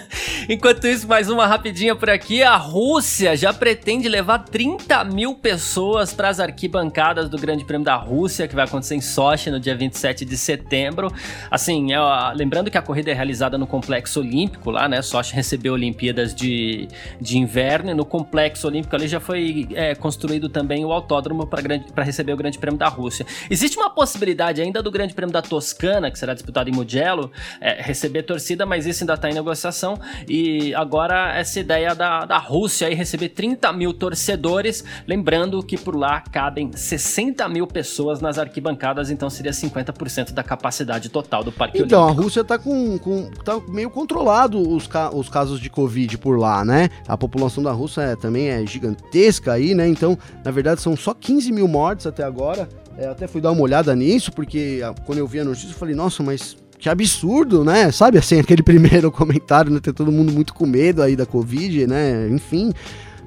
Enquanto 0.49 0.87
isso, 0.87 1.07
mais 1.07 1.29
uma 1.29 1.47
rapidinha 1.47 1.95
por 1.95 2.09
aqui. 2.09 2.43
A 2.43 2.57
Rússia 2.57 3.37
já 3.37 3.53
pretende 3.53 4.09
levar 4.09 4.39
30 4.39 5.05
mil 5.05 5.35
pessoas 5.35 6.15
para 6.15 6.31
as 6.31 6.41
arquibancadas 6.41 7.29
do 7.29 7.37
Grande 7.37 7.67
Prêmio 7.67 7.85
da 7.85 7.97
Rússia, 7.97 8.49
que 8.49 8.55
vai 8.55 8.65
acontecer 8.65 8.95
em 8.95 9.01
Sochi 9.03 9.51
no 9.51 9.61
dia 9.61 9.77
27 9.77 10.25
de 10.25 10.39
setembro. 10.39 11.13
Assim, 11.51 11.93
é, 11.93 11.99
lembrando 12.35 12.71
que 12.71 12.79
a 12.79 12.81
corrida 12.81 13.11
é 13.11 13.15
realizada 13.15 13.59
no 13.59 13.67
Complexo 13.67 14.21
Olímpico 14.21 14.71
lá, 14.71 14.89
né? 14.89 15.03
Sochi 15.03 15.35
recebeu 15.35 15.75
Olimpíadas 15.75 16.35
de, 16.35 16.89
de 17.21 17.37
inverno 17.37 17.91
e 17.91 17.95
no 17.95 18.07
Complexo 18.07 18.69
Olímpico 18.69 18.97
ali 18.97 19.07
já 19.07 19.21
foi 19.21 19.69
é, 19.75 19.95
construído 19.95 20.49
também 20.49 20.83
o 20.83 20.93
autódromo 20.93 21.47
para 21.47 22.05
receber 22.05 22.33
o 22.33 22.39
Grande 22.39 22.59
Prêmio 22.59 22.79
da 22.79 22.89
Rússia. 22.89 23.27
Existe 23.51 23.77
uma 23.77 23.91
possibilidade 23.91 24.63
ainda 24.63 24.83
do 24.83 24.91
Grande 24.91 25.13
Prêmio 25.13 25.31
da 25.31 25.43
Toscana, 25.43 26.11
que 26.11 26.19
será 26.19 26.33
disputado 26.33 26.71
em 26.71 26.73
Mugello, 26.73 27.31
é, 27.61 27.83
receber 27.83 28.23
torcida 28.23 28.62
mas 28.67 28.87
isso 28.87 29.03
ainda 29.03 29.15
está 29.15 29.31
em 29.31 29.35
negociação. 29.35 29.99
E 30.29 30.75
agora 30.75 31.37
essa 31.37 31.61
ideia 31.61 31.95
da, 31.95 32.25
da 32.25 32.39
Rússia 32.39 32.89
aí 32.89 32.95
receber 32.95 33.31
30 33.31 33.73
mil 33.73 33.93
torcedores, 33.93 34.85
lembrando 35.07 35.63
que 35.63 35.77
por 35.77 35.97
lá 35.97 36.21
cabem 36.21 36.71
60 36.73 37.49
mil 37.49 37.67
pessoas 37.67 38.21
nas 38.21 38.39
arquibancadas, 38.39 39.11
então 39.11 39.29
seria 39.29 39.53
50% 39.53 40.33
da 40.33 40.43
capacidade 40.43 41.09
total 41.09 41.45
do 41.45 41.53
Parque 41.53 41.79
então, 41.79 42.03
Olímpico. 42.03 42.21
a 42.21 42.25
Rússia 42.25 42.41
está 42.41 42.59
com, 42.59 42.99
com 42.99 43.31
tá 43.45 43.61
meio 43.69 43.91
controlado 43.91 44.59
os, 44.59 44.87
ca 44.87 45.11
os 45.15 45.29
casos 45.29 45.61
de 45.61 45.69
Covid 45.69 46.19
por 46.19 46.39
lá, 46.39 46.65
né? 46.65 46.89
A 47.07 47.17
população 47.17 47.63
da 47.63 47.73
Rússia 47.73 48.03
é, 48.03 48.17
também 48.17 48.49
é 48.49 48.67
gigantesca 48.67 49.53
aí, 49.53 49.75
né? 49.75 49.87
Então, 49.89 50.19
na 50.45 50.51
verdade, 50.51 50.81
são 50.81 50.97
só 50.97 51.15
15 51.15 51.53
mil 51.53 51.69
mortes 51.69 52.07
até 52.07 52.23
agora. 52.23 52.69
É, 52.97 53.07
até 53.07 53.27
fui 53.27 53.41
dar 53.41 53.53
uma 53.53 53.63
olhada 53.63 53.95
nisso, 53.97 54.31
porque 54.33 54.83
a, 54.85 54.93
quando 55.05 55.19
eu 55.19 55.27
vi 55.27 55.41
a 55.41 55.45
notícia, 55.45 55.71
eu 55.71 55.79
falei, 55.79 55.95
nossa, 55.95 56.23
mas 56.23 56.57
que 56.83 56.89
absurdo, 56.89 57.65
né? 57.65 57.93
Sabe 57.93 58.19
assim, 58.19 58.41
aquele 58.41 58.61
primeiro 58.65 59.11
comentário, 59.13 59.71
né? 59.71 59.79
Ter 59.79 59.93
todo 59.93 60.11
mundo 60.11 60.33
muito 60.33 60.53
com 60.53 60.67
medo 60.67 61.01
aí 61.01 61.15
da 61.15 61.25
Covid, 61.25 61.87
né? 61.87 62.29
Enfim. 62.29 62.73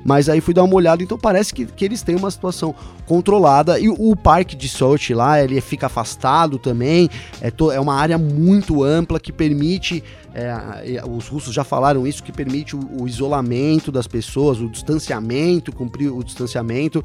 Mas 0.06 0.30
aí 0.30 0.39
fui 0.39 0.54
dar 0.54 0.63
uma 0.63 0.76
olhada, 0.76 1.02
então 1.02 1.18
parece 1.18 1.52
que, 1.52 1.65
que 1.65 1.84
eles 1.84 2.04
têm 2.04 2.15
uma 2.15 2.30
situação 2.30 2.76
controlada. 3.08 3.80
E 3.80 3.89
o, 3.89 4.15
parque 4.15 4.56
de 4.56 4.70
Sochi 4.70 5.15
lá, 5.15 5.44
ele 5.44 5.60
fica 5.60 5.88
afastado 5.88 6.60
também. 6.60 7.10
É, 7.41 7.50
to, 7.50 7.72
é 7.72 7.80
uma 7.80 7.96
área 7.96 8.15
muito 8.15 8.84
ampla 8.84 9.20
que 9.20 9.34
permite. 9.34 10.04
É, 10.32 11.02
os 11.10 11.28
russos 11.28 11.52
já 11.52 11.63
falaram 11.63 12.06
isso, 12.06 12.22
que 12.22 12.32
permite 12.32 12.76
o, 12.76 13.02
o, 13.02 13.08
isolamento 13.08 13.91
das 13.91 14.06
pessoas, 14.06 14.60
o 14.60 14.70
distanciamento, 14.70 15.72
cumprir 15.72 16.12
o 16.12 16.24
distanciamento. 16.24 17.04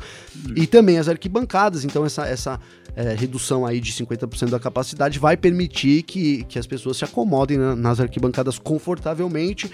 E 0.54 0.66
também 0.66 0.98
as 0.98 1.08
arquibancadas. 1.08 1.86
Então, 1.86 2.04
essa, 2.04 2.26
essa 2.26 2.60
é, 2.94 3.14
redução 3.14 3.64
aí 3.64 3.80
de 3.80 3.92
50% 3.92 4.50
da 4.50 4.60
capacidade 4.60 5.18
vai 5.18 5.38
permitir 5.38 6.02
que, 6.02 6.44
que 6.44 6.58
as 6.58 6.66
pessoas 6.66 6.98
se 6.98 7.04
acomodem 7.04 7.56
na, 7.56 7.74
nas 7.74 7.98
arquibancadas 7.98 8.58
confortavelmente, 8.58 9.70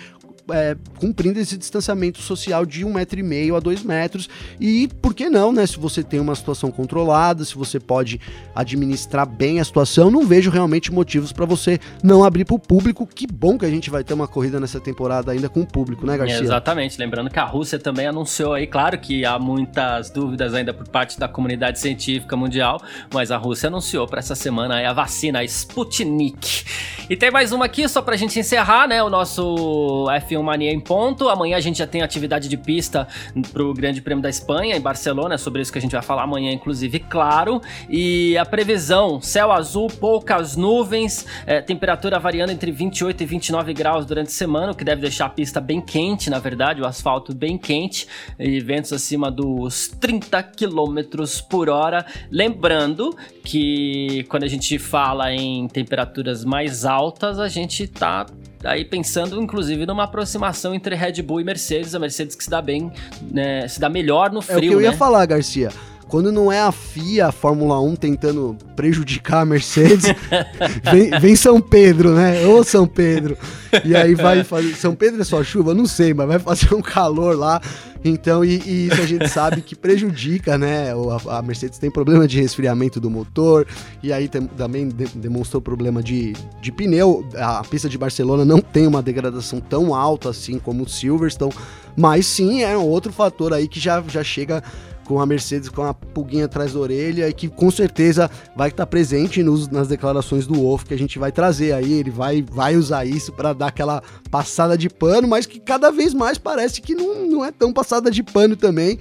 é, 0.51 0.77
cumprindo 0.99 1.39
esse 1.39 1.57
distanciamento 1.57 2.21
social 2.21 2.65
de 2.65 2.85
um 2.85 2.93
metro 2.93 3.19
e 3.19 3.23
meio 3.23 3.57
a 3.57 3.61
dois 3.61 3.83
metros. 3.83 4.29
E 4.61 4.89
por 5.01 5.15
que 5.15 5.29
não, 5.29 5.53
né? 5.53 5.67
Se 5.67 5.79
você 5.79 6.03
tem 6.03 6.21
uma 6.21 6.35
situação 6.35 6.71
controlada, 6.71 7.45
se 7.45 7.55
você 7.55 7.81
pode 7.81 8.21
administrar 8.55 9.27
bem 9.27 9.61
a 9.61 9.65
situação, 9.65 10.11
não 10.11 10.27
vejo 10.27 10.51
realmente 10.51 10.93
motivos 10.93 11.33
para 11.33 11.45
você 11.45 11.79
não 12.03 12.25
abrir 12.25 12.45
para 12.45 12.55
o 12.55 12.59
público. 12.59 13.07
Que 13.07 13.27
bom 13.27 13.59
que 13.59 13.67
a 13.67 13.71
gente 13.71 13.91
vai 13.91 14.05
ter 14.05 14.15
uma 14.15 14.29
corrida 14.29 14.61
nessa 14.61 14.81
temporada 14.81 15.33
ainda 15.33 15.49
com 15.49 15.61
o 15.61 15.67
público, 15.67 16.07
né, 16.07 16.17
Garcia? 16.17 16.39
É, 16.39 16.41
exatamente. 16.41 16.99
Lembrando 16.99 17.31
que 17.31 17.39
a 17.39 17.45
Rússia 17.45 17.79
também 17.79 18.07
anunciou 18.07 18.55
aí, 18.55 18.67
claro 18.67 18.99
que 18.99 19.25
há 19.25 19.39
muitas 19.39 20.11
dúvidas 20.11 20.55
ainda 20.55 20.73
por 20.73 20.89
parte 20.89 21.19
da 21.19 21.29
comunidade 21.29 21.79
científica 21.81 22.37
mundial, 22.37 22.81
mas 23.13 23.31
a 23.31 23.37
Rússia 23.37 23.69
anunciou 23.69 24.07
para 24.07 24.21
essa 24.21 24.35
semana 24.35 24.89
a 24.89 24.93
vacina 24.93 25.41
a 25.41 25.45
Sputnik. 25.45 26.65
E 27.09 27.17
tem 27.17 27.31
mais 27.31 27.53
uma 27.53 27.67
aqui, 27.67 27.89
só 27.89 28.03
pra 28.03 28.17
gente 28.17 28.39
encerrar, 28.39 28.89
né? 28.89 29.03
O 29.03 29.11
nosso 29.11 30.07
F1 30.11 30.36
Mania 30.43 30.73
em 30.73 30.81
ponto. 30.81 31.29
Amanhã 31.29 31.57
a 31.57 31.61
gente 31.61 31.79
já 31.79 31.87
tem 31.87 32.03
atividade 32.03 32.49
de 32.49 32.57
pista 32.57 33.07
pro 33.53 33.73
Grande 33.75 34.01
Prêmio 34.01 34.23
da 34.23 34.29
Espanha, 34.29 34.77
em 34.77 34.81
Barcelona. 34.81 35.35
É 35.35 35.39
sobre 35.39 35.63
isso 35.63 35.73
que 35.73 35.79
a 35.79 35.81
gente 35.81 35.93
vai 35.93 36.03
falar 36.03 36.23
amanhã, 36.23 36.53
inclusive, 36.53 36.99
claro. 36.99 37.61
E 37.89 38.37
a 38.39 38.45
previsão: 38.45 39.21
céu 39.21 39.53
azul, 39.53 39.89
poucas 39.89 40.57
nuvens, 40.57 41.27
é, 41.47 41.61
temperatura 41.61 42.19
variando 42.19 42.51
entre 42.51 42.71
28 42.71 43.23
e 43.23 43.27
29 43.27 43.73
graus 43.75 44.07
durante 44.07 44.29
a 44.29 44.33
semana, 44.33 44.73
o 44.73 44.75
que 44.75 44.85
deve 44.85 45.03
deixar 45.03 45.27
a 45.27 45.31
pista 45.31 45.61
bem 45.61 45.81
quente, 45.81 46.31
na 46.31 46.39
verdade, 46.39 46.81
o 46.81 46.87
asfalto 46.87 47.35
bem 47.35 47.59
quente, 47.59 48.07
e 48.39 48.61
ventos 48.61 48.93
acima 48.93 49.31
dos 49.31 49.89
30 49.89 50.43
km 50.43 51.25
por 51.49 51.69
hora. 51.69 52.05
Lembrando 52.31 53.17
que 53.45 54.25
quando 54.29 54.45
a 54.45 54.49
gente 54.49 54.79
fala 54.79 55.33
em 55.33 55.69
temperaturas 55.69 56.45
mais 56.45 56.85
altas, 56.85 57.39
a 57.39 57.49
gente 57.49 57.87
tá 57.87 58.27
aí 58.65 58.85
pensando 58.85 59.41
inclusive 59.41 59.87
numa 59.87 60.05
aproximação 60.05 60.75
entre 60.75 60.95
Red 60.95 61.23
Bull 61.23 61.41
e 61.41 61.45
Mercedes, 61.45 61.95
a 61.95 61.99
Mercedes 61.99 62.35
que 62.35 62.45
se 62.45 62.51
dá 62.51 62.61
bem, 62.63 62.91
né, 63.31 63.67
se 63.69 63.79
dá 63.81 63.89
melhor 63.89 64.31
no 64.33 64.41
frio, 64.43 64.55
É 64.55 64.59
o 64.59 64.61
que 64.61 64.69
eu 64.75 64.79
né? 64.79 64.85
ia 64.85 64.93
falar, 64.93 65.25
Garcia. 65.27 65.71
Quando 66.09 66.31
não 66.31 66.53
é 66.53 66.61
a 66.61 66.71
FIA, 66.71 67.27
a 67.27 67.33
Fórmula 67.33 67.81
1 67.81 67.97
tentando 67.97 68.57
prejudicar 68.77 69.41
a 69.41 69.45
Mercedes, 69.45 70.05
vem, 70.93 71.11
vem, 71.19 71.35
São 71.35 71.61
Pedro, 71.61 72.15
né? 72.15 72.47
Ô 72.47 72.63
São 72.63 72.87
Pedro. 72.87 73.37
E 73.85 73.95
aí 73.97 74.15
vai 74.15 74.45
fazer. 74.45 74.75
São 74.77 74.95
Pedro 74.95 75.21
é 75.21 75.25
só 75.25 75.43
chuva? 75.43 75.75
Não 75.75 75.85
sei, 75.85 76.15
mas 76.15 76.29
vai 76.29 76.39
fazer 76.39 76.73
um 76.77 76.81
calor 76.81 77.37
lá. 77.37 77.61
Então, 78.09 78.45
e, 78.45 78.61
e 78.65 78.87
isso 78.87 79.03
a 79.03 79.07
gente 79.07 79.29
sabe 79.29 79.61
que 79.61 79.75
prejudica, 79.75 80.57
né? 80.57 80.93
A, 80.93 81.39
a, 81.39 81.43
Mercedes 81.43 81.79
tem 81.79 81.91
problema 81.91 82.27
de 82.27 82.41
resfriamento 82.41 83.01
do 83.01 83.11
motor, 83.11 83.67
e 84.03 84.13
aí 84.13 84.29
tem, 84.29 84.47
também 84.47 84.89
de, 84.89 85.07
demonstrou 85.07 85.61
problema 85.61 86.03
de, 86.03 86.33
de 86.61 86.71
pneu. 86.71 87.27
A 87.37 87.63
pista 87.65 87.89
de 87.89 87.99
Barcelona 87.99 88.45
não 88.45 88.61
tem 88.61 88.87
uma 88.87 89.03
degradação 89.03 89.61
tão 89.61 89.95
alta 89.95 90.31
assim 90.31 90.59
como 90.59 90.85
o 90.85 90.89
Silverstone 90.89 91.53
Mas 91.97 92.27
sim, 92.27 92.63
é 92.63 92.77
um 92.77 92.87
outro 92.87 93.13
fator 93.13 93.53
aí 93.53 93.67
que 93.67 93.81
já, 93.81 94.03
já 94.07 94.23
chega 94.23 94.63
com 95.07 95.21
a 95.21 95.27
Mercedes 95.27 95.69
com 95.69 95.83
a 95.83 95.95
pulguinha 95.95 96.47
atrás 96.47 96.73
da 96.73 96.79
orelha 96.79 97.29
e 97.29 97.33
que 97.33 97.49
com 97.49 97.71
certeza 97.71 98.31
vai 98.55 98.69
estar 98.69 98.87
presente 98.87 99.43
nos, 99.43 99.69
nas 99.69 99.89
declarações 99.89 100.47
do 100.47 100.55
Wolff 100.55 100.85
que 100.85 100.95
a 100.95 100.99
gente 100.99 101.19
vai 101.19 101.33
trazer 101.33 101.73
aí. 101.73 101.93
Ele 101.93 102.11
vai, 102.11 102.43
vai 102.43 102.77
usar 102.77 103.05
isso 103.05 103.33
para 103.33 103.53
dar 103.53 103.69
aquela 103.69 104.03
passada 104.31 104.77
de 104.77 104.91
pano, 104.91 105.29
mas 105.29 105.47
que 105.47 105.61
cada 105.61 105.91
vez 105.91 106.13
mais 106.13 106.39
parece 106.39 106.81
que 106.83 106.95
não, 106.95 107.27
não 107.27 107.45
é 107.45 107.53
tão 107.53 107.73
passada 107.73 108.11
de 108.11 108.23
pano 108.23 108.57
também. 108.57 108.99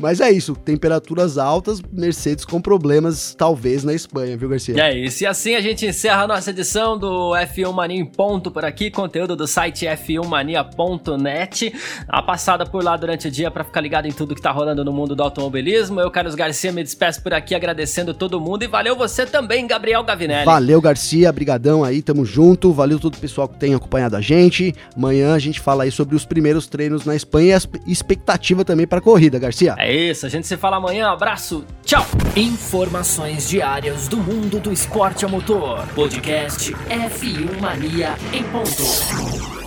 Mas 0.00 0.20
é 0.20 0.30
isso, 0.30 0.56
temperaturas 0.56 1.36
altas, 1.36 1.82
Mercedes 1.92 2.44
com 2.44 2.60
problemas, 2.60 3.34
talvez, 3.36 3.84
na 3.84 3.92
Espanha, 3.92 4.36
viu, 4.36 4.48
Garcia? 4.48 4.82
É 4.82 4.96
isso, 4.96 5.22
e 5.22 5.26
assim 5.26 5.54
a 5.54 5.60
gente 5.60 5.84
encerra 5.84 6.22
a 6.22 6.26
nossa 6.26 6.50
edição 6.50 6.98
do 6.98 7.32
F1 7.32 7.72
Mania 7.72 8.00
em 8.00 8.04
ponto 8.04 8.50
por 8.50 8.64
aqui, 8.64 8.90
conteúdo 8.90 9.36
do 9.36 9.46
site 9.46 9.84
f1mania.net. 9.84 11.72
A 12.08 12.22
passada 12.22 12.64
por 12.64 12.82
lá 12.82 12.96
durante 12.96 13.28
o 13.28 13.30
dia 13.30 13.50
para 13.50 13.62
ficar 13.62 13.80
ligado 13.80 14.06
em 14.06 14.12
tudo 14.12 14.34
que 14.34 14.40
tá 14.40 14.50
rolando 14.50 14.84
no 14.84 14.92
mundo 14.92 15.14
do 15.14 15.22
automobilismo. 15.22 16.00
Eu, 16.00 16.10
Carlos 16.10 16.34
Garcia, 16.34 16.72
me 16.72 16.82
despeço 16.82 17.22
por 17.22 17.34
aqui 17.34 17.54
agradecendo 17.54 18.14
todo 18.14 18.40
mundo 18.40 18.62
e 18.62 18.66
valeu 18.66 18.96
você 18.96 19.26
também, 19.26 19.66
Gabriel 19.66 20.02
Gavinelli. 20.02 20.46
Valeu, 20.46 20.80
Garcia, 20.80 21.30
brigadão 21.30 21.84
aí, 21.84 22.00
tamo 22.00 22.24
junto. 22.24 22.72
Valeu 22.72 22.98
todo 22.98 23.14
o 23.14 23.18
pessoal 23.18 23.48
que 23.48 23.58
tem 23.58 23.74
acompanhado 23.74 24.16
a 24.16 24.20
gente. 24.20 24.74
Amanhã 24.96 25.34
a 25.34 25.38
gente 25.38 25.60
fala 25.60 25.84
aí 25.84 25.90
sobre 25.90 26.16
os 26.16 26.24
primeiros 26.24 26.66
treinos 26.66 27.04
na 27.04 27.14
Espanha 27.14 27.48
e 27.48 27.52
a 27.52 27.60
expectativa 27.86 28.64
também 28.64 28.86
para 28.86 28.98
a 28.98 29.02
corrida, 29.02 29.38
Garcia. 29.38 29.74
É 29.90 29.92
isso, 29.92 30.24
a 30.24 30.28
gente 30.28 30.46
se 30.46 30.56
fala 30.56 30.76
amanhã. 30.76 31.10
Abraço, 31.10 31.64
tchau! 31.84 32.06
Informações 32.36 33.48
diárias 33.48 34.06
do 34.06 34.18
mundo 34.18 34.60
do 34.60 34.72
esporte 34.72 35.24
a 35.24 35.28
motor. 35.28 35.84
Podcast 35.96 36.72
F1 36.72 37.60
Mania 37.60 38.14
em 38.32 38.44
ponto. 38.44 39.59